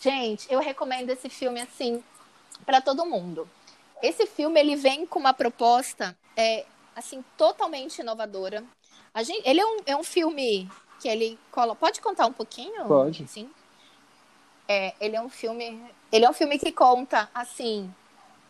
gente, 0.00 0.46
eu 0.48 0.60
recomendo 0.60 1.10
esse 1.10 1.28
filme 1.28 1.60
assim 1.60 2.00
para 2.64 2.80
todo 2.80 3.04
mundo. 3.04 3.50
Esse 4.00 4.24
filme 4.24 4.60
ele 4.60 4.76
vem 4.76 5.04
com 5.04 5.18
uma 5.18 5.34
proposta 5.34 6.16
é, 6.36 6.64
assim 6.94 7.24
totalmente 7.36 7.98
inovadora. 7.98 8.62
A 9.12 9.24
gente, 9.24 9.42
ele 9.44 9.58
é 9.58 9.66
um, 9.66 9.76
é 9.84 9.96
um 9.96 10.04
filme 10.04 10.70
que 11.00 11.08
ele 11.08 11.38
cola. 11.50 11.74
Pode 11.74 12.00
contar 12.00 12.26
um 12.26 12.32
pouquinho? 12.32 12.84
Pode. 12.86 13.26
Sim. 13.28 13.50
É, 14.66 14.94
ele 15.00 15.16
é 15.16 15.20
um 15.20 15.28
filme. 15.28 15.82
Ele 16.12 16.24
é 16.24 16.30
um 16.30 16.34
filme 16.34 16.58
que 16.58 16.72
conta 16.72 17.28
assim. 17.34 17.92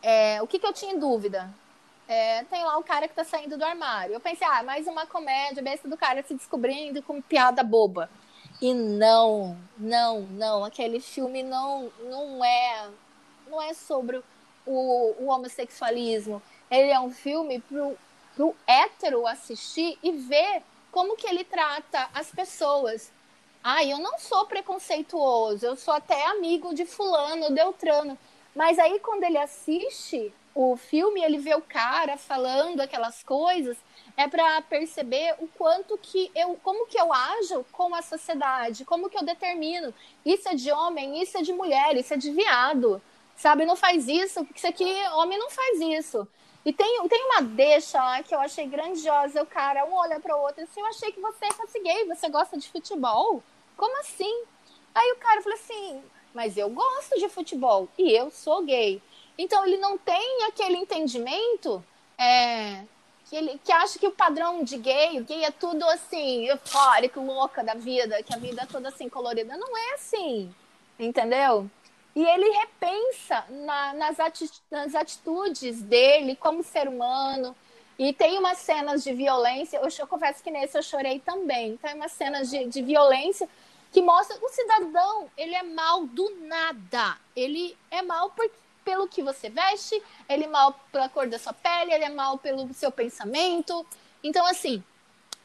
É, 0.03 0.41
o 0.43 0.47
que, 0.47 0.59
que 0.59 0.67
eu 0.67 0.73
tinha 0.73 0.93
em 0.93 0.99
dúvida? 0.99 1.49
É, 2.09 2.43
tem 2.45 2.65
lá 2.65 2.79
o 2.79 2.83
cara 2.83 3.07
que 3.07 3.15
tá 3.15 3.23
saindo 3.23 3.59
do 3.59 3.65
armário. 3.65 4.15
Eu 4.15 4.21
pensei, 4.21 4.47
ah, 4.47 4.63
mais 4.63 4.87
uma 4.87 5.07
comédia 5.07 5.63
besta 5.63 5.89
do 5.89 5.97
cara 5.97 6.23
se 6.23 6.35
descobrindo 6.35 7.03
com 7.03 7.21
piada 7.21 7.63
boba. 7.63 8.09
E 8.61 8.73
não, 8.73 9.57
não, 9.77 10.23
não. 10.23 10.65
Aquele 10.65 11.01
filme 11.01 11.43
não, 11.43 11.93
não 12.05 12.45
é, 12.45 12.89
não 13.49 13.61
é 13.61 13.75
sobre 13.75 14.23
o, 14.67 15.15
o 15.19 15.27
homossexualismo. 15.27 16.43
Ele 16.71 16.91
é 16.91 16.99
um 16.99 17.11
filme 17.11 17.61
pro, 17.61 17.97
pro 18.35 18.57
hétero 18.67 19.27
assistir 19.27 19.99
e 20.03 20.13
ver 20.13 20.63
como 20.99 21.15
que 21.15 21.29
ele 21.29 21.45
trata 21.45 22.11
as 22.13 22.29
pessoas. 22.33 23.13
Ah, 23.63 23.85
eu 23.85 23.99
não 23.99 24.19
sou 24.19 24.45
preconceituoso, 24.47 25.65
eu 25.65 25.77
sou 25.77 25.95
até 25.95 26.27
amigo 26.27 26.75
de 26.75 26.85
fulano, 26.85 27.55
Deltrano. 27.55 28.19
Mas 28.53 28.81
aí 28.81 28.99
quando 28.99 29.23
ele 29.23 29.39
assiste 29.39 30.35
o 30.57 30.77
filme, 30.77 31.23
ele 31.23 31.39
vê 31.39 31.55
o 31.55 31.63
cara 31.63 32.17
falando 32.17 32.81
aquelas 32.81 33.23
coisas, 33.23 33.77
é 34.17 34.27
para 34.27 34.61
perceber 34.63 35.37
o 35.39 35.47
quanto 35.47 35.97
que 35.99 36.33
eu, 36.35 36.59
como 36.65 36.89
que 36.89 37.01
eu 37.01 37.13
ajo 37.13 37.65
com 37.71 37.95
a 37.95 38.03
sociedade, 38.03 38.85
como 38.85 39.09
que 39.09 39.17
eu 39.17 39.23
determino, 39.23 39.95
isso 40.27 40.49
é 40.49 40.57
de 40.57 40.73
homem, 40.73 41.23
isso 41.23 41.39
é 41.39 41.43
de 41.43 41.53
mulher, 41.53 41.97
isso 41.97 42.13
é 42.13 42.17
de 42.17 42.33
viado. 42.33 43.01
Sabe, 43.37 43.65
não 43.65 43.77
faz 43.77 44.09
isso, 44.09 44.45
porque 44.45 44.59
isso 44.59 44.67
aqui, 44.67 44.93
homem 45.15 45.39
não 45.39 45.49
faz 45.49 45.81
isso. 45.81 46.27
E 46.69 46.73
tem, 46.75 47.09
tem 47.09 47.25
uma 47.25 47.41
deixa 47.41 47.97
lá 47.97 48.23
que 48.23 48.35
eu 48.35 48.39
achei 48.39 48.67
grandiosa. 48.67 49.43
O 49.43 49.47
cara, 49.47 49.87
um 49.87 49.95
olha 49.95 50.21
para 50.21 50.37
o 50.37 50.43
outro 50.43 50.63
assim, 50.63 50.81
eu 50.81 50.87
achei 50.87 51.11
que 51.11 51.19
você 51.19 51.51
fosse 51.55 51.81
gay, 51.81 52.05
você 52.05 52.29
gosta 52.29 52.59
de 52.59 52.69
futebol? 52.69 53.43
Como 53.75 53.99
assim? 54.01 54.43
Aí 54.95 55.13
o 55.13 55.17
cara 55.17 55.41
falou 55.41 55.59
assim, 55.59 56.03
mas 56.35 56.59
eu 56.59 56.69
gosto 56.69 57.19
de 57.19 57.27
futebol 57.31 57.89
e 57.97 58.13
eu 58.13 58.31
sou 58.31 58.63
gay. 58.65 59.01
Então 59.39 59.65
ele 59.65 59.79
não 59.79 59.97
tem 59.97 60.45
aquele 60.45 60.77
entendimento 60.77 61.83
é, 62.19 62.85
que 63.25 63.35
ele 63.35 63.59
que 63.65 63.73
acha 63.73 63.99
que 63.99 64.07
o 64.07 64.13
padrão 64.13 64.63
de 64.63 64.77
gay, 64.77 65.19
o 65.19 65.25
gay 65.25 65.47
é 65.47 65.51
tudo 65.51 65.83
assim, 65.87 66.49
eufórico, 66.49 67.19
louca 67.19 67.65
da 67.65 67.73
vida, 67.73 68.23
que 68.23 68.35
a 68.35 68.39
vida 68.39 68.65
é 68.65 68.67
toda 68.67 68.91
assim 68.91 69.09
colorida. 69.09 69.57
Não 69.57 69.75
é 69.75 69.95
assim, 69.95 70.55
entendeu? 70.99 71.71
E 72.19 72.25
ele 72.25 72.51
repensa 72.51 73.45
na, 73.49 73.93
nas, 73.93 74.19
ati 74.19 74.51
nas 74.69 74.93
atitudes 74.93 75.81
dele 75.81 76.35
como 76.35 76.65
ser 76.65 76.89
humano. 76.89 77.55
E 77.97 78.13
tem 78.13 78.37
umas 78.37 78.59
cenas 78.59 79.05
de 79.05 79.13
violência, 79.13 79.77
eu, 79.77 79.89
eu 79.97 80.07
confesso 80.09 80.43
que 80.43 80.51
nesse 80.51 80.77
eu 80.77 80.83
chorei 80.83 81.21
também. 81.21 81.77
Tem 81.77 81.95
umas 81.95 82.11
cenas 82.11 82.51
de, 82.51 82.65
de 82.67 82.83
violência 82.83 83.49
que 83.93 84.03
mostra 84.03 84.37
o 84.43 84.49
cidadão, 84.49 85.31
ele 85.37 85.55
é 85.55 85.63
mal 85.63 86.07
do 86.07 86.29
nada. 86.41 87.17
Ele 87.37 87.79
é 87.89 88.03
mal 88.03 88.31
por, 88.31 88.51
pelo 88.85 89.07
que 89.07 89.23
você 89.23 89.49
veste, 89.49 90.03
ele 90.29 90.43
é 90.43 90.49
mal 90.49 90.73
pela 90.91 91.09
cor 91.09 91.29
da 91.29 91.39
sua 91.39 91.53
pele, 91.53 91.95
ele 91.95 92.05
é 92.05 92.11
mal 92.11 92.37
pelo 92.37 92.75
seu 92.75 92.91
pensamento. 92.91 93.87
Então, 94.25 94.45
assim, 94.45 94.83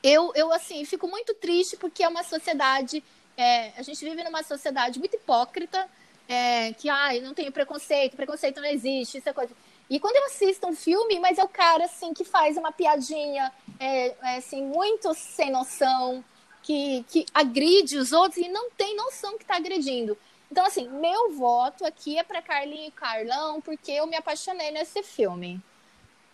eu, 0.02 0.32
eu 0.34 0.52
assim, 0.52 0.84
fico 0.86 1.08
muito 1.08 1.36
triste 1.36 1.78
porque 1.78 2.04
é 2.04 2.08
uma 2.08 2.24
sociedade, 2.24 3.04
é, 3.38 3.74
a 3.78 3.84
gente 3.84 4.04
vive 4.04 4.24
numa 4.24 4.42
sociedade 4.42 4.98
muito 4.98 5.16
hipócrita, 5.16 5.88
é, 6.28 6.74
que, 6.74 6.90
ai, 6.90 7.20
não 7.20 7.34
tem 7.34 7.52
preconceito, 7.52 8.16
preconceito 8.16 8.62
não 8.62 8.68
existe, 8.68 9.18
isso 9.18 9.30
é 9.30 9.34
coisa... 9.34 9.54
E 9.90 10.00
quando 10.00 10.16
eu 10.16 10.26
assisto 10.26 10.66
um 10.66 10.76
filme, 10.76 11.20
mas 11.20 11.38
é 11.38 11.44
o 11.44 11.48
cara, 11.48 11.86
assim, 11.86 12.14
que 12.14 12.24
faz 12.24 12.58
uma 12.58 12.72
piadinha, 12.72 13.52
é, 13.80 14.08
é 14.08 14.38
assim, 14.38 14.64
muito 14.64 15.14
sem 15.14 15.52
noção, 15.52 16.24
que, 16.64 17.06
que 17.10 17.26
agride 17.34 17.98
os 17.98 18.12
outros 18.12 18.38
e 18.38 18.48
não 18.48 18.72
tem 18.72 18.96
noção 18.96 19.38
que 19.38 19.44
está 19.44 19.58
agredindo. 19.58 20.18
Então, 20.50 20.66
assim, 20.66 20.88
meu 20.88 21.34
voto 21.34 21.86
aqui 21.86 22.18
é 22.18 22.24
para 22.24 22.42
Carlinhos 22.42 22.88
e 22.88 22.92
Carlão, 22.92 23.60
porque 23.60 23.92
eu 23.92 24.08
me 24.08 24.16
apaixonei 24.16 24.72
nesse 24.72 25.04
filme. 25.04 25.62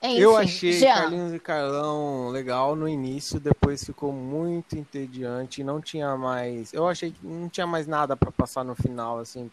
Enfim, 0.02 0.20
eu 0.20 0.38
achei 0.38 0.74
já. 0.74 0.96
Carlinhos 0.96 1.34
e 1.34 1.40
Carlão 1.40 2.30
legal 2.30 2.76
no 2.76 2.88
início, 2.88 3.40
depois 3.40 3.84
ficou 3.84 4.14
muito 4.14 4.78
entediante, 4.78 5.64
não 5.64 5.82
tinha 5.82 6.16
mais. 6.16 6.72
Eu 6.72 6.88
achei 6.88 7.12
que 7.12 7.26
não 7.26 7.50
tinha 7.50 7.68
mais 7.68 7.88
nada 7.88 8.16
para 8.16 8.32
passar 8.32 8.64
no 8.64 8.76
final, 8.76 9.20
assim. 9.20 9.50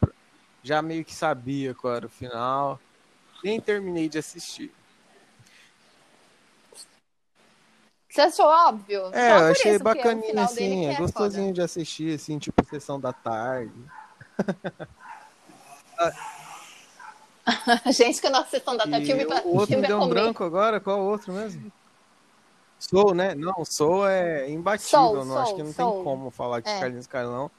Já 0.66 0.82
meio 0.82 1.04
que 1.04 1.14
sabia 1.14 1.72
qual 1.72 1.94
era 1.94 2.06
o 2.06 2.08
final. 2.08 2.80
Nem 3.44 3.60
terminei 3.60 4.08
de 4.08 4.18
assistir. 4.18 4.72
Você 8.10 8.20
achou 8.20 8.46
óbvio? 8.46 9.14
É, 9.14 9.30
eu 9.30 9.52
achei 9.52 9.78
bacaninha, 9.78 10.42
assim, 10.42 10.86
é, 10.86 10.94
é 10.94 10.96
gostosinho 10.96 11.52
de 11.52 11.62
assistir, 11.62 12.16
assim, 12.16 12.36
tipo 12.36 12.64
sessão 12.64 12.98
da 12.98 13.12
tarde. 13.12 13.72
Gente, 17.94 18.20
que 18.20 18.26
a 18.26 18.30
nossa 18.30 18.50
sessão 18.50 18.76
da 18.76 18.88
tarde 18.88 19.06
filme 19.06 19.24
pra, 19.24 19.42
O 19.44 19.58
outro 19.58 19.78
me 19.78 19.86
deu 19.86 20.00
um 20.00 20.08
branco 20.08 20.42
agora, 20.42 20.80
qual 20.80 20.98
o 20.98 21.04
outro 21.04 21.32
mesmo? 21.32 21.70
Sou, 22.80 23.14
né? 23.14 23.36
Não, 23.36 23.64
Sou 23.64 24.08
é 24.08 24.50
imbatível, 24.50 24.98
Soul, 24.98 25.14
não, 25.14 25.26
Soul, 25.26 25.38
acho 25.38 25.54
que 25.54 25.62
não 25.62 25.72
Soul. 25.72 25.92
tem 25.92 26.02
como 26.02 26.28
falar 26.32 26.60
que 26.60 26.68
é. 26.68 26.80
Carlinhos 26.80 27.06
Carlão 27.06 27.52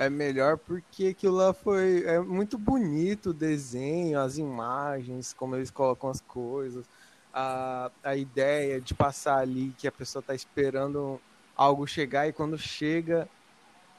é 0.00 0.08
melhor 0.08 0.56
porque 0.56 1.08
aquilo 1.08 1.36
lá 1.36 1.52
foi 1.52 2.02
é 2.06 2.18
muito 2.18 2.56
bonito 2.56 3.30
o 3.30 3.34
desenho, 3.34 4.18
as 4.18 4.38
imagens, 4.38 5.34
como 5.34 5.54
eles 5.54 5.70
colocam 5.70 6.08
as 6.08 6.22
coisas 6.22 6.86
a, 7.34 7.90
a 8.02 8.16
ideia 8.16 8.80
de 8.80 8.94
passar 8.94 9.36
ali 9.36 9.74
que 9.76 9.86
a 9.86 9.92
pessoa 9.92 10.20
está 10.20 10.34
esperando 10.34 11.20
algo 11.54 11.86
chegar 11.86 12.26
e 12.26 12.32
quando 12.32 12.56
chega 12.56 13.28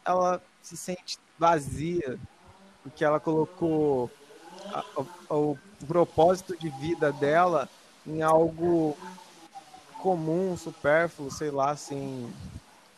ela 0.03 0.41
se 0.63 0.75
sente 0.75 1.19
vazia 1.37 2.19
porque 2.81 3.05
ela 3.05 3.19
colocou 3.19 4.09
a, 4.73 4.83
o, 5.29 5.55
o 5.81 5.85
propósito 5.85 6.57
de 6.57 6.69
vida 6.69 7.11
dela 7.11 7.69
em 8.07 8.23
algo 8.23 8.97
comum, 9.99 10.57
supérfluo, 10.57 11.29
sei 11.29 11.51
lá, 11.51 11.69
assim, 11.69 12.33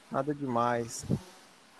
nada 0.10 0.34
demais. 0.34 1.06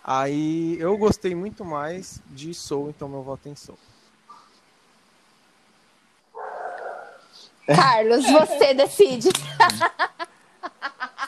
Aí 0.06 0.78
eu 0.78 0.98
gostei 0.98 1.34
muito 1.34 1.64
mais 1.64 2.20
de 2.26 2.52
Soul, 2.52 2.90
então 2.90 3.08
meu 3.08 3.22
voto 3.22 3.48
é 3.48 3.52
em 3.52 3.56
Soul. 3.56 3.78
Carlos, 7.66 8.24
você 8.30 8.74
decide. 8.74 9.30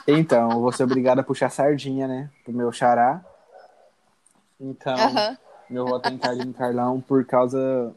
Então, 0.09 0.61
vou 0.61 0.71
ser 0.71 0.83
obrigado 0.83 1.19
a 1.19 1.23
puxar 1.23 1.49
sardinha, 1.49 2.07
né? 2.07 2.29
Pro 2.45 2.53
meu 2.53 2.71
xará. 2.71 3.21
Então, 4.57 4.95
meu 5.69 5.85
voto 5.85 6.07
é 6.07 6.13
em 6.13 6.17
Carlinho 6.17 6.53
Carlão 6.53 7.01
por 7.01 7.25
causa. 7.25 7.93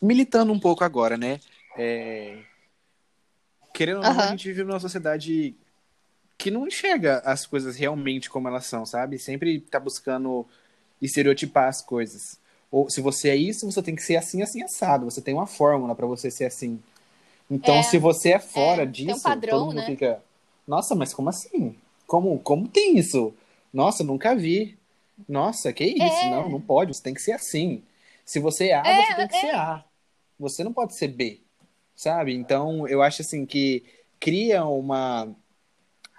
Militando 0.00 0.52
um 0.52 0.60
pouco 0.60 0.84
agora, 0.84 1.16
né? 1.16 1.40
É... 1.76 2.38
Querendo 3.74 3.96
ou 3.96 4.02
não, 4.04 4.20
a 4.20 4.26
gente 4.28 4.46
vive 4.46 4.62
numa 4.62 4.78
sociedade 4.78 5.56
que 6.40 6.50
não 6.50 6.66
enxerga 6.66 7.18
as 7.18 7.44
coisas 7.44 7.76
realmente 7.76 8.30
como 8.30 8.48
elas 8.48 8.64
são, 8.64 8.86
sabe? 8.86 9.18
Sempre 9.18 9.60
tá 9.60 9.78
buscando 9.78 10.46
estereotipar 11.00 11.68
as 11.68 11.82
coisas. 11.82 12.40
Ou 12.72 12.88
se 12.88 13.02
você 13.02 13.28
é 13.28 13.36
isso, 13.36 13.70
você 13.70 13.82
tem 13.82 13.94
que 13.94 14.02
ser 14.02 14.16
assim, 14.16 14.40
assim, 14.40 14.62
assado. 14.62 15.04
Você 15.04 15.20
tem 15.20 15.34
uma 15.34 15.46
fórmula 15.46 15.94
para 15.94 16.06
você 16.06 16.30
ser 16.30 16.46
assim. 16.46 16.80
Então, 17.50 17.74
é, 17.74 17.82
se 17.82 17.98
você 17.98 18.32
é 18.32 18.38
fora 18.38 18.84
é, 18.84 18.86
disso, 18.86 19.18
um 19.18 19.20
padrão, 19.20 19.58
todo 19.58 19.66
mundo 19.66 19.76
né? 19.76 19.86
fica, 19.86 20.22
nossa, 20.66 20.94
mas 20.94 21.12
como 21.12 21.28
assim? 21.28 21.76
Como, 22.06 22.38
como 22.38 22.66
tem 22.66 22.96
isso? 22.96 23.34
Nossa, 23.70 24.02
nunca 24.02 24.34
vi. 24.34 24.78
Nossa, 25.28 25.72
que 25.74 25.84
isso? 25.84 26.02
É. 26.02 26.30
Não, 26.30 26.48
não 26.48 26.60
pode, 26.60 26.94
você 26.94 27.02
tem 27.02 27.12
que 27.12 27.20
ser 27.20 27.32
assim. 27.32 27.82
Se 28.24 28.38
você 28.38 28.68
é 28.68 28.76
A, 28.76 28.86
é, 28.86 29.06
você 29.06 29.14
tem 29.14 29.28
que 29.28 29.40
ser 29.40 29.46
é. 29.46 29.54
A. 29.54 29.84
Você 30.38 30.64
não 30.64 30.72
pode 30.72 30.96
ser 30.96 31.08
B, 31.08 31.40
sabe? 31.94 32.34
Então, 32.34 32.88
eu 32.88 33.02
acho 33.02 33.20
assim 33.20 33.44
que 33.44 33.84
cria 34.18 34.64
uma. 34.64 35.28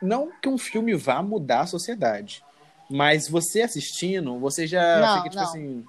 Não 0.01 0.31
que 0.41 0.49
um 0.49 0.57
filme 0.57 0.95
vá 0.95 1.21
mudar 1.21 1.61
a 1.61 1.67
sociedade, 1.67 2.43
mas 2.89 3.27
você 3.27 3.61
assistindo, 3.61 4.39
você 4.39 4.65
já 4.67 4.99
não, 4.99 5.17
fica 5.17 5.29
tipo 5.29 5.35
não. 5.35 5.43
assim. 5.43 5.85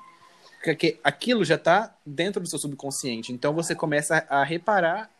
Que 0.62 1.00
aquilo 1.02 1.44
já 1.44 1.58
tá 1.58 1.92
dentro 2.06 2.40
do 2.40 2.48
seu 2.48 2.58
subconsciente. 2.58 3.32
Então 3.32 3.52
você 3.52 3.74
começa 3.74 4.24
a 4.28 4.44
reparar 4.44 5.10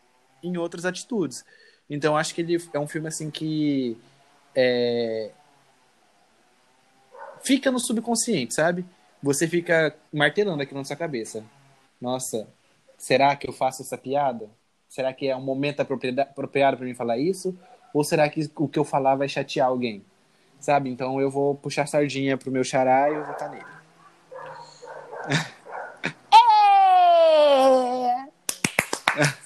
em 0.43 0.57
outras 0.57 0.85
atitudes. 0.85 1.45
Então 1.91 2.17
acho 2.17 2.35
que 2.35 2.41
ele 2.41 2.57
é 2.73 2.79
um 2.79 2.87
filme 2.87 3.09
assim 3.09 3.29
que 3.29 3.99
é... 4.55 5.31
fica 7.43 7.73
no 7.73 7.81
subconsciente, 7.81 8.55
sabe? 8.55 8.85
Você 9.21 9.49
fica 9.49 9.97
martelando 10.13 10.63
aqui 10.63 10.75
na 10.75 10.85
sua 10.85 10.97
cabeça. 10.97 11.45
Nossa, 12.01 12.49
será 12.97 13.35
que 13.35 13.49
eu 13.49 13.53
faço 13.53 13.83
essa 13.83 13.99
piada? 13.99 14.49
Será 14.89 15.13
que 15.13 15.27
é 15.27 15.37
um 15.37 15.43
momento 15.43 15.81
apropriado 15.81 16.77
para 16.77 16.87
mim 16.87 16.95
falar 16.95 17.19
isso? 17.19 17.59
Ou 17.93 18.03
será 18.03 18.29
que 18.29 18.51
o 18.57 18.69
que 18.69 18.79
eu 18.79 18.85
falar 18.85 19.17
vai 19.17 19.29
chatear 19.29 19.69
alguém? 19.69 20.05
Sabe? 20.59 20.91
Então 20.91 21.21
eu 21.21 21.31
vou 21.31 21.55
puxar 21.55 21.87
sardinha 21.87 22.39
pro 22.39 22.51
meu 22.51 22.65
xará 22.65 23.11
e 23.11 23.15
eu 23.15 23.25
vou 23.25 23.33
estar 23.33 23.49
nele. 23.49 23.65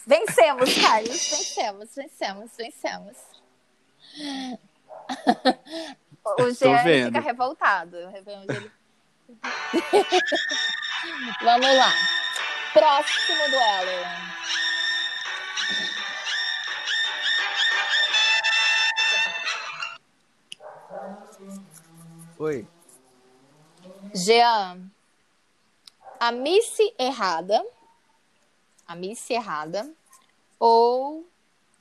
Vencemos, 0.07 0.73
Carlos. 0.81 1.31
Vencemos, 1.31 1.95
vencemos, 1.97 2.51
vencemos. 2.57 3.17
O 6.39 6.51
Jean 6.53 7.07
fica 7.07 7.21
revoltado. 7.21 7.97
Vamos 11.43 11.77
lá. 11.77 11.93
Próximo 12.73 13.51
duelo. 13.51 14.37
Oi. 22.39 22.67
Jean, 24.15 24.91
a 26.21 26.33
Missy 26.33 26.95
errada 26.99 27.63
a 28.87 28.95
Miss 28.95 29.29
Errada 29.29 29.91
ou 30.59 31.27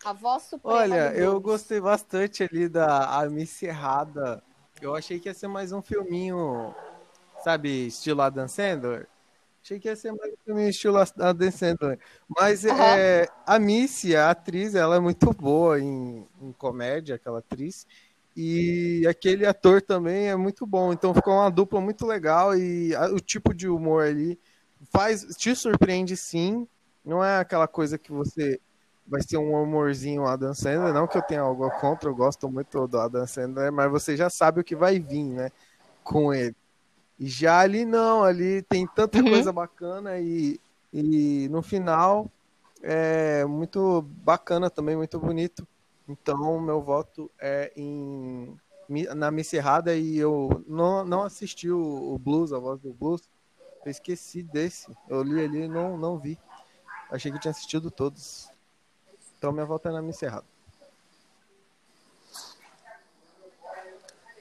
a 0.03 0.11
Voz 0.11 0.43
Suprema 0.43 0.77
Olha, 0.77 1.13
eu 1.13 1.39
gostei 1.39 1.79
bastante 1.79 2.43
ali 2.43 2.67
da 2.67 3.19
a 3.19 3.29
Miss 3.29 3.61
Errada. 3.61 4.43
Eu 4.81 4.95
achei 4.95 5.19
que 5.19 5.29
ia 5.29 5.33
ser 5.33 5.47
mais 5.47 5.71
um 5.71 5.81
filminho, 5.81 6.73
sabe, 7.43 7.87
estilo 7.87 8.21
Adam 8.21 8.47
Sandler. 8.47 9.07
Achei 9.63 9.79
que 9.79 9.87
ia 9.87 9.95
ser 9.95 10.11
mais 10.11 10.33
um 10.33 10.37
filminho 10.43 10.69
estilo 10.69 10.97
Adam 10.97 11.51
Sandler. 11.51 11.99
Mas 12.27 12.63
uhum. 12.63 12.75
é, 12.75 13.27
a 13.45 13.57
Missy, 13.57 14.15
a 14.15 14.31
atriz, 14.31 14.75
ela 14.75 14.97
é 14.97 14.99
muito 14.99 15.31
boa 15.33 15.79
em, 15.79 16.27
em 16.41 16.51
comédia, 16.53 17.15
aquela 17.15 17.39
atriz. 17.39 17.87
E 18.35 19.05
aquele 19.09 19.45
ator 19.45 19.81
também 19.81 20.29
é 20.29 20.35
muito 20.35 20.65
bom. 20.67 20.91
Então 20.93 21.13
ficou 21.13 21.33
uma 21.33 21.49
dupla 21.51 21.79
muito 21.81 22.05
legal 22.05 22.55
e 22.57 22.93
o 23.13 23.19
tipo 23.19 23.53
de 23.53 23.67
humor 23.69 24.05
ali 24.05 24.39
faz 24.91 25.23
te 25.37 25.55
surpreende 25.55 26.15
sim 26.17 26.67
não 27.03 27.23
é 27.23 27.39
aquela 27.39 27.67
coisa 27.67 27.97
que 27.97 28.11
você 28.11 28.59
vai 29.07 29.21
ser 29.21 29.37
um 29.37 29.53
humorzinho 29.53 30.25
Adam 30.25 30.53
Sandler, 30.53 30.91
não 30.93 31.07
que 31.07 31.17
eu 31.17 31.21
tenha 31.21 31.41
algo 31.41 31.69
contra, 31.71 32.09
eu 32.09 32.15
gosto 32.15 32.49
muito 32.49 32.87
do 32.87 32.97
Adam 32.99 33.27
Sandler, 33.27 33.71
mas 33.71 33.89
você 33.91 34.17
já 34.17 34.29
sabe 34.29 34.61
o 34.61 34.63
que 34.63 34.75
vai 34.75 34.99
vir, 34.99 35.23
né, 35.25 35.51
com 36.03 36.33
ele. 36.33 36.55
E 37.19 37.27
já 37.27 37.59
ali 37.61 37.85
não, 37.85 38.23
ali 38.23 38.61
tem 38.63 38.87
tanta 38.87 39.23
Uhum. 39.23 39.23
coisa 39.23 39.53
bacana 39.53 40.19
e, 40.19 40.59
e 40.93 41.47
no 41.49 41.61
final 41.63 42.31
é 42.81 43.45
muito 43.45 44.01
bacana 44.03 44.69
também, 44.69 44.95
muito 44.97 45.19
bonito. 45.19 45.67
Então, 46.07 46.59
meu 46.59 46.81
voto 46.81 47.31
é 47.39 47.71
em 47.75 48.55
na 49.15 49.31
Missa 49.31 49.55
Errada 49.55 49.95
e 49.95 50.17
eu 50.17 50.63
não, 50.67 51.03
não 51.03 51.23
assisti 51.23 51.71
o, 51.71 52.13
o 52.13 52.19
Blues, 52.19 52.53
a 52.53 52.59
voz 52.59 52.79
do 52.79 52.93
Blues. 52.93 53.27
Eu 53.83 53.91
esqueci 53.91 54.43
desse. 54.43 54.95
Eu 55.09 55.23
li 55.23 55.43
ali 55.43 55.63
e 55.63 55.67
não, 55.67 55.97
não 55.97 56.19
vi. 56.19 56.37
Achei 57.09 57.31
que 57.31 57.39
tinha 57.39 57.51
assistido 57.51 57.89
todos. 57.89 58.47
Então, 59.37 59.51
minha 59.51 59.65
volta 59.65 59.89
é 59.89 59.91
na 59.91 60.01
Missa 60.01 60.25
Errada. 60.25 60.45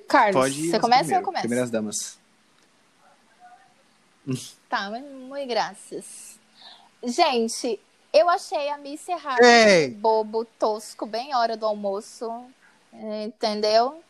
Carlos, 0.07 0.35
Pode 0.35 0.71
você 0.71 0.79
começa 0.79 1.03
ou 1.03 1.05
primeiro, 1.05 1.21
eu 1.21 1.25
começo? 1.25 1.43
Primeiras 1.43 1.71
damas. 1.71 2.19
Tá, 4.69 4.91
muito 4.91 5.49
graças. 5.49 6.39
Gente, 7.03 7.81
eu 8.15 8.31
achei 8.31 8.69
a 8.69 8.79
Miss 8.79 9.09
errada 9.09 9.43
bobo, 9.97 10.45
tosco, 10.45 11.05
bem 11.05 11.35
hora 11.35 11.57
do 11.57 11.67
almoço. 11.67 12.31
Entendeu? 12.93 14.01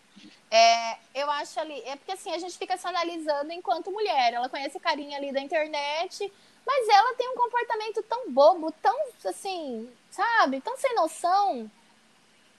É, 0.50 0.98
eu 1.14 1.30
acho 1.30 1.59
ali. 1.59 1.82
É 1.86 1.96
porque 1.96 2.12
assim, 2.12 2.30
a 2.30 2.38
gente 2.38 2.59
fica 2.59 2.76
se 2.76 2.86
analisando 2.86 3.50
enquanto 3.50 3.90
mulher. 3.90 4.34
Ela 4.34 4.50
conhece 4.50 4.76
o 4.76 4.80
carinha 4.80 5.16
ali 5.16 5.32
da 5.32 5.40
internet, 5.40 6.30
mas 6.66 6.88
ela 6.88 7.14
tem 7.14 7.30
um 7.30 7.34
comportamento 7.34 8.02
tão 8.02 8.30
bobo, 8.30 8.70
tão 8.82 8.94
assim, 9.24 9.90
sabe? 10.11 10.61
Tão 10.61 10.76
sem 10.76 10.94
noção. 10.94 11.70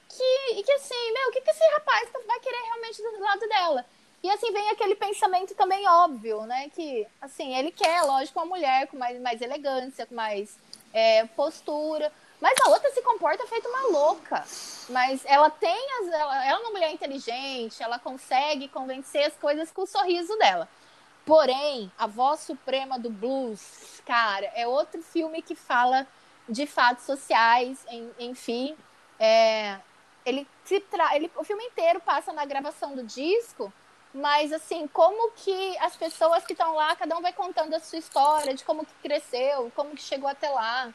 Que, 0.09 0.59
e 0.59 0.63
que 0.63 0.71
assim, 0.71 1.11
meu, 1.13 1.29
o 1.29 1.31
que, 1.31 1.41
que 1.41 1.51
esse 1.51 1.71
rapaz 1.73 2.09
vai 2.25 2.39
querer 2.39 2.63
realmente 2.63 3.01
do 3.03 3.19
lado 3.19 3.47
dela? 3.47 3.85
E 4.23 4.29
assim 4.31 4.51
vem 4.51 4.69
aquele 4.71 4.95
pensamento 4.95 5.53
também 5.53 5.87
óbvio, 5.87 6.41
né? 6.47 6.69
Que 6.69 7.05
assim, 7.21 7.55
ele 7.55 7.71
quer, 7.71 8.01
lógico, 8.01 8.39
uma 8.39 8.45
mulher 8.47 8.87
com 8.87 8.97
mais, 8.97 9.21
mais 9.21 9.39
elegância, 9.41 10.07
com 10.07 10.15
mais 10.15 10.57
é, 10.95 11.25
postura. 11.25 12.11
Mas 12.39 12.57
a 12.65 12.69
outra 12.69 12.89
se 12.91 13.01
comporta 13.01 13.45
feito 13.47 13.67
uma 13.67 13.87
louca. 13.87 14.43
Mas 14.89 15.23
ela 15.25 15.49
tem 15.49 15.91
as. 15.99 16.07
Ela, 16.07 16.45
ela 16.45 16.45
é 16.45 16.55
uma 16.55 16.71
mulher 16.71 16.91
inteligente, 16.91 17.83
ela 17.83 17.99
consegue 17.99 18.69
convencer 18.69 19.25
as 19.25 19.35
coisas 19.35 19.71
com 19.71 19.81
o 19.81 19.87
sorriso 19.87 20.35
dela. 20.37 20.67
Porém, 21.25 21.91
a 21.97 22.07
voz 22.07 22.41
suprema 22.41 22.97
do 22.99 23.09
blues, 23.09 24.01
cara, 24.05 24.45
é 24.55 24.67
outro 24.67 25.01
filme 25.01 25.41
que 25.41 25.55
fala 25.55 26.07
de 26.47 26.67
fatos 26.67 27.05
sociais, 27.05 27.83
enfim. 28.19 28.77
É, 29.19 29.79
ele 30.23 30.47
se 30.63 30.79
tra... 30.79 31.15
ele, 31.15 31.31
o 31.35 31.43
filme 31.43 31.63
inteiro 31.65 31.99
passa 31.99 32.31
na 32.31 32.45
gravação 32.45 32.95
do 32.95 33.03
disco, 33.03 33.73
mas 34.15 34.53
assim, 34.53 34.87
como 34.87 35.31
que 35.31 35.77
as 35.79 35.93
pessoas 35.97 36.45
que 36.45 36.53
estão 36.53 36.73
lá, 36.73 36.95
cada 36.95 37.17
um 37.17 37.21
vai 37.21 37.33
contando 37.33 37.73
a 37.73 37.81
sua 37.81 37.99
história, 37.99 38.53
de 38.53 38.63
como 38.63 38.85
que 38.85 38.93
cresceu, 39.03 39.69
como 39.75 39.93
que 39.93 40.01
chegou 40.01 40.29
até 40.29 40.49
lá. 40.49 40.93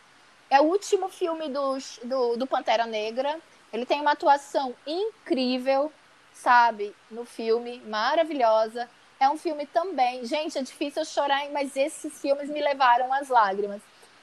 É 0.48 0.58
o 0.58 0.64
último 0.64 1.10
filme 1.10 1.50
do, 1.50 1.76
do, 2.38 2.46
Pantera 2.46 2.86
Negra. 2.86 3.38
Ele 3.70 3.84
tem 3.84 4.00
uma 4.00 4.12
atuação 4.12 4.74
incrível, 4.86 5.92
sabe, 6.32 6.96
no 7.10 7.26
filme, 7.26 7.82
maravilhosa. 7.82 8.88
É 9.20 9.28
um 9.28 9.36
filme 9.36 9.66
também. 9.66 10.24
Gente, 10.24 10.56
é 10.56 10.62
difícil 10.62 11.04
chorar, 11.04 11.46
mas 11.50 11.76
esses 11.76 12.18
filmes 12.22 12.48
me 12.48 12.62
levaram 12.62 13.12
às 13.12 13.28
lágrimas. 13.28 13.82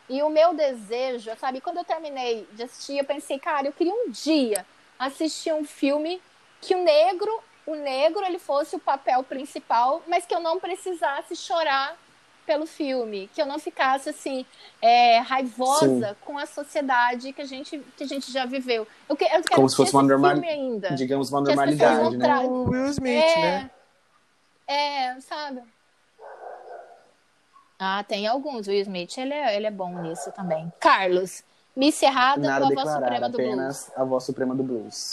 E 0.09 0.23
o 0.23 0.29
meu 0.29 0.55
desejo, 0.55 1.31
sabe, 1.37 1.61
quando 1.61 1.77
eu 1.77 1.85
terminei 1.85 2.47
de 2.53 2.63
assistir, 2.63 2.97
eu 2.97 3.05
pensei, 3.05 3.37
cara, 3.37 3.67
eu 3.67 3.73
queria 3.73 3.93
um 3.93 4.09
dia 4.09 4.65
assistir 4.97 5.53
um 5.53 5.63
filme 5.63 6.19
que 6.59 6.73
o 6.73 6.83
negro, 6.83 7.43
o 7.67 7.75
negro 7.75 8.23
ele 8.25 8.39
fosse 8.39 8.75
o 8.75 8.79
papel 8.79 9.21
principal, 9.23 10.01
mas 10.07 10.25
que 10.25 10.33
eu 10.33 10.39
não 10.39 10.59
precisasse 10.59 11.35
chorar 11.35 11.95
pelo 12.45 12.65
filme, 12.65 13.29
que 13.35 13.41
eu 13.41 13.45
não 13.45 13.59
ficasse 13.59 14.07
assim 14.09 14.45
é, 14.81 15.19
raivosa 15.19 16.15
com 16.23 16.37
a 16.37 16.45
sociedade 16.45 17.33
que 17.33 17.41
a 17.41 17.45
gente 17.45 17.77
que 17.97 18.03
a 18.05 18.07
gente 18.07 18.31
já 18.31 18.45
viveu. 18.45 18.87
Eu, 19.09 19.15
que- 19.17 19.25
eu 19.25 19.29
quero 19.43 19.55
Como 19.55 19.69
se 19.69 19.75
fosse 19.75 19.91
uma 19.93 20.01
esse 20.01 20.09
normal- 20.09 20.31
filme 20.31 20.47
ainda. 20.47 20.91
Digamos 20.95 21.29
uma 21.29 21.41
normalidade, 21.41 22.15
né? 22.17 22.25
tra- 22.25 22.41
O 22.41 22.69
Will 22.69 22.85
Smith, 22.87 23.23
é, 23.23 23.41
né? 23.41 23.71
É, 24.65 25.19
sabe? 25.19 25.61
Ah, 27.79 28.03
tem 28.07 28.25
alguns. 28.27 28.67
O 28.67 28.71
Will 28.71 28.81
Smith, 28.81 29.17
ele 29.17 29.33
é, 29.33 29.55
ele 29.55 29.67
é 29.67 29.71
bom 29.71 29.89
nisso 30.01 30.31
também. 30.31 30.71
Carlos, 30.79 31.43
Miss 31.75 32.01
Errada 32.01 32.41
Nada 32.41 32.65
ou 32.65 32.71
a 32.71 32.75
voz 32.75 32.89
suprema 32.95 33.29
do 33.29 33.37
blues? 33.37 33.91
a 33.95 34.03
voz 34.03 34.23
suprema 34.23 34.55
do 34.55 34.63
blues. 34.63 35.11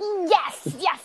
Yes, 0.00 0.74
yes! 0.80 1.00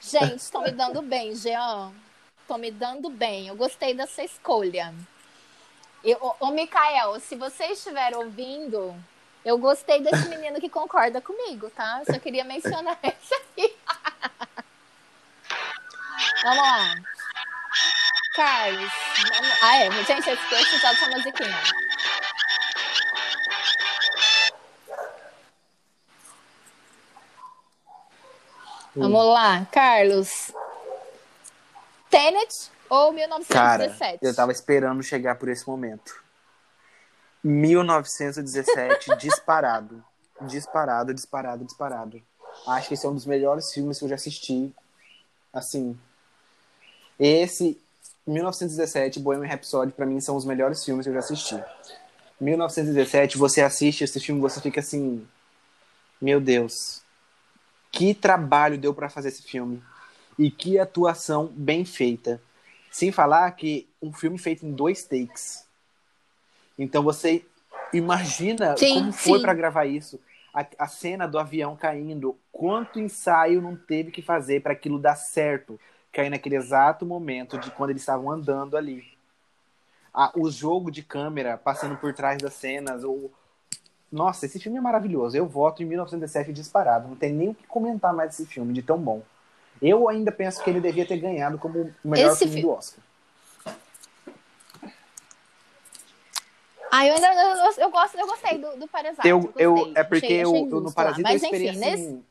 Gente, 0.00 0.36
estão 0.36 0.62
me 0.62 0.70
dando 0.70 1.02
bem, 1.02 1.34
Jean. 1.34 1.92
Estão 2.40 2.58
me 2.58 2.70
dando 2.70 3.08
bem. 3.08 3.48
Eu 3.48 3.56
gostei 3.56 3.94
dessa 3.94 4.22
escolha. 4.22 4.94
Eu, 6.04 6.36
ô, 6.40 6.50
Mikael, 6.50 7.18
se 7.20 7.36
você 7.36 7.66
estiver 7.66 8.16
ouvindo, 8.16 8.94
eu 9.44 9.56
gostei 9.58 10.00
desse 10.00 10.28
menino 10.28 10.60
que 10.60 10.68
concorda 10.68 11.20
comigo, 11.20 11.70
tá? 11.70 12.02
Só 12.04 12.18
queria 12.18 12.44
mencionar 12.44 12.98
isso 13.02 13.34
aqui. 13.34 13.76
Vamos 16.42 16.58
lá. 16.58 16.94
Carlos. 18.34 18.92
Vamos... 19.32 19.58
Ah, 19.62 19.76
é. 19.76 19.90
Gente, 20.04 20.28
eu 20.28 20.34
esqueci 20.34 20.78
já 20.78 20.92
dessa 20.92 21.08
musiquinha. 21.10 21.62
Vamos 28.94 29.26
lá, 29.26 29.66
Carlos. 29.72 30.52
Tenet 32.10 32.70
ou 32.90 33.06
Cara, 33.48 33.84
1917? 33.84 34.18
eu 34.22 34.34
tava 34.34 34.52
esperando 34.52 35.02
chegar 35.02 35.36
por 35.36 35.48
esse 35.48 35.66
momento. 35.66 36.22
1917, 37.42 39.16
disparado. 39.16 40.04
Disparado, 40.42 41.14
disparado, 41.14 41.64
disparado. 41.64 42.22
Acho 42.66 42.88
que 42.88 42.94
esse 42.94 43.06
é 43.06 43.08
um 43.08 43.14
dos 43.14 43.24
melhores 43.24 43.72
filmes 43.72 43.98
que 43.98 44.04
eu 44.04 44.08
já 44.08 44.16
assisti. 44.16 44.74
Assim. 45.52 45.98
Esse, 47.18 47.80
1917, 48.26 49.20
Bohemian 49.20 49.48
Rhapsody, 49.48 49.92
pra 49.92 50.04
mim 50.04 50.20
são 50.20 50.36
os 50.36 50.44
melhores 50.44 50.84
filmes 50.84 51.04
que 51.04 51.10
eu 51.10 51.14
já 51.14 51.20
assisti. 51.20 51.62
1917, 52.40 53.38
você 53.38 53.62
assiste 53.62 54.04
esse 54.04 54.20
filme, 54.20 54.40
você 54.40 54.60
fica 54.60 54.80
assim. 54.80 55.26
Meu 56.20 56.40
Deus. 56.40 57.01
Que 57.92 58.14
trabalho 58.14 58.78
deu 58.78 58.94
pra 58.94 59.10
fazer 59.10 59.28
esse 59.28 59.42
filme. 59.42 59.82
E 60.38 60.50
que 60.50 60.78
atuação 60.78 61.46
bem 61.46 61.84
feita. 61.84 62.40
Sem 62.90 63.12
falar 63.12 63.50
que 63.52 63.86
um 64.02 64.12
filme 64.12 64.38
feito 64.38 64.66
em 64.66 64.72
dois 64.72 65.04
takes. 65.04 65.66
Então 66.78 67.02
você 67.02 67.44
imagina 67.92 68.76
Sim, 68.76 68.94
como 68.94 69.12
foi 69.12 69.40
pra 69.40 69.54
gravar 69.54 69.84
isso. 69.84 70.18
A, 70.52 70.66
a 70.78 70.88
cena 70.88 71.26
do 71.28 71.38
avião 71.38 71.76
caindo, 71.76 72.36
quanto 72.50 72.98
ensaio 72.98 73.60
não 73.60 73.76
teve 73.76 74.10
que 74.10 74.20
fazer 74.22 74.62
para 74.62 74.72
aquilo 74.72 74.98
dar 74.98 75.14
certo, 75.14 75.78
cair 76.10 76.30
naquele 76.30 76.56
exato 76.56 77.06
momento 77.06 77.58
de 77.58 77.70
quando 77.70 77.90
eles 77.90 78.02
estavam 78.02 78.30
andando 78.30 78.76
ali. 78.76 79.04
A- 80.12 80.32
o 80.34 80.50
jogo 80.50 80.90
de 80.90 81.02
câmera 81.02 81.56
passando 81.56 81.96
por 81.96 82.12
trás 82.12 82.38
das 82.40 82.54
cenas, 82.54 83.04
o 83.04 83.30
nossa, 84.12 84.44
esse 84.46 84.60
filme 84.60 84.76
é 84.76 84.80
maravilhoso. 84.80 85.36
Eu 85.36 85.46
voto 85.46 85.82
em 85.82 85.86
1917 85.86 86.52
disparado. 86.52 87.08
Não 87.08 87.16
tem 87.16 87.32
nem 87.32 87.48
o 87.48 87.54
que 87.54 87.66
comentar 87.66 88.12
mais 88.12 88.30
desse 88.30 88.44
filme, 88.46 88.72
de 88.74 88.82
tão 88.82 88.98
bom. 88.98 89.22
Eu 89.80 90.08
ainda 90.08 90.30
penso 90.30 90.62
que 90.62 90.68
ele 90.70 90.80
devia 90.80 91.06
ter 91.06 91.16
ganhado 91.16 91.58
como 91.58 91.90
o 92.04 92.08
melhor 92.08 92.30
Esse 92.32 92.40
filme 92.40 92.56
fi- 92.56 92.62
do 92.62 92.70
Oscar. 92.70 93.02
Ah, 96.90 97.06
eu 97.06 97.14
ainda 97.14 97.26
eu, 97.32 97.84
eu 97.84 97.90
gosto, 97.90 98.18
eu 98.18 98.26
gostei 98.26 98.58
do, 98.58 98.76
do 98.76 98.86
Parasite. 98.86 99.26
Eu, 99.26 99.52
eu, 99.56 99.92
é 99.94 100.04
porque 100.04 100.26
achei- 100.26 100.44
eu, 100.44 100.50
achei 100.50 100.68
eu 100.70 100.80
no 100.82 100.92
Parasita 100.92 101.28
lá. 101.28 101.34
eu 101.34 101.40
Mas 101.40 101.42
enfim, 101.42 101.68
assim. 101.70 101.78
nesse... 101.80 102.24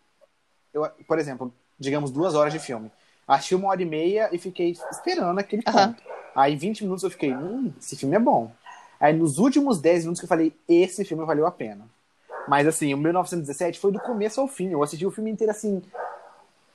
Eu, 0.71 0.87
por 1.07 1.17
exemplo, 1.17 1.51
digamos 1.79 2.11
duas 2.11 2.35
horas 2.35 2.53
de 2.53 2.59
filme. 2.59 2.91
Achei 3.27 3.57
uma 3.57 3.69
hora 3.69 3.81
e 3.81 3.85
meia 3.85 4.29
e 4.31 4.37
fiquei 4.37 4.77
esperando 4.91 5.39
aquele 5.39 5.63
ponto. 5.63 6.01
Aí 6.35 6.55
20 6.55 6.83
minutos 6.83 7.03
eu 7.03 7.09
fiquei, 7.09 7.33
hum, 7.33 7.73
esse 7.79 7.95
filme 7.95 8.15
é 8.15 8.19
bom. 8.19 8.51
Aí 9.01 9.13
nos 9.13 9.39
últimos 9.39 9.81
10 9.81 10.03
minutos 10.03 10.19
que 10.21 10.25
eu 10.25 10.29
falei, 10.29 10.53
esse 10.69 11.03
filme 11.03 11.25
valeu 11.25 11.47
a 11.47 11.51
pena. 11.51 11.89
Mas 12.47 12.67
assim, 12.67 12.93
o 12.93 12.97
1917 12.97 13.79
foi 13.79 13.91
do 13.91 13.99
começo 13.99 14.39
ao 14.39 14.47
fim. 14.47 14.69
Eu 14.69 14.83
assisti 14.83 15.05
o 15.05 15.11
filme 15.11 15.31
inteiro 15.31 15.49
assim. 15.49 15.81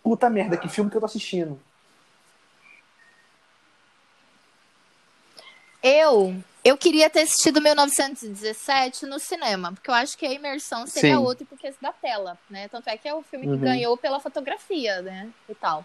Puta 0.02 0.28
merda, 0.28 0.56
que 0.56 0.68
filme 0.68 0.90
que 0.90 0.96
eu 0.96 1.00
tô 1.00 1.06
assistindo. 1.06 1.58
Eu, 5.80 6.34
eu 6.64 6.76
queria 6.76 7.08
ter 7.08 7.20
assistido 7.20 7.60
1917 7.60 9.06
no 9.06 9.20
cinema, 9.20 9.70
porque 9.72 9.88
eu 9.88 9.94
acho 9.94 10.18
que 10.18 10.26
a 10.26 10.32
imersão 10.32 10.84
seria 10.84 11.16
Sim. 11.16 11.22
outra 11.24 11.46
porque 11.48 11.72
da 11.80 11.92
tela, 11.92 12.36
né? 12.50 12.66
Tanto 12.66 12.88
é 12.88 12.96
que 12.96 13.06
é 13.06 13.14
o 13.14 13.22
filme 13.22 13.46
que 13.46 13.52
Uhum. 13.52 13.58
ganhou 13.60 13.96
pela 13.96 14.18
fotografia, 14.18 15.00
né? 15.00 15.30
E 15.48 15.54
tal. 15.54 15.84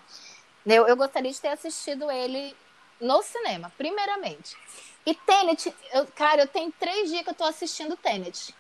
Eu, 0.66 0.88
eu 0.88 0.96
gostaria 0.98 1.32
de 1.32 1.40
ter 1.40 1.50
assistido 1.50 2.10
ele 2.10 2.56
no 3.00 3.22
cinema, 3.22 3.72
primeiramente. 3.78 4.56
E 5.06 5.16
Tenet, 5.16 5.74
eu, 5.94 6.06
cara, 6.16 6.44
eu 6.44 6.48
tenho 6.48 6.72
três 6.80 7.10
dias 7.10 7.24
que 7.24 7.30
eu 7.30 7.34
tô 7.34 7.44
assistindo 7.44 7.98
Tenet. 7.98 8.54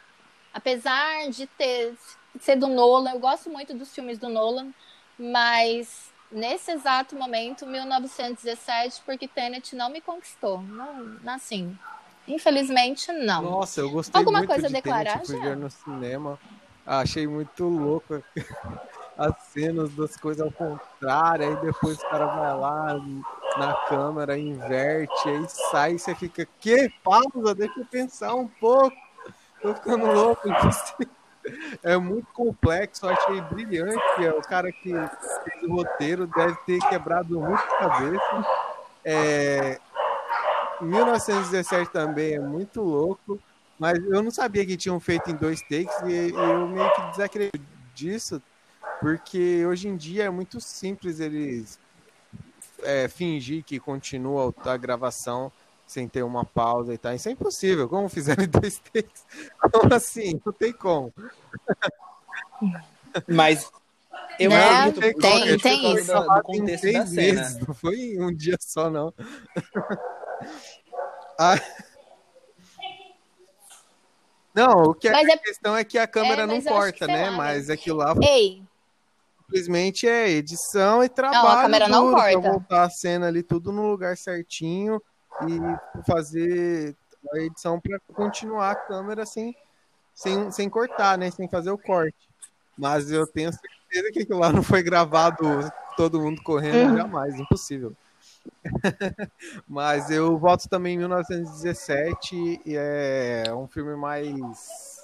Apesar 0.54 1.30
de 1.30 1.46
ter 1.48 1.96
ser 2.40 2.56
do 2.56 2.68
Nolan, 2.68 3.12
eu 3.12 3.20
gosto 3.20 3.50
muito 3.50 3.74
dos 3.74 3.94
filmes 3.94 4.18
do 4.18 4.30
Nolan, 4.30 4.72
mas 5.18 6.12
nesse 6.32 6.72
exato 6.72 7.16
momento, 7.16 7.66
1917, 7.68 9.02
porque 9.06 9.28
Tenet 9.28 9.76
não 9.76 9.90
me 9.90 10.02
conquistou. 10.02 10.62
Não, 10.62 11.20
assim, 11.28 11.78
infelizmente, 12.28 13.12
não. 13.12 13.42
Nossa, 13.44 13.82
eu 13.82 13.90
gostei 13.90 14.18
Alguma 14.18 14.40
muito 14.40 14.50
coisa 14.50 14.68
de 14.68 14.74
declarar, 14.74 15.22
Tenet, 15.22 15.42
ver 15.42 15.58
no 15.58 15.70
cinema. 15.70 16.40
Achei 16.86 17.28
muito 17.28 17.66
louco 17.66 18.24
as 19.18 19.38
cenas 19.44 19.94
das 19.94 20.18
coisas 20.18 20.42
ao 20.42 20.52
contrário, 20.52 21.50
aí 21.50 21.56
depois 21.58 22.00
o 22.00 22.10
cara 22.10 22.26
vai 22.26 22.58
lá 22.58 23.00
na 23.58 23.74
câmera, 23.88 24.38
inverte, 24.38 25.30
aí 25.30 25.46
sai 25.50 25.98
você 25.98 26.16
fica, 26.16 26.48
que 26.60 26.90
pausa, 27.04 27.56
deixa 27.56 27.80
eu 27.80 27.86
pensar 27.86 28.34
um 28.36 28.48
pouco. 28.48 28.96
Tô 29.62 29.74
ficando 29.76 30.06
louco. 30.06 30.42
É 31.82 31.98
muito 31.98 32.28
complexo, 32.34 33.08
achei 33.08 33.42
brilhante. 33.42 34.24
é, 34.24 34.30
O 34.30 34.42
cara 34.44 34.72
que 34.72 34.92
fez 34.94 35.64
o 35.64 35.74
roteiro 35.74 36.28
deve 36.28 36.56
ter 36.68 36.78
quebrado 36.88 37.40
muito 37.40 37.60
a 37.60 37.78
cabeça. 37.78 38.46
É, 39.04 39.80
1917 40.82 41.92
também 41.92 42.36
é 42.36 42.40
muito 42.40 42.82
louco, 42.84 43.40
mas 43.80 43.98
eu 43.98 44.22
não 44.22 44.30
sabia 44.30 44.66
que 44.66 44.78
tinham 44.78 45.00
feito 45.00 45.32
em 45.32 45.36
dois 45.36 45.62
takes 45.62 46.00
e 46.06 46.32
eu 46.32 46.68
meio 46.68 46.94
que 46.94 47.02
desacredito 47.10 47.60
disso, 47.96 48.40
porque 49.00 49.66
hoje 49.66 49.88
em 49.88 49.98
dia 49.98 50.26
é 50.26 50.30
muito 50.30 50.62
simples 50.62 51.20
eles 51.20 51.80
é, 52.84 53.08
fingir 53.08 53.64
que 53.64 53.80
continua 53.80 54.54
a 54.66 54.78
gravação 54.78 55.52
sem 55.88 56.08
ter 56.08 56.24
uma 56.24 56.46
pausa 56.46 56.94
e 56.94 56.98
tal. 56.98 57.14
Isso 57.14 57.28
é 57.30 57.32
impossível. 57.34 57.90
Como 57.90 58.08
fizeram 58.10 58.44
em 58.44 58.48
dois 58.48 58.80
takes? 58.80 59.26
Como 59.74 59.94
assim? 59.94 60.40
Não 60.46 60.54
tem 60.54 60.72
como. 60.74 61.14
Mas 63.28 63.70
eu 64.40 64.50
Né? 64.52 64.64
acredito 64.66 65.20
Tem- 65.20 65.58
tem 65.58 65.82
causa 65.82 66.00
isso. 66.02 66.14
do- 66.14 66.22
do 66.36 66.42
contexto 66.44 66.92
da 66.94 67.06
cena. 67.06 67.42
meses, 67.42 67.58
Não 67.68 67.74
foi 67.76 68.18
um 68.20 68.34
dia 68.34 68.58
só, 68.60 68.90
não. 68.90 69.14
Ah. 71.40 71.56
Não, 74.54 74.84
o 74.84 74.94
que 74.94 75.08
é 75.08 75.12
Mas 75.12 75.28
a 75.30 75.34
é- 75.34 75.38
questão 75.38 75.76
é 75.78 75.84
que 75.84 75.98
a 75.98 76.06
câmera 76.08 76.44
É, 76.44 76.46
não 76.46 76.56
mas 76.56 76.66
corta, 76.66 77.08
né? 77.08 77.30
lá, 77.30 77.38
Mas 77.38 77.68
né? 77.68 77.74
aquilo 77.74 77.98
lá 78.00 78.14
Ei, 78.22 78.62
simplesmente 79.52 80.08
é 80.08 80.30
edição 80.30 81.04
e 81.04 81.10
trabalho 81.10 81.64
câmera 81.64 81.90
não 81.90 82.06
duro 82.06 82.16
pra 82.16 82.32
corta. 82.34 82.50
voltar 82.50 82.84
a 82.84 82.90
cena 82.90 83.28
ali 83.28 83.44
tudo 83.44 83.72
no 83.72 83.90
lugar 83.90 84.16
certinho 84.18 85.02
e 85.42 85.60
fazer 86.08 86.96
a 87.34 87.40
edição 87.40 87.80
para 87.80 88.00
continuar 88.16 88.72
a 88.72 88.76
câmera 88.76 89.26
sem, 89.26 89.54
sem, 90.14 90.50
sem 90.52 90.70
cortar, 90.70 91.18
né? 91.18 91.30
Sem 91.30 91.48
fazer 91.50 91.72
o 91.72 91.78
corte. 91.78 92.30
Mas 92.78 93.12
eu 93.12 93.28
tenho 93.28 93.52
certeza 93.52 94.12
que 94.14 94.22
aquilo 94.22 94.40
lá 94.40 94.52
não 94.52 94.64
foi 94.64 94.82
gravado 94.82 95.70
todo 95.98 96.22
mundo 96.22 96.42
correndo 96.42 96.90
Uhum. 96.90 96.98
jamais, 96.98 97.36
impossível. 97.40 97.94
Mas 99.68 100.10
eu 100.10 100.38
voto 100.40 100.68
também 100.70 100.96
em 100.96 101.00
1917 101.00 102.62
e 102.66 102.76
é 102.76 103.44
um 103.54 103.68
filme 103.68 103.96
mais 103.96 105.01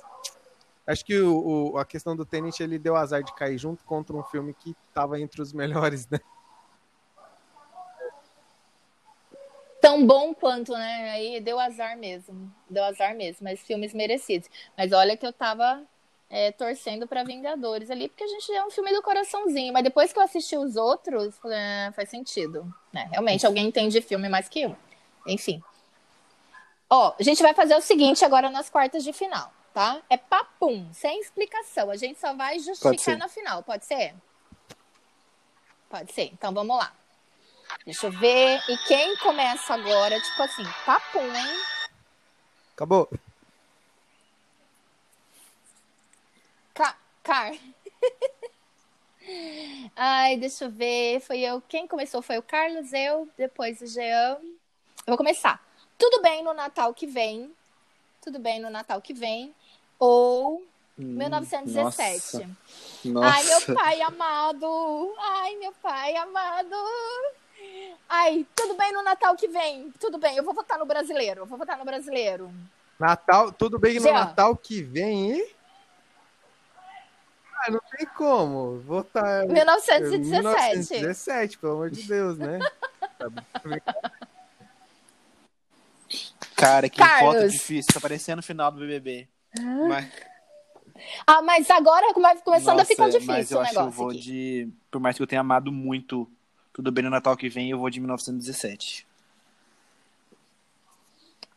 Acho 0.87 1.03
que 1.03 1.19
o, 1.19 1.73
o- 1.73 1.77
a 1.77 1.85
questão 1.85 2.15
do 2.15 2.25
Tenet 2.25 2.63
ele 2.63 2.79
deu 2.79 2.95
azar 2.95 3.21
de 3.21 3.33
cair 3.35 3.57
junto 3.57 3.83
contra 3.83 4.15
um 4.15 4.23
filme 4.23 4.53
que 4.53 4.73
estava 4.87 5.19
entre 5.19 5.41
os 5.41 5.51
melhores, 5.53 6.07
né? 6.07 6.19
tão 9.81 10.05
bom 10.05 10.33
quanto, 10.33 10.73
né? 10.73 11.11
Aí 11.11 11.39
deu 11.39 11.59
azar 11.59 11.97
mesmo. 11.97 12.51
Deu 12.69 12.83
azar 12.83 13.15
mesmo, 13.15 13.43
mas 13.43 13.61
filmes 13.61 13.93
merecidos. 13.93 14.49
Mas 14.77 14.91
olha 14.91 15.15
que 15.15 15.25
eu 15.25 15.31
tava 15.31 15.81
é, 16.29 16.51
torcendo 16.51 17.07
pra 17.07 17.23
Vingadores 17.23 17.89
ali, 17.89 18.09
porque 18.09 18.23
a 18.23 18.27
gente 18.27 18.51
é 18.51 18.65
um 18.65 18.69
filme 18.69 18.91
do 18.93 19.01
coraçãozinho. 19.01 19.71
Mas 19.71 19.83
depois 19.83 20.11
que 20.11 20.19
eu 20.19 20.23
assisti 20.23 20.57
os 20.57 20.75
outros, 20.75 21.35
é, 21.45 21.91
faz 21.95 22.09
sentido. 22.09 22.65
né? 22.91 23.07
realmente, 23.11 23.45
alguém 23.45 23.67
entende 23.67 24.01
filme 24.01 24.27
mais 24.27 24.49
que 24.49 24.61
eu. 24.61 24.75
Enfim. 25.25 25.61
Ó, 26.89 27.13
a 27.19 27.23
gente 27.23 27.41
vai 27.41 27.53
fazer 27.53 27.75
o 27.75 27.81
seguinte 27.81 28.23
agora 28.23 28.49
nas 28.49 28.69
quartas 28.69 29.03
de 29.03 29.11
final, 29.11 29.51
tá? 29.77 30.01
É 30.09 30.17
papum, 30.17 30.91
sem 30.91 31.21
explicação. 31.21 31.91
A 31.91 31.95
gente 31.95 32.19
só 32.19 32.33
vai 32.33 32.57
justificar 32.57 33.15
na 33.15 33.27
final, 33.27 33.61
pode 33.61 33.85
ser? 33.85 34.15
Pode 35.87 36.11
ser. 36.11 36.31
Então 36.33 36.51
vamos 36.51 36.75
lá. 36.75 36.91
Deixa 37.85 38.07
eu 38.07 38.11
ver. 38.11 38.59
E 38.67 38.75
quem 38.87 39.15
começa 39.17 39.75
agora, 39.75 40.19
tipo 40.19 40.41
assim, 40.41 40.63
papum, 40.83 41.31
hein? 41.31 41.59
Acabou. 42.73 43.07
Ca- 46.73 46.97
Car. 47.21 47.53
Ai, 49.95 50.37
deixa 50.37 50.65
eu 50.65 50.71
ver. 50.71 51.19
Foi 51.19 51.39
eu. 51.39 51.61
Quem 51.61 51.87
começou 51.87 52.23
foi 52.23 52.39
o 52.39 52.43
Carlos, 52.43 52.93
eu, 52.93 53.29
depois 53.37 53.79
o 53.79 53.85
Jean. 53.85 54.39
Eu 54.41 55.05
vou 55.05 55.17
começar. 55.17 55.63
Tudo 55.99 56.19
bem 56.23 56.43
no 56.43 56.55
Natal 56.55 56.95
que 56.95 57.05
vem. 57.05 57.55
Tudo 58.21 58.39
bem 58.39 58.59
no 58.59 58.71
Natal 58.71 58.99
que 59.03 59.13
vem. 59.13 59.53
Ou 59.99 60.63
1917. 60.97 62.37
Hum, 62.37 63.11
Nossa. 63.13 63.35
Ai, 63.35 63.43
meu 63.43 63.75
pai 63.75 64.01
amado. 64.01 65.15
Ai, 65.19 65.55
meu 65.57 65.73
pai 65.81 66.15
amado. 66.15 66.75
Ai, 68.09 68.45
tudo 68.55 68.75
bem 68.75 68.91
no 68.93 69.03
Natal 69.03 69.35
que 69.35 69.47
vem. 69.47 69.91
Tudo 69.99 70.17
bem, 70.17 70.37
eu 70.37 70.43
vou 70.43 70.53
votar 70.53 70.77
no 70.77 70.85
brasileiro. 70.85 71.41
Eu 71.41 71.45
vou 71.45 71.57
votar 71.57 71.77
no 71.77 71.85
brasileiro. 71.85 72.51
Natal, 72.99 73.51
tudo 73.51 73.77
bem 73.77 73.95
no 73.95 74.01
Jean. 74.01 74.13
Natal 74.13 74.55
que 74.55 74.81
vem, 74.81 75.33
hein? 75.33 75.47
Ah, 77.59 77.71
não 77.71 77.81
tem 77.95 78.07
como. 78.15 78.79
Votar 78.81 79.47
1917. 79.47 80.31
1917, 80.31 81.57
pelo 81.57 81.73
amor 81.73 81.91
de 81.91 82.03
Deus, 82.03 82.37
né? 82.37 82.59
Cara, 86.55 86.89
que 86.89 86.97
Carlos. 86.97 87.35
foto 87.35 87.49
difícil. 87.49 87.93
Tá 87.93 87.99
parecendo 87.99 88.39
o 88.39 88.43
final 88.43 88.71
do 88.71 88.79
BBB. 88.79 89.27
Mas, 89.59 90.09
Ah, 91.25 91.41
mas 91.41 91.69
agora 91.69 92.11
vai 92.19 92.37
começando 92.41 92.79
a 92.79 92.85
ficar 92.85 93.05
Nossa, 93.05 93.19
difícil 93.19 93.33
mas 93.35 93.51
eu 93.51 93.57
o 93.57 93.61
acho 93.61 93.71
que 93.71 93.77
eu 93.77 93.81
negócio 93.81 93.97
vou 93.99 94.09
aqui. 94.09 94.19
de... 94.19 94.69
Por 94.89 94.99
mais 94.99 95.15
que 95.15 95.21
eu 95.23 95.27
tenha 95.27 95.41
amado 95.41 95.71
muito 95.71 96.29
Tudo 96.73 96.91
Bem 96.91 97.03
no 97.03 97.09
Natal 97.09 97.37
que 97.37 97.49
vem, 97.49 97.69
eu 97.69 97.77
vou 97.77 97.89
de 97.89 97.99
1917. 97.99 99.05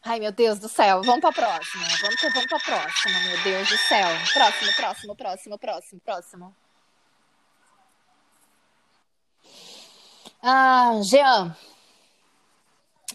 Ai, 0.02 0.18
meu 0.18 0.32
Deus 0.32 0.58
do 0.58 0.68
céu. 0.68 1.02
Vamos 1.02 1.20
pra 1.20 1.30
próxima. 1.32 1.84
Vamos, 2.00 2.20
vamos 2.22 2.46
pra 2.46 2.58
próxima, 2.60 3.20
meu 3.20 3.42
Deus 3.42 3.68
do 3.68 3.76
céu. 3.76 4.08
Próximo, 4.32 4.72
próximo, 4.74 5.16
próximo, 5.16 5.58
próximo, 5.58 6.00
próximo. 6.00 6.56
Ah, 10.42 11.00
Jean. 11.02 11.54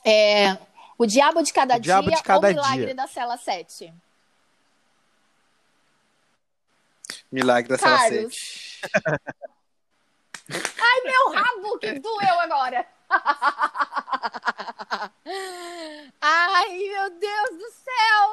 É, 0.06 0.58
o 0.98 1.06
Diabo 1.08 1.42
de 1.42 1.52
Cada 1.52 1.78
O 1.78 1.80
Diabo 1.80 2.08
Dia 2.10 2.18
de 2.18 2.24
Cada 2.24 2.48
ou 2.48 2.54
o 2.54 2.56
Milagre 2.56 2.86
Dia. 2.86 2.96
da 2.96 3.08
Cela 3.08 3.38
7? 3.38 3.92
Milagre 7.36 7.68
da. 7.68 7.78
7. 7.78 8.82
Ai, 10.48 11.02
meu 11.04 11.34
rabo, 11.34 11.78
que 11.80 12.00
doeu 12.00 12.40
agora. 12.40 12.88
Ai, 16.22 16.78
meu 16.78 17.10
Deus 17.10 17.50
do 17.58 17.70
céu. 17.72 18.30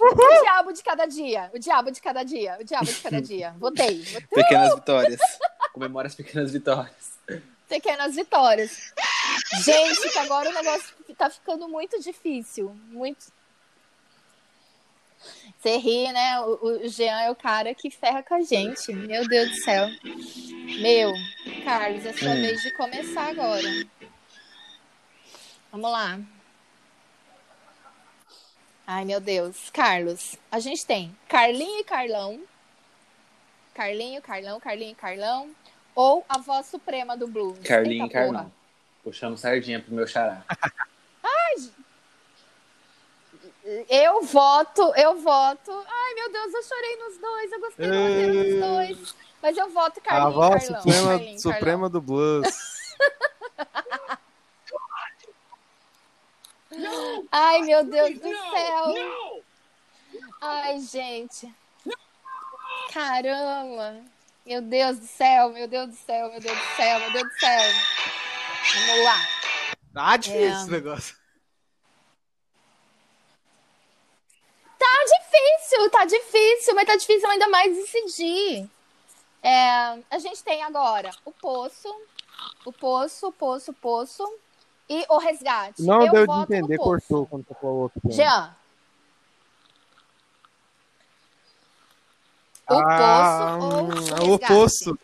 O 0.00 0.14
Diabo 0.42 0.72
de 0.72 0.82
Cada 0.82 1.04
Dia. 1.04 1.50
O 1.52 1.58
Diabo 1.58 1.90
de 1.90 2.00
Cada 2.00 2.24
Dia. 2.24 2.56
O 2.58 2.64
Diabo 2.64 2.86
de 2.86 2.94
Cada 2.94 3.20
Dia. 3.20 3.54
Votei. 3.58 4.02
Votei. 4.02 4.26
Pequenas 4.30 4.74
vitórias. 4.74 5.20
Comemora 5.74 6.08
as 6.08 6.14
pequenas 6.14 6.50
vitórias. 6.50 7.18
pequenas 7.68 8.14
vitórias. 8.14 8.94
Gente, 9.62 10.08
que 10.10 10.18
agora 10.18 10.48
o 10.48 10.52
negócio 10.52 10.94
tá 11.18 11.28
ficando 11.28 11.68
muito 11.68 12.00
difícil. 12.00 12.74
Muito. 12.88 13.26
Você 15.58 15.76
ri, 15.78 16.12
né? 16.12 16.40
O, 16.40 16.84
o 16.84 16.88
Jean 16.88 17.20
é 17.22 17.30
o 17.30 17.34
cara 17.34 17.74
que 17.74 17.90
ferra 17.90 18.22
com 18.22 18.34
a 18.34 18.42
gente. 18.42 18.92
Meu 18.92 19.26
Deus 19.26 19.48
do 19.50 19.56
céu. 19.56 19.88
Meu, 20.80 21.12
Carlos, 21.64 22.04
é 22.04 22.12
sua 22.12 22.30
Hum. 22.30 22.34
vez 22.42 22.62
de 22.62 22.70
começar 22.72 23.28
agora. 23.30 23.68
Vamos 25.72 25.90
lá. 25.90 26.18
Ai, 28.86 29.04
meu 29.04 29.20
Deus. 29.20 29.70
Carlos, 29.70 30.36
a 30.52 30.58
gente 30.60 30.84
tem 30.84 31.16
Carlinho 31.28 31.80
e 31.80 31.84
Carlão. 31.84 32.40
Carlinho, 33.74 34.20
Carlão, 34.22 34.60
Carlinho 34.60 34.92
e 34.92 34.94
Carlão. 34.94 35.50
Ou 35.94 36.24
a 36.28 36.38
voz 36.38 36.66
suprema 36.66 37.16
do 37.16 37.26
blues. 37.26 37.58
Carlinho 37.60 38.02
e 38.04 38.06
Eita, 38.06 38.18
porra. 38.18 38.24
Carlão. 38.34 38.52
Puxando 39.02 39.36
sardinha 39.38 39.80
pro 39.80 39.94
meu 39.94 40.06
xará. 40.06 40.44
Eu 43.88 44.22
voto, 44.22 44.92
eu 44.94 45.18
voto. 45.20 45.70
Ai, 45.70 46.14
meu 46.14 46.30
Deus, 46.30 46.52
eu 46.52 46.62
chorei 46.62 46.96
nos 46.96 47.18
dois. 47.18 47.52
Eu 47.52 47.60
gostei 47.60 47.86
do 47.86 47.94
roteiro 47.94 48.32
dos 48.32 48.60
dois. 48.60 49.14
Mas 49.42 49.56
eu 49.56 49.70
voto 49.70 50.00
A 50.00 50.02
Carlinho 50.02 50.30
e 50.30 50.34
voz 50.34 50.68
Carlão. 50.68 50.82
suprema, 50.82 51.08
Carlinho 51.08 51.40
suprema 51.40 51.88
do 51.88 52.00
blues. 52.00 52.46
Ai, 57.30 57.62
meu 57.62 57.84
Deus 57.84 58.18
do 58.18 58.28
céu. 58.28 58.94
Ai, 60.40 60.80
gente. 60.80 61.54
Caramba. 62.92 63.96
Meu 64.44 64.60
Deus 64.60 64.98
do 64.98 65.06
céu, 65.06 65.48
meu 65.50 65.66
Deus 65.66 65.88
do 65.88 65.96
céu, 65.96 66.30
meu 66.30 66.40
Deus 66.40 66.58
do 66.58 66.76
céu, 66.76 67.00
meu 67.00 67.12
Deus 67.12 67.24
do 67.24 67.38
céu. 67.38 67.62
Vamos 68.74 69.04
lá. 69.04 69.28
Tá 69.94 70.16
difícil 70.18 70.48
é... 70.48 70.52
esse 70.52 70.70
negócio. 70.70 71.23
Tá 74.84 75.04
difícil, 75.04 75.90
tá 75.90 76.04
difícil, 76.04 76.74
mas 76.74 76.86
tá 76.86 76.96
difícil 76.96 77.30
ainda 77.30 77.48
mais 77.48 77.74
decidir. 77.74 78.68
É, 79.42 79.98
a 80.10 80.18
gente 80.18 80.42
tem 80.44 80.62
agora 80.62 81.10
o 81.24 81.32
poço, 81.32 81.88
o 82.66 82.72
poço, 82.72 83.32
poço, 83.32 83.72
poço 83.72 84.38
e 84.88 85.04
o 85.08 85.18
resgate. 85.18 85.82
Não 85.82 86.02
Eu 86.04 86.12
deu 86.12 86.26
de 86.26 86.40
entender, 86.42 86.76
cortou 86.76 87.26
quando 87.26 87.44
tocou 87.44 87.70
o 87.70 87.80
outro. 87.82 88.00
Jean. 88.10 88.54
O 92.70 92.74
ah, 92.74 93.56
poço 93.58 93.66
ou 93.66 93.84
o 93.84 93.88
resgate? 93.88 94.30
O 94.30 94.38
poço. 94.38 94.98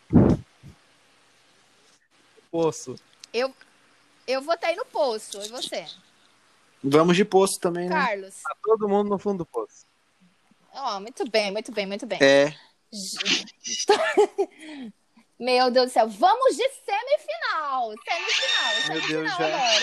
Poço. 2.51 2.95
Eu, 3.33 3.53
eu 4.27 4.41
votei 4.41 4.75
no 4.75 4.85
poço, 4.85 5.41
e 5.41 5.49
você? 5.49 5.87
Vamos 6.83 7.15
de 7.15 7.23
poço 7.23 7.59
também, 7.59 7.87
né? 7.87 7.95
Carlos. 7.95 8.41
Tá 8.41 8.55
todo 8.63 8.89
mundo 8.89 9.09
no 9.09 9.19
fundo 9.19 9.39
do 9.39 9.45
poço. 9.45 9.85
Oh, 10.73 10.99
muito 10.99 11.29
bem, 11.29 11.51
muito 11.51 11.71
bem, 11.71 11.85
muito 11.85 12.05
bem. 12.05 12.19
É. 12.21 12.55
Meu 15.39 15.71
Deus 15.71 15.87
do 15.87 15.93
céu, 15.93 16.07
vamos 16.07 16.55
de 16.55 16.69
semifinal. 16.69 17.91
Semifinal, 18.03 18.73
semifinal 18.75 18.89
Meu 18.89 19.01
Deus, 19.07 19.29
já. 19.29 19.35
agora. 19.35 19.79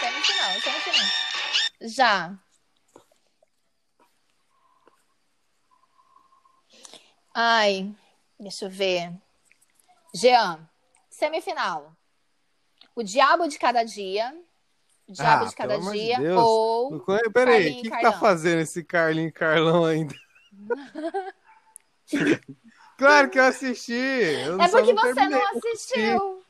Semifinal, 0.00 0.60
semifinal. 0.60 1.06
Já. 1.80 2.38
Ai, 7.34 7.94
deixa 8.38 8.64
eu 8.64 8.70
ver. 8.70 9.12
Jean, 10.14 10.66
semifinal. 11.10 11.92
O 12.94 13.02
Diabo 13.02 13.46
de 13.48 13.58
Cada 13.58 13.82
Dia. 13.84 14.34
Diabo 15.08 15.44
ah, 15.44 15.48
de 15.48 15.54
Cada 15.54 15.78
Dia. 15.78 16.16
De 16.18 16.28
ou. 16.30 17.00
Peraí, 17.32 17.72
o 17.72 17.82
que, 17.82 17.90
que 17.90 18.00
tá 18.00 18.12
fazendo 18.12 18.60
esse 18.60 18.82
Carlinho 18.82 19.32
Carlão 19.32 19.84
ainda? 19.84 20.14
claro 22.98 23.30
que 23.30 23.38
eu 23.38 23.44
assisti. 23.44 23.92
Eu 23.92 24.60
é 24.60 24.68
porque 24.68 24.92
você 24.92 25.14
terminei. 25.14 25.38
não 25.38 25.58
assistiu. 25.58 26.42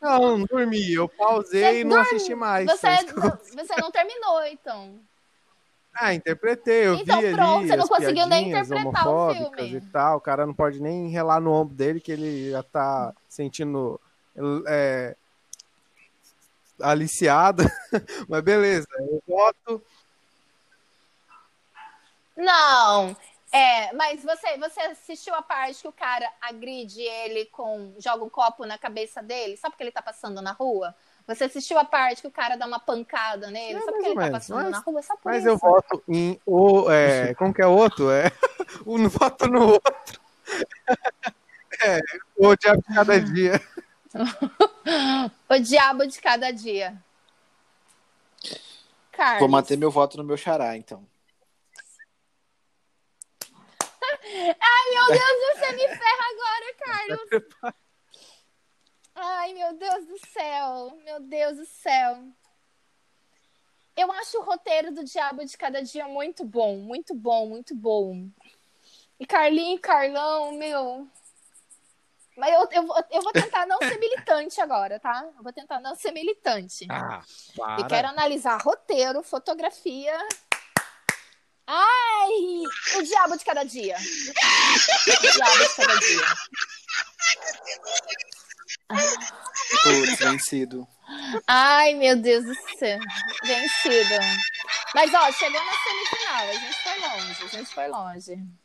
Não, 0.00 0.38
não 0.38 0.46
dormi. 0.46 0.92
Eu 0.94 1.08
pausei 1.08 1.62
você 1.62 1.80
e 1.80 1.84
não 1.84 2.00
assisti 2.00 2.34
mais. 2.34 2.66
Você, 2.66 2.88
não, 3.14 3.38
você 3.64 3.80
não 3.80 3.90
terminou, 3.92 4.44
então. 4.46 4.98
Ah, 5.94 6.14
interpretei, 6.14 6.86
eu 6.86 6.94
então, 6.94 7.20
vi 7.20 7.32
pronto, 7.32 7.58
ali 7.58 7.68
você 7.68 7.76
não 7.76 7.86
conseguiu 7.86 8.26
nem 8.26 8.48
interpretar 8.48 9.08
o 9.08 9.34
filme. 9.34 9.76
e 9.76 9.80
tal. 9.92 10.16
O 10.16 10.20
cara 10.20 10.46
não 10.46 10.54
pode 10.54 10.80
nem 10.80 11.08
relar 11.08 11.38
no 11.38 11.52
ombro 11.52 11.74
dele 11.74 12.00
que 12.00 12.10
ele 12.10 12.50
já 12.50 12.62
tá 12.62 13.14
sentindo 13.28 14.00
é, 14.66 15.14
aliciado. 16.80 17.64
Mas 18.28 18.42
beleza, 18.42 18.86
eu 18.98 19.22
voto. 19.26 19.82
Não, 22.36 23.14
é, 23.52 23.92
mas 23.92 24.24
você, 24.24 24.56
você 24.56 24.80
assistiu 24.80 25.34
a 25.34 25.42
parte 25.42 25.82
que 25.82 25.88
o 25.88 25.92
cara 25.92 26.26
agride 26.40 27.02
ele 27.02 27.44
com. 27.44 27.92
joga 27.98 28.24
um 28.24 28.30
copo 28.30 28.64
na 28.64 28.78
cabeça 28.78 29.22
dele, 29.22 29.58
só 29.58 29.68
porque 29.68 29.82
ele 29.82 29.92
tá 29.92 30.00
passando 30.00 30.40
na 30.40 30.52
rua? 30.52 30.94
Você 31.26 31.44
assistiu 31.44 31.78
a 31.78 31.84
parte 31.84 32.22
que 32.22 32.26
o 32.26 32.32
cara 32.32 32.56
dá 32.56 32.66
uma 32.66 32.80
pancada 32.80 33.50
nele, 33.50 33.78
é, 33.78 33.82
só 33.82 33.92
porque 33.92 34.06
ele 34.06 34.14
tá 34.14 34.30
passando 34.30 34.62
mas, 34.62 34.70
na 34.70 34.78
rua? 34.78 35.02
Só 35.02 35.16
por 35.16 35.30
mas 35.30 35.40
isso. 35.40 35.48
eu 35.48 35.58
voto 35.58 36.02
em 36.08 36.40
o. 36.46 36.90
É, 36.90 37.34
como 37.34 37.52
que 37.52 37.60
é 37.60 37.66
o 37.66 37.76
outro? 37.76 38.10
É, 38.10 38.32
um 38.86 39.06
voto 39.06 39.46
no 39.48 39.72
outro. 39.72 40.20
É, 41.84 42.00
o 42.36 42.54
diabo 42.54 42.80
de 42.86 42.94
cada 42.94 43.18
dia. 43.20 43.60
O 45.48 45.58
diabo 45.58 46.06
de 46.06 46.20
cada 46.20 46.50
dia. 46.50 47.02
Carlos. 49.12 49.40
Vou 49.40 49.48
manter 49.48 49.76
meu 49.76 49.90
voto 49.90 50.16
no 50.16 50.24
meu 50.24 50.36
xará, 50.36 50.76
então. 50.76 51.06
Ai, 54.24 54.90
meu 54.90 55.06
Deus, 55.08 55.58
você 55.58 55.72
me 55.72 55.88
ferra 55.88 56.24
agora, 56.30 56.74
Carlos. 56.78 57.74
Ai, 59.14 59.52
meu 59.54 59.74
Deus 59.74 60.06
do 60.06 60.18
céu. 60.26 60.98
Meu 61.04 61.20
Deus 61.20 61.58
do 61.58 61.66
céu. 61.66 62.24
Eu 63.94 64.10
acho 64.12 64.38
o 64.38 64.42
roteiro 64.42 64.92
do 64.92 65.04
Diabo 65.04 65.44
de 65.44 65.56
Cada 65.56 65.82
Dia 65.82 66.08
muito 66.08 66.44
bom, 66.44 66.76
muito 66.76 67.14
bom, 67.14 67.46
muito 67.46 67.74
bom. 67.74 68.28
E 69.20 69.26
Carlinho 69.26 69.78
Carlão, 69.78 70.52
meu. 70.52 71.06
Mas 72.36 72.52
eu, 72.54 72.68
eu, 72.72 72.88
eu 73.10 73.22
vou 73.22 73.32
tentar 73.32 73.66
não 73.66 73.78
ser 73.78 73.98
militante 73.98 74.60
agora, 74.60 74.98
tá? 74.98 75.24
Eu 75.36 75.42
vou 75.42 75.52
tentar 75.52 75.80
não 75.80 75.94
ser 75.94 76.12
militante. 76.12 76.86
Ah, 76.90 77.22
e 77.78 77.84
quero 77.84 78.08
analisar 78.08 78.60
roteiro, 78.62 79.22
fotografia 79.22 80.18
Ai, 81.66 82.28
o 82.96 83.02
diabo 83.02 83.36
de 83.36 83.44
cada 83.44 83.64
dia. 83.64 83.96
O 83.96 85.32
diabo 85.32 85.58
de 85.58 85.74
cada 85.76 85.98
dia. 86.00 86.26
Putz, 89.82 90.18
vencido. 90.18 90.88
Ai, 91.46 91.94
meu 91.94 92.16
Deus 92.16 92.44
do 92.44 92.54
céu. 92.78 92.98
Vencido. 93.44 94.14
Mas, 94.94 95.14
ó, 95.14 95.32
chegou 95.32 95.60
na 95.64 95.72
semifinal. 95.72 96.48
A 96.48 96.54
gente 96.54 96.82
foi 96.82 96.98
longe. 96.98 97.44
A 97.44 97.48
gente 97.48 97.74
foi 97.74 97.88
longe. 97.88 98.61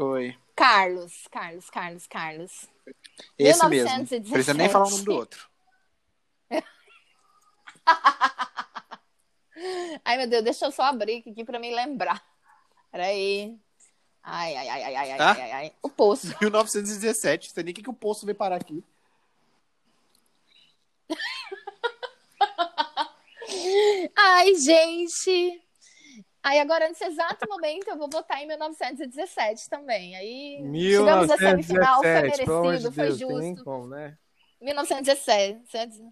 Oi. 0.00 0.36
Carlos, 0.56 1.28
Carlos, 1.30 1.68
Carlos, 1.68 2.06
Carlos. 2.06 2.66
Esse 3.38 3.68
1917. 3.68 4.22
mesmo. 4.22 4.32
Precisa 4.32 4.54
nem 4.54 4.70
falar 4.70 4.86
o 4.86 4.90
nome 4.90 5.04
do 5.04 5.12
outro. 5.12 5.46
Ai, 10.02 10.16
meu 10.16 10.26
Deus, 10.26 10.42
deixa 10.42 10.64
eu 10.64 10.72
só 10.72 10.84
abrir 10.84 11.18
aqui 11.18 11.44
pra 11.44 11.58
me 11.58 11.74
lembrar. 11.74 12.24
Peraí. 12.90 13.54
Ai, 14.22 14.56
ai, 14.56 14.68
ai, 14.70 14.82
ai, 14.84 14.96
ai, 14.96 15.12
ah? 15.20 15.32
ai, 15.32 15.52
ai, 15.52 15.72
O 15.82 15.90
poço. 15.90 16.28
1917. 16.40 17.50
Sei 17.50 17.62
nem 17.62 17.72
o 17.72 17.74
que, 17.74 17.82
que 17.82 17.90
o 17.90 17.94
poço 17.94 18.24
veio 18.24 18.36
parar 18.36 18.56
aqui. 18.56 18.82
ai, 24.16 24.54
gente. 24.54 25.62
Aí 26.42 26.58
agora, 26.58 26.88
nesse 26.88 27.04
exato 27.04 27.46
momento, 27.48 27.88
eu 27.88 27.98
vou 27.98 28.08
votar 28.10 28.42
em 28.42 28.46
1917 28.46 29.68
também. 29.68 30.16
Aí 30.16 30.62
1917, 30.62 30.98
tivemos 30.98 31.30
a 31.30 31.36
semifinal, 31.36 32.00
foi 32.00 32.22
merecido, 32.22 32.92
foi 32.92 33.06
Deus, 33.06 33.18
justo. 33.18 33.64
Como, 33.64 33.86
né? 33.88 34.16
1917. 34.60 36.02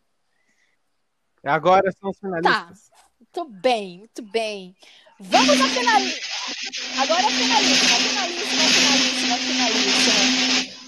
Agora 1.42 1.90
são 1.92 2.10
os 2.10 2.18
finalistas. 2.18 2.88
Tá. 2.88 2.98
Muito 3.18 3.44
bem, 3.60 3.98
muito 3.98 4.22
bem. 4.22 4.76
Vamos 5.20 5.60
à 5.60 5.68
finalista. 5.68 6.28
Agora 7.00 7.26
a 7.26 7.30
finalista, 7.30 7.86
finalista, 7.86 8.46
finalista, 8.46 9.36
finalista. 9.38 10.87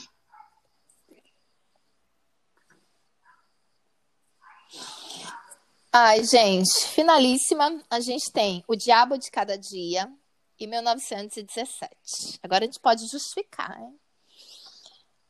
Ai, 5.92 6.22
gente, 6.22 6.86
finalíssima, 6.86 7.82
a 7.90 7.98
gente 7.98 8.30
tem 8.30 8.62
O 8.68 8.76
Diabo 8.76 9.18
de 9.18 9.28
Cada 9.28 9.58
Dia 9.58 10.08
e 10.56 10.64
1917. 10.64 12.38
Agora 12.40 12.62
a 12.62 12.66
gente 12.66 12.78
pode 12.78 13.08
justificar, 13.08 13.76
hein? 13.82 13.98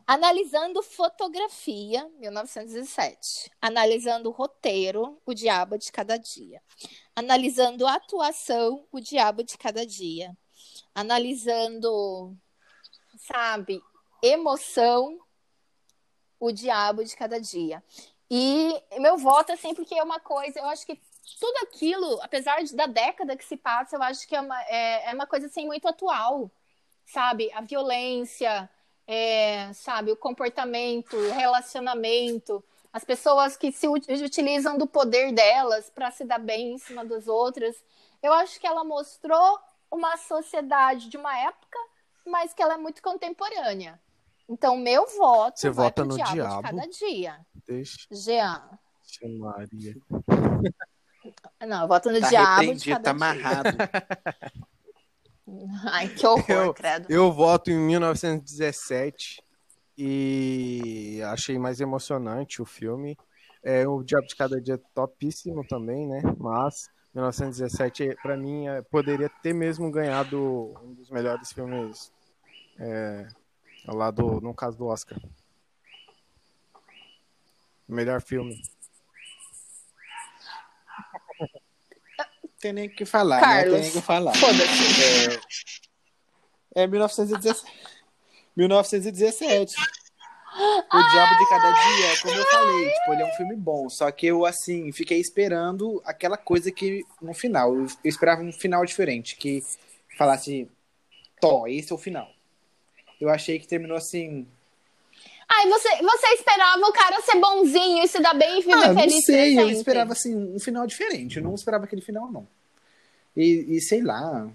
Analisando 0.07 0.83
fotografia, 0.83 2.07
1907. 2.19 3.51
Analisando 3.59 4.31
roteiro, 4.31 5.19
O 5.25 5.33
Diabo 5.33 5.79
de 5.79 5.91
Cada 5.91 6.19
Dia. 6.19 6.61
Analisando 7.17 7.87
atuação, 7.87 8.87
O 8.93 9.01
Diabo 9.01 9.43
de 9.43 9.57
Cada 9.57 9.87
Dia. 9.87 10.37
Analisando, 10.95 12.37
sabe, 13.17 13.81
emoção, 14.23 15.19
O 16.39 16.53
Diabo 16.53 17.03
de 17.03 17.17
Cada 17.17 17.41
Dia. 17.41 17.83
E 18.31 18.81
meu 18.99 19.17
voto 19.17 19.51
é 19.51 19.57
sempre 19.57 19.85
que 19.85 19.99
é 19.99 20.03
uma 20.03 20.21
coisa, 20.21 20.61
eu 20.61 20.67
acho 20.67 20.87
que 20.87 21.01
tudo 21.41 21.57
aquilo, 21.63 22.21
apesar 22.23 22.63
da 22.75 22.87
década 22.87 23.37
que 23.37 23.45
se 23.45 23.57
passa, 23.57 23.97
eu 23.97 24.03
acho 24.03 24.27
que 24.29 24.37
é 24.37 24.41
uma, 24.41 24.63
é, 24.65 25.11
é 25.11 25.15
uma 25.15 25.27
coisa 25.27 25.47
assim 25.47 25.67
muito 25.67 25.89
atual, 25.89 26.51
sabe? 27.05 27.51
A 27.53 27.61
violência, 27.61 28.71
é, 29.07 29.73
sabe, 29.73 30.13
o 30.13 30.17
comportamento, 30.17 31.17
o 31.17 31.33
relacionamento, 31.33 32.63
as 32.93 33.05
pessoas 33.05 33.57
que 33.57 33.73
se 33.73 33.89
utilizam 33.89 34.79
do 34.79 34.87
poder 34.87 35.33
delas 35.33 35.91
para 35.91 36.11
se 36.11 36.25
dar 36.25 36.39
bem 36.39 36.75
em 36.75 36.79
cima 36.79 37.05
das 37.05 37.27
outras. 37.27 37.77
Eu 38.23 38.33
acho 38.33 38.61
que 38.61 38.67
ela 38.67 38.85
mostrou 38.85 39.59
uma 39.91 40.17
sociedade 40.17 41.09
de 41.09 41.17
uma 41.17 41.37
época, 41.37 41.79
mas 42.25 42.53
que 42.53 42.63
ela 42.63 42.75
é 42.75 42.77
muito 42.77 43.03
contemporânea. 43.03 44.01
Então, 44.51 44.77
meu 44.77 45.07
voto 45.07 45.61
Você 45.61 45.71
vai 45.71 45.85
vota 45.87 46.05
no 46.05 46.17
diabo, 46.17 46.33
diabo 46.33 46.57
de 46.57 46.63
cada 46.63 46.89
dia. 46.89 47.39
Deixa. 47.69 47.99
Jean. 48.11 48.69
Maria. 49.39 49.97
Não, 51.67 51.83
eu 51.83 51.89
voto 51.89 52.11
no 52.11 52.21
tá 52.21 52.29
diabo 52.29 52.75
de 52.75 52.91
cada 52.91 53.05
tá 53.05 53.11
amarrado. 53.13 53.69
Ai, 55.93 56.09
que 56.09 56.27
horror, 56.27 56.51
Eu- 56.51 56.75
credo. 56.75 57.07
Eu 57.09 57.33
voto 57.33 57.71
em 57.71 57.79
1917 57.79 59.41
e 59.97 61.21
achei 61.27 61.57
mais 61.59 61.81
emocionante 61.81 62.61
o 62.61 62.65
filme. 62.65 63.17
É, 63.63 63.87
o 63.87 64.03
Diabo 64.03 64.27
de 64.27 64.35
Cada 64.35 64.61
Dia 64.61 64.75
é 64.75 64.81
topíssimo 64.95 65.65
também, 65.67 66.07
né? 66.09 66.23
Mas 66.39 66.89
1917, 67.15 68.17
pra 68.23 68.37
mim, 68.37 68.67
é, 68.67 68.81
poderia 68.83 69.29
ter 69.43 69.53
mesmo 69.53 69.91
ganhado 69.91 70.73
um 70.83 70.95
dos 70.95 71.11
melhores 71.11 71.53
filmes 71.53 72.11
é, 72.79 73.29
lá 73.87 74.11
do, 74.11 74.41
no 74.41 74.55
caso 74.55 74.77
do 74.79 74.87
Oscar. 74.87 75.19
Melhor 77.89 78.23
filme. 78.23 78.63
Tem 82.61 82.73
nem 82.73 82.89
o 82.89 82.91
que 82.91 83.05
falar, 83.05 83.41
Carlos. 83.41 83.73
né? 83.73 83.73
Tem 83.73 83.81
nem 83.81 83.91
o 83.91 83.93
que 83.93 84.01
falar. 84.03 84.35
Foda-se. 84.35 85.41
É, 86.75 86.83
é 86.83 86.87
1917. 86.87 87.73
1917. 88.57 89.75
O 90.93 91.11
Diabo 91.11 91.39
de 91.39 91.49
Cada 91.49 91.71
Dia, 91.71 92.21
como 92.23 92.35
eu 92.35 92.45
falei, 92.45 92.91
tipo, 92.91 93.13
ele 93.13 93.23
é 93.23 93.27
um 93.27 93.37
filme 93.37 93.57
bom. 93.57 93.89
Só 93.89 94.11
que 94.11 94.27
eu, 94.27 94.45
assim, 94.45 94.93
fiquei 94.93 95.19
esperando 95.21 96.03
aquela 96.05 96.37
coisa 96.37 96.71
que, 96.71 97.05
no 97.23 97.33
final, 97.33 97.75
eu 97.75 97.87
eu 97.87 98.09
esperava 98.09 98.43
um 98.43 98.53
final 98.53 98.85
diferente. 98.85 99.37
Que 99.37 99.65
falasse, 100.19 100.69
Tó, 101.41 101.67
esse 101.67 101.91
é 101.91 101.95
o 101.95 101.99
final. 101.99 102.29
Eu 103.21 103.29
achei 103.29 103.59
que 103.59 103.69
terminou 103.69 103.97
assim. 103.97 104.47
Ai, 105.49 105.69
você, 105.69 105.89
você 105.97 106.27
esperava 106.35 106.81
o 106.87 106.93
cara 106.93 107.21
ser 107.23 107.39
bonzinho 107.41 108.03
e 108.05 108.09
se 108.09 108.21
dar 108.21 108.35
bem 108.35 108.59
e 108.59 108.63
viver 108.63 108.73
Ah, 108.73 108.93
não 108.93 109.01
feliz 109.01 109.25
sei, 109.25 109.55
pra 109.55 109.63
eu 109.63 109.71
esperava 109.71 110.13
assim, 110.13 110.35
um 110.55 110.59
final 110.61 110.87
diferente. 110.87 111.37
Eu 111.37 111.43
não 111.43 111.55
esperava 111.55 111.85
aquele 111.85 112.01
final, 112.01 112.31
não. 112.31 112.47
E, 113.37 113.77
e 113.77 113.81
sei 113.81 114.01
lá. 114.01 114.49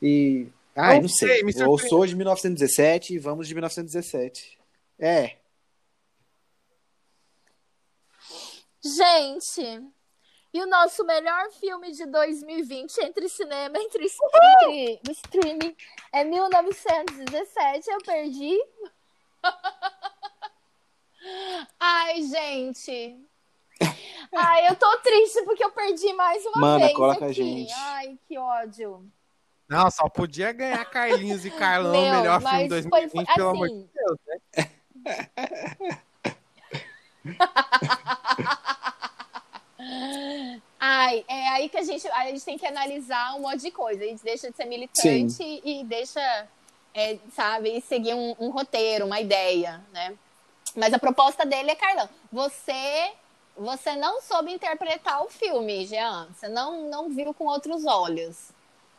E. 0.00 0.48
Ai, 0.74 0.96
Não 0.96 1.02
não 1.02 1.08
sei, 1.08 1.28
sei. 1.28 1.42
me 1.42 1.52
Eu 1.54 1.78
sou 1.78 2.06
de 2.06 2.16
1917 2.16 3.14
e 3.14 3.18
vamos 3.18 3.46
de 3.46 3.54
1917. 3.54 4.58
É. 4.98 5.36
Gente, 8.84 9.84
e 10.52 10.60
o 10.62 10.66
nosso 10.66 11.04
melhor 11.04 11.50
filme 11.52 11.92
de 11.92 12.04
2020 12.06 12.98
entre 12.98 13.28
cinema, 13.28 13.76
entre, 13.78 14.04
entre 14.04 15.12
streaming, 15.12 15.76
é 16.12 16.24
1917. 16.24 17.90
Eu 17.90 17.98
perdi. 18.04 18.58
Ai, 21.80 22.22
gente. 22.22 23.16
Ai, 24.34 24.68
eu 24.68 24.76
tô 24.76 24.96
triste 24.98 25.42
porque 25.42 25.64
eu 25.64 25.70
perdi 25.72 26.12
mais 26.14 26.44
uma 26.46 26.58
Mana, 26.60 26.84
vez 26.86 26.96
coloca 26.96 27.24
a 27.24 27.28
aqui. 27.28 27.34
gente. 27.34 27.72
Ai, 27.74 28.18
que 28.28 28.38
ódio. 28.38 29.04
Não, 29.68 29.90
só 29.90 30.08
podia 30.08 30.52
ganhar 30.52 30.84
Carlinhos 30.84 31.44
e 31.46 31.50
Carlão, 31.50 32.02
Meu, 32.02 32.14
melhor 32.18 32.40
filme 32.40 32.58
mas 32.58 32.68
2020, 32.68 33.10
foi- 33.10 33.24
foi 33.24 33.34
pelo 33.34 33.48
amor 33.48 33.68
de 33.68 33.74
assim. 33.74 33.90
Deus, 33.94 34.18
né? 34.26 34.38
Ai, 40.78 41.24
é 41.28 41.48
aí 41.50 41.68
que 41.68 41.76
a 41.76 41.82
gente, 41.82 42.06
a 42.08 42.26
gente 42.26 42.44
tem 42.44 42.58
que 42.58 42.66
analisar 42.66 43.36
um 43.36 43.40
monte 43.40 43.60
de 43.60 43.70
coisa. 43.70 44.02
A 44.02 44.06
gente 44.06 44.24
deixa 44.24 44.50
de 44.50 44.56
ser 44.56 44.64
militante 44.64 45.42
e 45.64 45.84
deixa, 45.84 46.20
é, 46.94 47.18
sabe, 47.32 47.80
seguir 47.82 48.14
um, 48.14 48.34
um 48.38 48.50
roteiro, 48.50 49.06
uma 49.06 49.20
ideia, 49.20 49.80
né? 49.92 50.14
Mas 50.74 50.92
a 50.92 50.98
proposta 50.98 51.44
dele 51.44 51.70
é, 51.70 51.74
Carlão, 51.74 52.08
você 52.32 53.12
você 53.56 53.94
não 53.96 54.20
soube 54.22 54.52
interpretar 54.52 55.22
o 55.22 55.28
filme, 55.28 55.84
Jean. 55.84 56.26
Você 56.34 56.48
não, 56.48 56.88
não 56.88 57.08
viu 57.10 57.34
com 57.34 57.44
outros 57.44 57.84
olhos. 57.84 58.50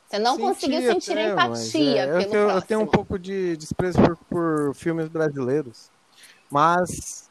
Você 0.07 0.19
não 0.19 0.37
conseguiu 0.37 0.81
sentir 0.81 1.15
mas, 1.15 1.31
empatia 1.31 2.03
é, 2.03 2.09
eu, 2.09 2.17
pelo 2.19 2.31
tenho, 2.31 2.49
eu 2.49 2.61
tenho 2.61 2.81
um 2.81 2.87
pouco 2.87 3.17
de 3.17 3.57
desprezo 3.57 3.99
por, 3.99 4.17
por 4.29 4.75
filmes 4.75 5.07
brasileiros. 5.07 5.89
Mas. 6.51 7.22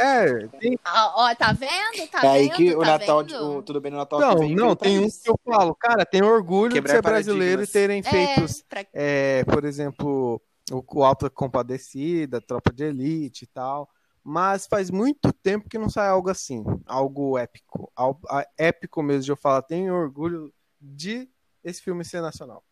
É, 0.00 0.46
tem. 0.58 0.78
Ah, 0.84 1.12
Ó, 1.16 1.34
tá 1.34 1.52
vendo? 1.52 2.08
Tá 2.10 2.20
é 2.24 2.28
aí 2.28 2.42
vendo? 2.48 2.56
que 2.56 2.74
o 2.74 2.80
Tá 2.80 2.86
Natal, 2.86 3.18
vendo? 3.24 3.44
o 3.58 3.62
Tudo 3.62 3.80
Bem 3.80 3.92
no 3.92 3.98
Natal 3.98 4.18
Não, 4.20 4.38
vem 4.38 4.54
não, 4.54 4.74
tem 4.74 4.98
um 4.98 5.04
isso. 5.04 5.22
que 5.22 5.30
eu 5.30 5.38
falo, 5.44 5.74
cara, 5.74 6.06
tem 6.06 6.22
orgulho 6.22 6.72
Quebrar 6.72 6.94
de 6.94 6.96
ser 6.98 7.02
brasileiro 7.02 7.62
e 7.62 7.66
terem 7.66 8.02
feitos, 8.02 8.60
É, 8.60 8.64
pra- 8.68 8.86
é, 8.94 9.44
por 9.44 9.64
exemplo, 9.64 10.40
o, 10.72 10.82
o 11.00 11.04
Alta 11.04 11.28
Compadecida, 11.28 12.40
Tropa 12.40 12.72
de 12.72 12.84
Elite 12.84 13.44
e 13.44 13.48
tal. 13.48 13.88
Mas 14.22 14.66
faz 14.66 14.90
muito 14.90 15.32
tempo 15.32 15.68
que 15.68 15.78
não 15.78 15.88
sai 15.88 16.08
algo 16.08 16.28
assim, 16.30 16.62
algo 16.86 17.38
épico. 17.38 17.90
Algo, 17.96 18.20
a- 18.28 18.46
épico 18.58 19.02
mesmo 19.02 19.22
de 19.24 19.32
eu 19.32 19.36
falar, 19.36 19.62
tenho 19.62 19.94
orgulho 19.94 20.52
de 20.80 21.28
esse 21.64 21.82
filme 21.82 22.04
ser 22.04 22.20
nacional. 22.22 22.62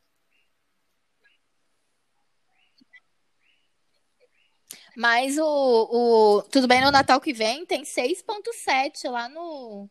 Mas 4.98 5.38
o, 5.38 5.44
o 5.44 6.42
Tudo 6.50 6.66
Bem 6.66 6.80
no 6.80 6.90
Natal 6.90 7.20
que 7.20 7.32
vem 7.32 7.64
tem 7.64 7.84
6.7 7.84 9.08
lá 9.08 9.28
no. 9.28 9.88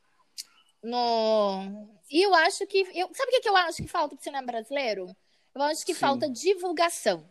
no... 0.84 1.88
E 2.12 2.22
eu 2.22 2.36
acho 2.36 2.68
que. 2.68 2.80
Eu, 2.94 3.10
sabe 3.14 3.30
o 3.30 3.36
que, 3.36 3.40
que 3.40 3.48
eu 3.48 3.56
acho 3.56 3.82
que 3.82 3.88
falta 3.88 4.18
pro 4.18 4.24
cinema 4.26 4.46
brasileiro? 4.46 5.16
Eu 5.56 5.62
acho 5.62 5.86
que 5.86 5.94
Sim. 5.94 6.00
falta 6.02 6.30
divulgação. 6.30 7.24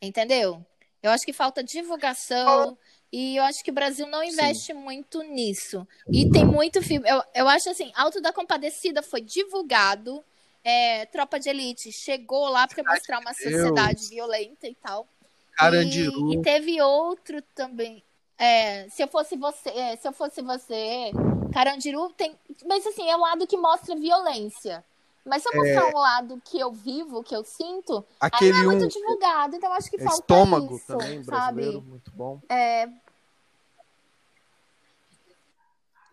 Entendeu? 0.00 0.64
Eu 1.02 1.10
acho 1.10 1.26
que 1.26 1.34
falta 1.34 1.62
divulgação. 1.62 2.78
E 3.12 3.36
eu 3.36 3.44
acho 3.44 3.62
que 3.62 3.70
o 3.70 3.74
Brasil 3.74 4.06
não 4.06 4.24
investe 4.24 4.72
muito 4.72 5.20
nisso. 5.20 5.86
E 6.10 6.30
tem 6.30 6.46
muito 6.46 6.80
filme. 6.80 7.06
Eu, 7.06 7.22
eu 7.34 7.46
acho 7.46 7.68
assim, 7.68 7.92
Alto 7.94 8.22
da 8.22 8.32
Compadecida 8.32 9.02
foi 9.02 9.20
divulgado. 9.20 10.24
é, 10.64 11.04
Tropa 11.04 11.38
de 11.38 11.50
Elite 11.50 11.92
chegou 11.92 12.48
lá 12.48 12.66
para 12.66 12.82
mostrar 12.90 13.20
uma 13.20 13.34
sociedade 13.34 14.08
violenta 14.08 14.66
e 14.66 14.74
tal. 14.74 15.06
Carandiru. 15.58 16.32
E, 16.32 16.36
e 16.36 16.42
teve 16.42 16.80
outro 16.80 17.42
também. 17.54 18.02
É, 18.38 18.88
se 18.88 19.02
eu 19.02 19.08
fosse 19.08 19.36
você, 19.36 19.68
é, 19.70 19.96
se 19.96 20.06
eu 20.06 20.12
fosse 20.12 20.40
você, 20.40 21.10
Carandiru 21.52 22.10
tem, 22.16 22.36
mas 22.66 22.86
assim, 22.86 23.08
é 23.10 23.16
um 23.16 23.20
lado 23.20 23.46
que 23.46 23.56
mostra 23.56 23.96
violência. 23.96 24.84
Mas 25.24 25.42
se 25.42 25.48
eu 25.50 25.60
mostrar 25.60 25.86
um 25.88 25.98
lado 25.98 26.42
que 26.44 26.58
eu 26.58 26.72
vivo, 26.72 27.22
que 27.22 27.34
eu 27.36 27.44
sinto, 27.44 27.98
aí 28.18 28.28
Aquele 28.32 28.52
não 28.52 28.60
é 28.60 28.64
muito 28.64 28.84
um 28.84 28.88
divulgado. 28.88 29.56
Então 29.56 29.72
acho 29.72 29.90
que 29.90 29.98
falta 29.98 30.20
estômago 30.20 30.76
isso, 30.76 30.86
também, 30.86 31.24
sabe? 31.24 31.26
brasileiro, 31.26 31.82
muito 31.82 32.10
bom. 32.12 32.40
É... 32.48 32.88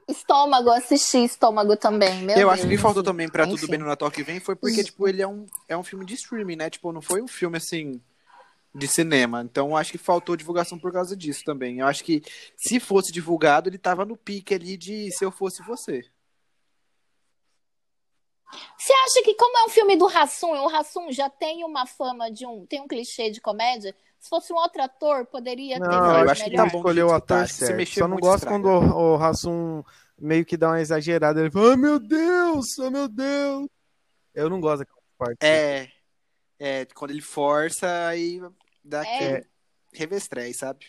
Estômago, 0.07 0.69
assisti 0.69 1.23
Estômago 1.23 1.77
também, 1.77 2.19
meu 2.19 2.35
eu 2.35 2.47
Deus. 2.47 2.51
acho 2.53 2.67
que 2.67 2.77
faltou 2.77 3.01
também 3.01 3.27
pra 3.29 3.45
Tudo 3.45 3.55
Enfim. 3.55 3.67
Bem 3.67 3.79
no 3.79 3.85
Natal 3.85 4.11
que 4.11 4.21
vem 4.21 4.39
foi 4.39 4.55
porque, 4.55 4.83
tipo, 4.83 5.07
ele 5.07 5.21
é 5.21 5.27
um, 5.27 5.45
é 5.67 5.77
um 5.77 5.83
filme 5.83 6.05
de 6.05 6.13
streaming, 6.13 6.57
né? 6.57 6.69
Tipo, 6.69 6.91
não 6.91 7.01
foi 7.01 7.21
um 7.21 7.27
filme, 7.27 7.57
assim, 7.57 8.01
de 8.75 8.87
cinema. 8.89 9.41
Então, 9.41 9.75
acho 9.75 9.93
que 9.93 9.97
faltou 9.97 10.35
divulgação 10.35 10.77
por 10.77 10.91
causa 10.91 11.15
disso 11.15 11.43
também. 11.45 11.79
Eu 11.79 11.87
acho 11.87 12.03
que 12.03 12.21
se 12.57 12.79
fosse 12.79 13.11
divulgado, 13.11 13.69
ele 13.69 13.77
tava 13.77 14.03
no 14.03 14.17
pique 14.17 14.53
ali 14.53 14.75
de 14.75 15.09
Se 15.11 15.23
Eu 15.23 15.31
Fosse 15.31 15.63
Você. 15.63 16.03
Você 18.77 18.93
acha 18.93 19.23
que, 19.23 19.33
como 19.35 19.57
é 19.57 19.65
um 19.65 19.69
filme 19.69 19.95
do 19.95 20.07
Hassum, 20.07 20.51
o 20.51 20.69
Hassum 20.69 21.11
já 21.11 21.29
tem 21.29 21.63
uma 21.63 21.85
fama 21.85 22.29
de 22.29 22.45
um. 22.45 22.65
tem 22.65 22.81
um 22.81 22.87
clichê 22.87 23.31
de 23.31 23.41
comédia? 23.41 23.95
Se 24.19 24.29
fosse 24.29 24.51
um 24.51 24.57
outro 24.57 24.81
ator, 24.81 25.25
poderia 25.25 25.79
ter 25.79 25.87
Não, 25.87 26.19
eu 26.19 26.29
acho 26.29 26.43
que 26.43 26.49
melhor. 26.49 26.65
tá 26.65 26.71
bom. 26.71 26.77
escolheu 26.77 27.07
o 27.07 27.13
ator 27.13 27.43
que 27.43 27.53
se 27.53 27.65
certo. 27.65 27.93
Só 27.93 28.07
não 28.07 28.17
gosto 28.17 28.43
estraga. 28.43 28.55
quando 28.55 28.67
o, 28.67 29.13
o 29.13 29.23
Hassum 29.23 29.83
meio 30.19 30.45
que 30.45 30.57
dá 30.57 30.69
uma 30.69 30.81
exagerada. 30.81 31.39
Ele 31.39 31.51
fala, 31.51 31.71
ai 31.71 31.75
meu 31.77 31.99
Deus, 31.99 32.77
oh 32.79 32.91
meu 32.91 33.07
Deus. 33.07 33.67
Eu 34.33 34.49
não 34.49 34.59
gosto 34.59 34.79
daquela 34.79 35.01
parte. 35.17 35.37
É, 35.41 35.89
é, 36.59 36.85
quando 36.93 37.11
ele 37.11 37.21
força, 37.21 38.07
aí 38.07 38.41
dá 38.85 39.05
É. 39.05 39.43
revestrez, 39.93 40.57
sabe? 40.57 40.85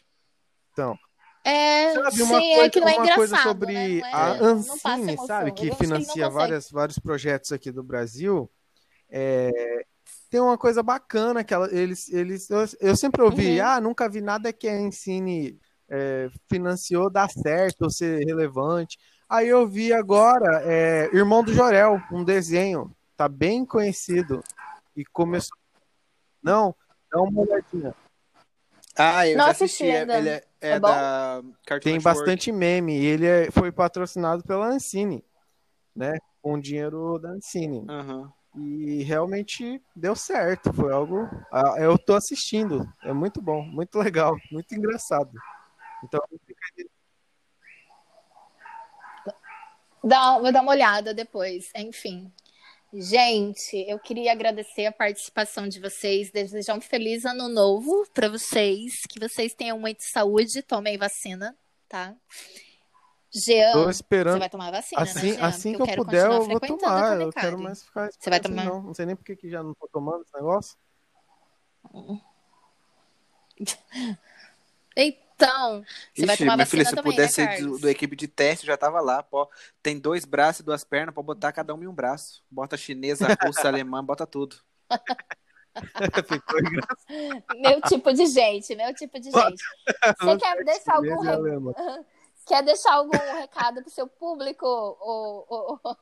Então, 0.73 0.97
É, 1.45 1.95
sabe 1.95 2.17
sim, 2.17 2.23
uma 2.25 2.39
é 2.43 2.55
coisa, 2.55 2.71
que 2.71 2.81
não 2.81 2.89
é 2.89 2.93
uma 2.93 3.03
engraçado, 3.05 3.17
coisa 3.17 3.37
sobre 3.43 3.73
né? 3.73 3.99
É- 3.99 4.15
a 4.15 4.31
Ancine, 4.33 5.13
emoção. 5.13 5.27
sabe? 5.27 5.53
Que 5.53 5.71
que 5.71 5.77
financia 5.77 6.07
consegue. 6.13 6.35
várias, 6.35 6.71
vários 6.71 6.99
projetos 6.99 7.53
aqui 7.53 7.71
do 7.71 7.83
Brasil. 7.85 8.51
É, 9.09 9.85
tem 10.29 10.41
uma 10.41 10.59
coisa 10.59 10.83
bacana 10.83 11.45
que 11.45 11.55
ela- 11.55 11.73
eles, 11.73 12.09
eles 12.13 12.51
eu, 12.51 12.65
eu 12.81 12.97
sempre 12.97 13.23
ouvi, 13.23 13.61
Uhum. 13.61 13.67
ah, 13.67 13.81
nunca 13.81 14.09
vi 14.09 14.21
nada 14.21 14.53
que 14.53 14.69
a 14.69 14.81
Ensine 14.81 15.59
é, 15.89 16.29
financiou 16.49 17.09
dar 17.09 17.31
certo 17.31 17.83
ou 17.83 17.91
ser 17.91 18.19
relevante. 18.27 18.99
Aí 19.29 19.47
eu 19.49 19.69
vi 19.69 19.93
agora 19.93 20.63
é, 20.65 21.09
Irmão 21.15 21.45
do 21.45 21.55
Jorel, 21.55 22.03
um 22.11 22.25
desenho, 22.25 22.91
tá 23.17 23.29
bem 23.29 23.65
conhecido 23.65 24.43
e 24.97 25.05
começou. 25.05 25.57
Não, 26.43 26.75
dá 27.11 27.21
uma 27.21 27.43
olhadinha. 27.43 27.95
Ah, 28.99 29.27
eu 29.29 29.37
Não 29.37 29.45
já 29.45 29.51
assisti 29.51 29.85
assisti. 29.85 29.91
é- 29.91 30.01
ainda. 30.01 30.19
Ele 30.19 30.29
é, 30.31 30.45
é 30.61 30.71
É 30.71 30.81
bom? 30.81 30.89
da 30.89 31.43
Cartoon 31.67 31.85
Tem 31.85 31.93
Network. 31.95 32.19
bastante 32.19 32.53
meme. 32.53 32.99
E 32.99 33.05
ele 33.05 33.27
é- 33.27 33.51
foi 33.51 33.71
patrocinado 33.71 34.43
pela 34.43 34.69
Ancine, 34.69 35.25
né? 35.95 36.19
Com 36.41 36.59
dinheiro 36.59 37.19
da 37.19 37.31
Ancine. 37.31 37.85
Aham. 37.89 38.33
E 38.55 39.03
realmente 39.03 39.83
deu 39.95 40.17
certo. 40.17 40.73
Foi 40.73 40.91
algo. 40.91 41.29
ah, 41.53 41.75
Eu 41.79 41.99
tô 41.99 42.15
assistindo. 42.15 42.89
É 43.03 43.13
muito 43.13 43.43
bom, 43.43 43.63
muito 43.63 43.99
legal, 43.99 44.35
muito 44.51 44.75
engraçado. 44.75 45.31
Então, 46.05 46.21
Dá, 50.03 50.39
vou 50.39 50.53
dar 50.53 50.63
uma 50.63 50.71
olhada 50.73 51.13
depois. 51.13 51.71
Enfim. 51.75 52.33
Gente, 52.99 53.77
eu 53.87 53.99
queria 53.99 54.33
agradecer 54.33 54.87
a 54.87 54.93
participação 54.93 55.69
de 55.69 55.79
vocês, 55.79 56.31
desejar 56.31 56.75
um 56.75 56.81
feliz 56.81 57.27
ano 57.27 57.47
novo 57.47 58.07
para 58.15 58.27
vocês, 58.27 59.03
que 59.07 59.21
vocês 59.21 59.53
tenham 59.53 59.79
muita 59.79 60.03
saúde, 60.03 60.63
tomem 60.63 60.97
vacina, 60.97 61.55
tá? 61.87 62.15
Jean, 63.31 63.73
Tô 63.73 63.91
esperando. 63.91 64.33
você 64.33 64.39
vai 64.39 64.49
tomar 64.49 64.71
vacina, 64.71 65.03
Assim, 65.03 65.33
né, 65.33 65.37
Jean? 65.37 65.47
assim 65.47 65.75
que 65.75 65.83
eu 65.83 65.87
quero 65.87 66.05
puder, 66.07 66.25
eu 66.25 66.45
vou 66.45 66.59
tomar. 66.59 67.21
Eu 67.21 67.31
quero 67.31 67.59
mais 67.59 67.85
ficar 67.85 68.11
Você 68.11 68.31
vai 68.31 68.41
tomar? 68.41 68.65
Não. 68.65 68.83
não 68.85 68.95
sei 68.95 69.05
nem 69.05 69.15
por 69.15 69.25
que 69.27 69.51
já 69.51 69.63
não 69.63 69.75
tô 69.75 69.87
tomando 69.89 70.23
esse 70.23 70.35
negócio. 70.35 70.79
Então, 75.37 75.85
você 76.15 76.25
vai 76.25 76.35
Ixi, 76.35 76.45
tomar 76.45 76.57
minha 76.57 76.67
filha, 76.67 76.85
se 76.85 76.93
eu 76.93 76.97
também, 76.97 77.13
pudesse 77.13 77.45
né, 77.45 77.57
ser 77.57 77.63
do, 77.63 77.79
do 77.79 77.91
equipe 77.91 78.17
de 78.17 78.27
teste, 78.27 78.65
já 78.67 78.75
tava 78.77 79.01
lá. 79.03 79.23
Pô. 79.23 79.49
Tem 79.83 79.99
dois 79.99 80.25
braços 80.25 80.61
e 80.61 80.65
duas 80.65 80.83
pernas 80.83 81.13
pra 81.15 81.23
botar 81.23 81.53
cada 81.53 81.75
um 81.75 81.83
em 81.83 81.87
um 81.87 81.93
braço. 81.93 82.43
Bota 82.51 82.75
chinesa, 82.77 83.29
russa, 83.45 83.69
alemã, 83.69 84.03
bota 84.03 84.27
tudo. 84.27 84.57
Ficou 86.27 86.59
engraçado. 86.59 87.45
Meu 87.61 87.81
tipo 87.83 88.13
de 88.15 88.27
gente, 88.27 88.75
meu 88.75 88.95
tipo 88.95 89.21
de 89.21 89.31
gente. 89.31 89.63
Você 90.21 90.37
quer 90.39 90.65
deixar 90.65 90.95
algum, 90.95 91.09
Chinês 91.09 91.25
re- 91.25 91.33
alemão. 91.33 91.75
quer 92.47 92.63
deixar 92.63 92.95
algum 92.95 93.19
recado 93.39 93.83
pro 93.83 93.91
seu 93.91 94.07
público? 94.07 94.65
Ou, 94.65 95.47
ou- 95.49 95.81
ou- 95.85 95.97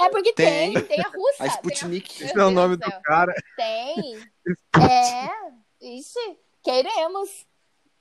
É 0.00 0.08
porque 0.08 0.32
tem, 0.32 0.72
Tem. 0.72 0.84
tem, 0.84 1.00
a 1.00 1.08
russa. 1.08 1.44
A 1.44 1.46
Sputnik. 1.48 2.24
Esse 2.24 2.38
é 2.38 2.44
o 2.44 2.50
nome 2.50 2.76
do 2.76 2.90
cara. 3.02 3.34
Tem. 3.54 4.18
É. 4.80 5.28
Ixi, 5.80 6.38
queremos. 6.62 7.46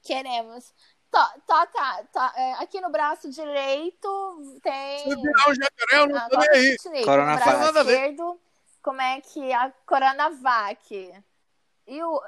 Queremos. 0.08 0.74
To- 1.12 1.41
toca. 1.47 2.03
to- 2.12 2.38
é, 2.39 2.53
aqui 2.55 2.82
no 2.82 2.89
braço 2.89 3.30
direito 3.30 4.60
tem. 4.62 4.99
Se 4.99 5.16
virar 5.16 5.49
um 5.49 5.55
jacaré, 5.55 6.01
eu 6.01 6.08
não 6.08 6.30
tô 6.30 6.38
nem 6.39 6.49
aí. 6.49 7.03
Coronavac. 7.05 7.74
No 7.74 7.80
esquerdo, 7.82 8.39
como 8.82 9.01
é 9.01 9.22
que 9.22 9.53
a 9.53 9.72
Coronavac. 9.86 11.14
E 11.88 12.03
o. 12.03 12.22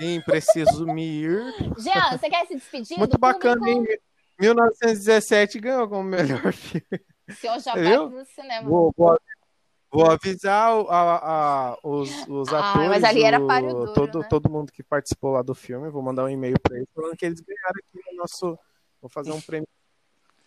Sim, 0.00 0.20
preciso 0.22 0.86
me 0.86 1.04
ir. 1.22 1.54
Jean, 1.78 2.18
você 2.18 2.28
quer 2.30 2.46
se 2.46 2.54
despedir 2.54 2.98
Muito 2.98 3.18
bacana, 3.18 3.56
público? 3.58 3.92
hein? 3.92 3.98
1917 4.38 5.58
ganhou 5.60 5.88
como 5.88 6.02
melhor 6.04 6.52
filme. 6.52 6.86
O 7.28 7.32
senhor 7.32 7.58
já 7.58 7.72
vai 7.74 7.96
no 7.96 8.24
cinema. 8.24 8.68
Vou, 8.68 8.92
vou, 8.96 9.18
vou 9.96 10.10
avisar 10.10 10.72
a- 10.88 11.70
a- 11.72 11.78
os, 11.82 12.26
os 12.28 12.52
Ah, 12.52 12.70
atores, 12.70 12.88
mas 12.88 13.04
ali 13.04 13.22
era 13.22 13.40
o- 13.40 13.46
páreo 13.46 13.68
duro, 13.74 13.92
todo, 13.94 14.18
né? 14.20 14.26
todo 14.28 14.50
mundo 14.50 14.70
que 14.72 14.82
participou 14.82 15.32
lá 15.32 15.42
do 15.42 15.54
filme. 15.54 15.88
Vou 15.90 16.02
mandar 16.02 16.24
um 16.24 16.28
e-mail 16.28 16.58
pra 16.60 16.76
eles 16.76 16.88
falando 16.94 17.16
que 17.16 17.24
eles 17.24 17.40
ganharam 17.40 17.74
aqui 17.78 18.10
no 18.10 18.16
nosso. 18.18 18.58
Vou 19.00 19.08
fazer 19.08 19.32
um 19.32 19.40
prêmio. 19.40 19.68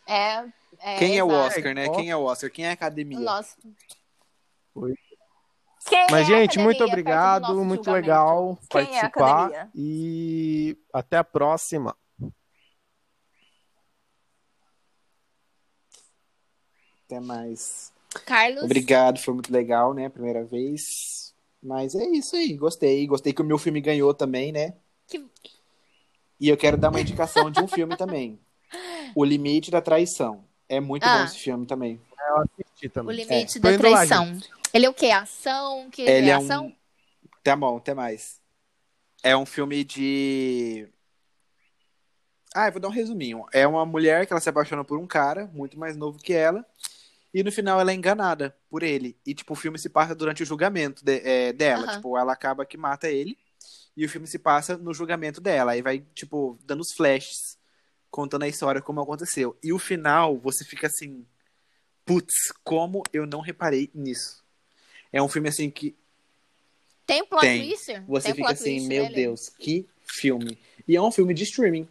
É, 0.08 0.46
é, 0.80 0.98
Quem 0.98 1.18
é 1.18 1.24
o 1.24 1.28
exato. 1.28 1.48
Oscar, 1.48 1.74
né? 1.76 1.90
Quem 1.90 2.10
é 2.10 2.16
o 2.16 2.24
Oscar? 2.24 2.50
Quem 2.52 2.66
é 2.66 2.70
a 2.70 2.74
academia? 2.74 3.20
Nossa. 3.20 3.56
Oi. 4.76 4.94
Quem 5.88 6.06
Mas, 6.12 6.22
é 6.22 6.26
gente, 6.26 6.60
muito 6.60 6.84
obrigado, 6.84 7.56
muito 7.64 7.86
julgamento? 7.86 7.92
legal 7.92 8.60
Quem 8.70 8.82
é 8.82 8.84
a 8.84 9.10
participar. 9.10 9.46
academia? 9.46 9.70
e 9.74 10.78
até 10.94 11.18
a 11.18 11.24
próxima. 11.24 11.96
Até 17.06 17.20
mais. 17.20 17.92
Carlos. 18.26 18.64
Obrigado, 18.64 19.20
foi 19.20 19.34
muito 19.34 19.52
legal, 19.52 19.94
né? 19.94 20.10
Primeira 20.10 20.44
vez. 20.44 21.34
Mas 21.62 21.94
é 21.96 22.06
isso 22.06 22.36
aí, 22.36 22.54
gostei. 22.56 23.06
Gostei 23.06 23.34
que 23.34 23.42
o 23.42 23.46
meu 23.46 23.58
filme 23.58 23.82
ganhou 23.82 24.14
também, 24.14 24.52
né? 24.52 24.74
Que- 25.08 25.26
E 26.40 26.48
eu 26.50 26.56
quero 26.58 26.78
dar 26.78 26.90
uma 26.90 27.02
indicação 27.02 27.52
de 27.52 27.60
um 27.62 27.68
filme 27.68 27.96
também. 27.98 28.40
O 29.16 29.24
Limite 29.26 29.72
da 29.72 29.82
Traição. 29.82 30.44
É 30.68 30.80
muito 30.80 31.04
Ah. 31.04 31.18
bom 31.20 31.24
esse 31.26 31.40
filme 31.40 31.66
também. 31.66 32.00
Eu 32.28 32.38
assisti 32.42 32.88
O 32.88 32.90
também. 32.92 33.16
limite 33.16 33.58
É, 33.58 33.62
da 33.62 33.74
indo 33.74 33.84
lá, 33.90 34.06
traição. 34.06 34.38
Ele 34.74 34.86
é 34.86 34.90
o 34.90 34.94
quê? 34.94 35.08
Ação? 35.10 35.90
Que 35.92 36.04
Ele 36.04 36.28
é 36.28 36.30
é 36.30 36.34
ação? 36.36 36.68
um. 36.68 36.76
Tá 37.44 37.56
bom, 37.56 37.78
até 37.78 37.94
mais. 37.96 38.40
É 39.24 39.36
um 39.36 39.46
filme 39.46 39.84
de. 39.84 40.88
Ah, 42.54 42.68
eu 42.68 42.72
vou 42.72 42.82
dar 42.82 42.88
um 42.88 42.92
resuminho. 42.92 43.46
É 43.52 43.66
uma 43.68 43.86
mulher 43.86 44.26
que 44.26 44.34
ela 44.34 44.40
se 44.40 44.50
apaixona 44.50 44.84
por 44.84 44.98
um 45.00 45.08
cara 45.08 45.50
muito 45.54 45.78
mais 45.80 45.98
novo 45.98 46.20
que 46.20 46.34
ela. 46.34 46.66
E 47.34 47.44
no 47.44 47.52
final 47.52 47.80
ela 47.80 47.92
é 47.92 47.94
enganada 47.94 48.56
por 48.70 48.82
ele. 48.82 49.16
E, 49.26 49.34
tipo, 49.36 49.54
o 49.54 49.56
filme 49.56 49.78
se 49.78 49.90
passa 49.90 50.16
durante 50.16 50.42
o 50.42 50.46
julgamento 50.46 51.04
de- 51.06 51.22
é, 51.24 51.54
dela. 51.54 51.84
Aham. 51.86 51.96
Tipo, 51.96 52.18
ela 52.18 52.34
acaba 52.34 52.66
que 52.66 52.78
mata 52.78 53.08
ele. 53.10 53.38
E 53.96 54.06
o 54.06 54.10
filme 54.10 54.26
se 54.28 54.40
passa 54.40 54.78
no 54.78 54.94
julgamento 54.94 55.40
dela. 55.40 55.74
Aí 55.74 55.82
vai, 55.82 56.00
tipo, 56.16 56.58
dando 56.64 56.82
os 56.82 56.94
flashes, 56.94 57.58
contando 58.10 58.44
a 58.44 58.48
história 58.48 58.82
como 58.82 59.02
aconteceu. 59.02 59.56
E 59.64 59.72
o 59.72 59.78
final, 59.80 60.38
você 60.40 60.66
fica 60.66 60.88
assim. 60.88 61.26
Putz, 62.06 62.52
como 62.64 63.04
eu 63.14 63.28
não 63.28 63.42
reparei 63.42 63.92
nisso. 63.94 64.44
É 65.14 65.22
um 65.22 65.28
filme 65.30 65.50
assim 65.50 65.70
que 65.70 65.96
Tem 67.06 67.24
plot 67.26 67.42
Tem. 67.42 67.68
twist? 67.68 68.04
você 68.08 68.28
Tem 68.28 68.36
fica 68.36 68.52
assim, 68.52 68.88
meu 68.88 69.04
nele? 69.04 69.16
Deus, 69.16 69.50
que 69.50 69.88
filme. 70.04 70.58
E 70.88 70.96
é 70.96 71.02
um 71.02 71.12
filme 71.12 71.34
de 71.34 71.44
streaming. 71.44 71.88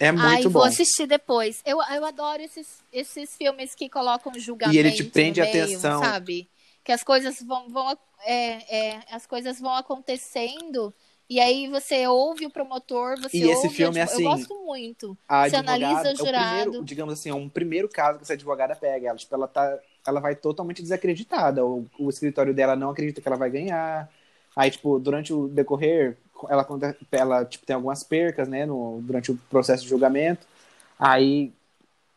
É 0.00 0.10
muito 0.12 0.24
Ai, 0.24 0.42
bom. 0.44 0.50
vou 0.50 0.64
assistir 0.64 1.06
depois. 1.06 1.62
Eu, 1.64 1.78
eu 1.82 2.04
adoro 2.04 2.42
esses, 2.42 2.82
esses 2.92 3.36
filmes 3.36 3.74
que 3.74 3.88
colocam 3.88 4.32
julgamento 4.38 4.74
E 4.76 4.78
ele 4.78 4.92
te 4.92 5.04
prende 5.04 5.40
meio, 5.40 5.64
atenção. 5.64 6.00
sabe? 6.00 6.48
Que 6.82 6.92
as 6.92 7.02
coisas 7.02 7.40
vão, 7.42 7.68
vão 7.68 7.96
é, 8.24 8.88
é, 8.96 9.00
as 9.10 9.26
coisas 9.26 9.60
vão 9.60 9.74
acontecendo 9.74 10.92
e 11.28 11.40
aí 11.40 11.68
você 11.68 12.06
ouve 12.06 12.44
o 12.44 12.50
promotor, 12.50 13.18
você 13.20 13.38
E 13.38 13.42
esse 13.50 13.66
ouve, 13.66 13.70
filme 13.70 13.98
eu, 13.98 14.02
é 14.02 14.06
tipo, 14.06 14.12
assim, 14.14 14.24
eu 14.24 14.30
gosto 14.30 14.54
muito. 14.66 15.18
A 15.26 15.48
Você 15.48 15.56
analisa 15.56 16.02
o 16.02 16.06
é 16.08 16.12
o 16.12 16.16
jurado. 16.16 16.54
primeiro, 16.70 16.84
digamos 16.84 17.14
assim, 17.14 17.30
é 17.30 17.34
um 17.34 17.48
primeiro 17.48 17.88
caso 17.88 18.18
que 18.18 18.24
essa 18.24 18.34
advogada 18.34 18.76
pega. 18.76 19.08
Ela, 19.08 19.16
tipo, 19.18 19.34
ela 19.34 19.48
tá, 19.48 19.78
ela 20.06 20.20
vai 20.20 20.34
totalmente 20.36 20.82
desacreditada. 20.82 21.64
O, 21.64 21.86
o 21.98 22.10
escritório 22.10 22.52
dela 22.52 22.76
não 22.76 22.90
acredita 22.90 23.22
que 23.22 23.28
ela 23.28 23.38
vai 23.38 23.48
ganhar. 23.50 24.10
Aí, 24.54 24.70
tipo, 24.70 24.98
durante 24.98 25.32
o 25.32 25.48
decorrer, 25.48 26.18
ela, 26.48 26.66
ela 27.12 27.44
tipo, 27.44 27.66
tem 27.66 27.74
algumas 27.74 28.02
percas, 28.02 28.48
né, 28.48 28.66
no, 28.66 29.00
durante 29.02 29.30
o 29.30 29.36
processo 29.50 29.82
de 29.82 29.88
julgamento. 29.88 30.46
Aí 30.98 31.52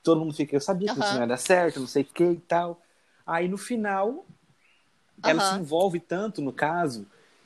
todo 0.03 0.19
mundo 0.19 0.33
fica, 0.33 0.55
eu 0.55 0.61
sabia 0.61 0.87
que 0.87 0.99
isso 0.99 1.09
Aham. 1.09 1.15
não 1.15 1.21
ia 1.21 1.27
dar 1.27 1.37
certo, 1.37 1.79
não 1.79 1.87
sei 1.87 2.03
o 2.03 2.05
que 2.05 2.23
e 2.23 2.37
tal. 2.37 2.81
Aí 3.25 3.47
no 3.47 3.57
final, 3.57 4.25
ela 5.23 5.39
Aham. 5.39 5.55
se 5.55 5.59
envolve 5.59 5.99
tanto 5.99 6.41
no 6.41 6.53
caso 6.53 7.05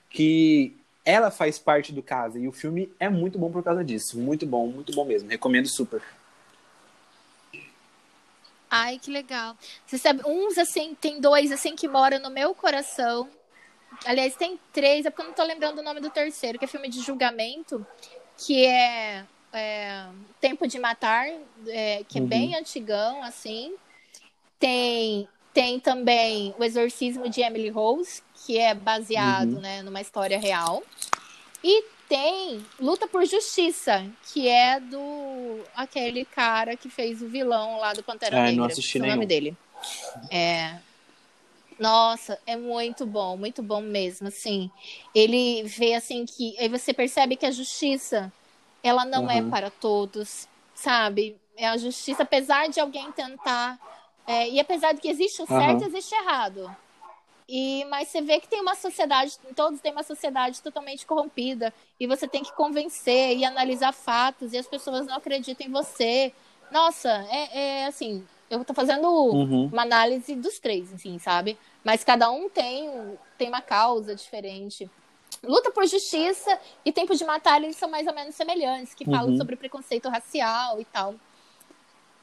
que 0.09 0.75
ela 1.03 1.31
faz 1.31 1.57
parte 1.57 1.91
do 1.91 2.03
caso. 2.03 2.37
E 2.37 2.47
o 2.47 2.51
filme 2.51 2.91
é 2.99 3.09
muito 3.09 3.39
bom 3.39 3.51
por 3.51 3.63
causa 3.63 3.83
disso. 3.83 4.19
Muito 4.19 4.45
bom, 4.45 4.67
muito 4.67 4.93
bom 4.93 5.05
mesmo. 5.05 5.29
Recomendo 5.29 5.67
super. 5.67 6.01
Ai, 8.69 8.99
que 8.99 9.11
legal. 9.11 9.57
Você 9.85 9.97
sabe, 9.97 10.21
uns 10.25 10.57
assim, 10.57 10.95
tem 10.95 11.19
dois 11.19 11.51
assim 11.51 11.75
que 11.75 11.87
moram 11.87 12.19
no 12.19 12.29
meu 12.29 12.55
coração. 12.55 13.29
Aliás, 14.05 14.35
tem 14.35 14.59
três, 14.73 15.05
é 15.05 15.09
porque 15.09 15.21
eu 15.21 15.27
não 15.27 15.33
tô 15.33 15.43
lembrando 15.43 15.79
o 15.79 15.83
nome 15.83 15.99
do 15.99 16.09
terceiro, 16.09 16.57
que 16.57 16.65
é 16.65 16.67
filme 16.67 16.89
de 16.89 17.01
julgamento, 17.01 17.85
que 18.37 18.65
é, 18.65 19.25
é 19.53 20.05
Tempo 20.39 20.67
de 20.67 20.79
Matar, 20.79 21.27
é, 21.67 22.03
que 22.07 22.17
é 22.17 22.21
Uhum. 22.21 22.27
bem 22.27 22.55
antigão, 22.55 23.21
assim. 23.23 23.73
Tem, 24.59 25.27
tem 25.53 25.79
também 25.79 26.53
O 26.57 26.63
Exorcismo 26.63 27.29
de 27.29 27.41
Emily 27.41 27.69
Rose, 27.69 28.21
que 28.45 28.57
é 28.57 28.73
baseado 28.73 29.53
Uhum. 29.55 29.61
né, 29.61 29.81
numa 29.83 30.01
história 30.01 30.39
real. 30.39 30.83
E 31.63 31.83
tem 32.09 32.65
Luta 32.79 33.07
por 33.07 33.25
Justiça, 33.25 34.05
que 34.33 34.47
é 34.47 34.79
do 34.79 35.59
aquele 35.75 36.25
cara 36.25 36.75
que 36.75 36.89
fez 36.89 37.21
o 37.21 37.27
vilão 37.27 37.77
lá 37.77 37.93
do 37.93 38.03
Pantera 38.03 38.37
Ah, 38.37 38.43
Negra. 38.43 38.55
não 38.57 38.65
assisti 38.65 38.99
o 38.99 39.05
nome 39.05 39.25
dele. 39.25 39.55
É. 40.29 40.75
Nossa, 41.81 42.39
é 42.45 42.55
muito 42.55 43.07
bom, 43.07 43.35
muito 43.37 43.63
bom 43.63 43.81
mesmo, 43.81 44.27
assim. 44.27 44.69
Ele 45.15 45.63
vê 45.63 45.95
assim 45.95 46.25
que 46.25 46.55
aí 46.59 46.69
você 46.69 46.93
percebe 46.93 47.35
que 47.35 47.45
a 47.45 47.51
justiça 47.51 48.31
ela 48.83 49.03
não 49.05 49.29
é 49.29 49.41
Uhum. 49.41 49.49
para 49.49 49.71
todos, 49.71 50.47
sabe? 50.75 51.41
É 51.57 51.67
a 51.67 51.77
justiça, 51.77 52.23
apesar 52.23 52.69
de 52.69 52.79
alguém 52.79 53.11
tentar 53.11 53.79
é, 54.27 54.49
e 54.49 54.59
apesar 54.59 54.93
de 54.93 55.01
que 55.01 55.07
existe 55.09 55.41
o 55.41 55.47
certo, 55.47 55.81
Aham. 55.81 55.87
existe 55.87 56.13
o 56.15 56.19
errado. 56.19 56.77
E, 57.49 57.83
mas 57.85 58.09
você 58.09 58.21
vê 58.21 58.39
que 58.39 58.47
tem 58.47 58.61
uma 58.61 58.75
sociedade, 58.75 59.37
todos 59.55 59.81
têm 59.81 59.91
uma 59.91 60.03
sociedade 60.03 60.61
totalmente 60.61 61.05
corrompida, 61.05 61.73
e 61.99 62.07
você 62.07 62.27
tem 62.27 62.43
que 62.43 62.53
convencer 62.53 63.37
e 63.37 63.43
analisar 63.45 63.91
fatos, 63.93 64.53
e 64.53 64.57
as 64.57 64.67
pessoas 64.67 65.05
não 65.07 65.15
acreditam 65.17 65.67
em 65.67 65.71
você. 65.71 66.33
Nossa, 66.71 67.09
é, 67.29 67.81
é 67.81 67.85
assim, 67.87 68.29
eu 68.51 68.65
tô 68.65 68.73
fazendo 68.73 69.07
Uhum. 69.07 69.71
uma 69.71 69.83
análise 69.83 70.35
dos 70.35 70.59
três, 70.59 70.93
assim, 70.93 71.17
sabe? 71.19 71.57
Mas 71.83 72.03
cada 72.03 72.29
um 72.29 72.49
tem, 72.49 73.17
tem 73.37 73.47
uma 73.47 73.61
causa 73.61 74.13
diferente. 74.15 74.91
Luta 75.43 75.71
por 75.71 75.85
Justiça 75.87 76.59
e 76.85 76.91
Tempo 76.91 77.15
de 77.15 77.23
Matar, 77.25 77.63
eles 77.63 77.77
são 77.77 77.89
mais 77.89 78.05
ou 78.05 78.13
menos 78.13 78.35
semelhantes, 78.35 78.93
que 78.93 79.05
falam 79.05 79.29
Uhum. 79.31 79.37
sobre 79.37 79.55
preconceito 79.55 80.09
racial 80.09 80.79
e 80.79 80.85
tal. 80.85 81.15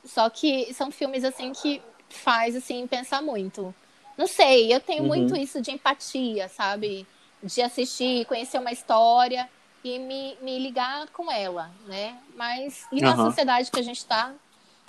Só 0.05 0.29
que 0.31 0.73
são 0.75 0.91
filmes, 0.91 1.25
assim, 1.25 1.53
que 1.53 1.83
faz, 2.11 2.55
assim, 2.55 2.87
pensar 2.87 3.23
muito. 3.23 3.75
Não 4.17 4.27
sei, 4.27 4.73
eu 4.73 4.81
tenho 4.81 5.03
Uhum. 5.03 5.09
muito 5.09 5.37
isso 5.37 5.61
de 5.61 5.71
empatia, 5.71 6.49
sabe? 6.49 7.09
De 7.43 7.63
assistir, 7.63 8.25
conhecer 8.27 8.59
uma 8.59 8.73
história 8.73 9.49
e 9.83 9.99
me, 9.99 10.39
me 10.43 10.59
ligar 10.59 11.09
com 11.11 11.31
ela, 11.31 11.75
né? 11.81 12.21
Mas 12.35 12.87
e 12.93 13.01
na 13.01 13.11
Aham. 13.11 13.31
sociedade 13.31 13.71
que 13.71 13.79
a 13.79 13.83
gente 13.83 14.05
tá, 14.07 14.35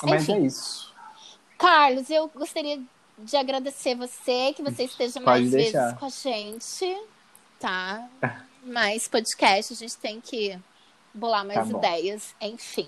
Mas 0.06 0.24
Enfim. 0.24 0.34
é 0.34 0.40
isso. 0.46 0.89
Carlos, 1.60 2.10
eu 2.10 2.30
gostaria 2.34 2.82
de 3.18 3.36
agradecer 3.36 3.94
você, 3.94 4.54
que 4.54 4.64
você 4.64 4.86
esteja 4.86 5.20
Pode 5.20 5.26
mais 5.26 5.52
deixar. 5.52 5.84
vezes 5.88 6.00
com 6.00 6.06
a 6.06 6.10
gente, 6.10 7.08
tá? 7.60 8.10
Mais 8.64 9.10
podcast, 9.10 9.74
a 9.74 9.76
gente 9.76 9.98
tem 9.98 10.22
que 10.22 10.58
bolar 11.14 11.46
mais 11.46 11.70
Tá 11.70 11.78
ideias, 11.78 12.34
enfim. 12.40 12.88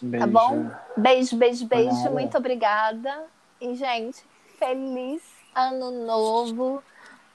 Beijo. 0.00 0.24
Tá 0.24 0.30
bom? 0.30 0.70
Beijo, 0.96 1.36
beijo, 1.36 1.66
beijo. 1.66 2.10
Muito 2.10 2.38
obrigada. 2.38 3.24
E, 3.60 3.74
gente, 3.74 4.22
feliz 4.60 5.20
ano 5.52 5.90
novo. 6.06 6.80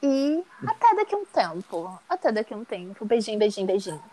E 0.01 0.43
até 0.66 0.95
daqui 0.95 1.14
a 1.14 1.18
um 1.18 1.26
tempo. 1.26 1.99
Até 2.07 2.32
daqui 2.32 2.53
um 2.55 2.64
tempo. 2.64 3.03
Beijinho, 3.03 3.38
beijinho, 3.38 3.68
beijinho. 3.68 4.03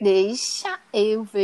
Deixa 0.00 0.78
eu 0.92 1.22
ver. 1.22 1.36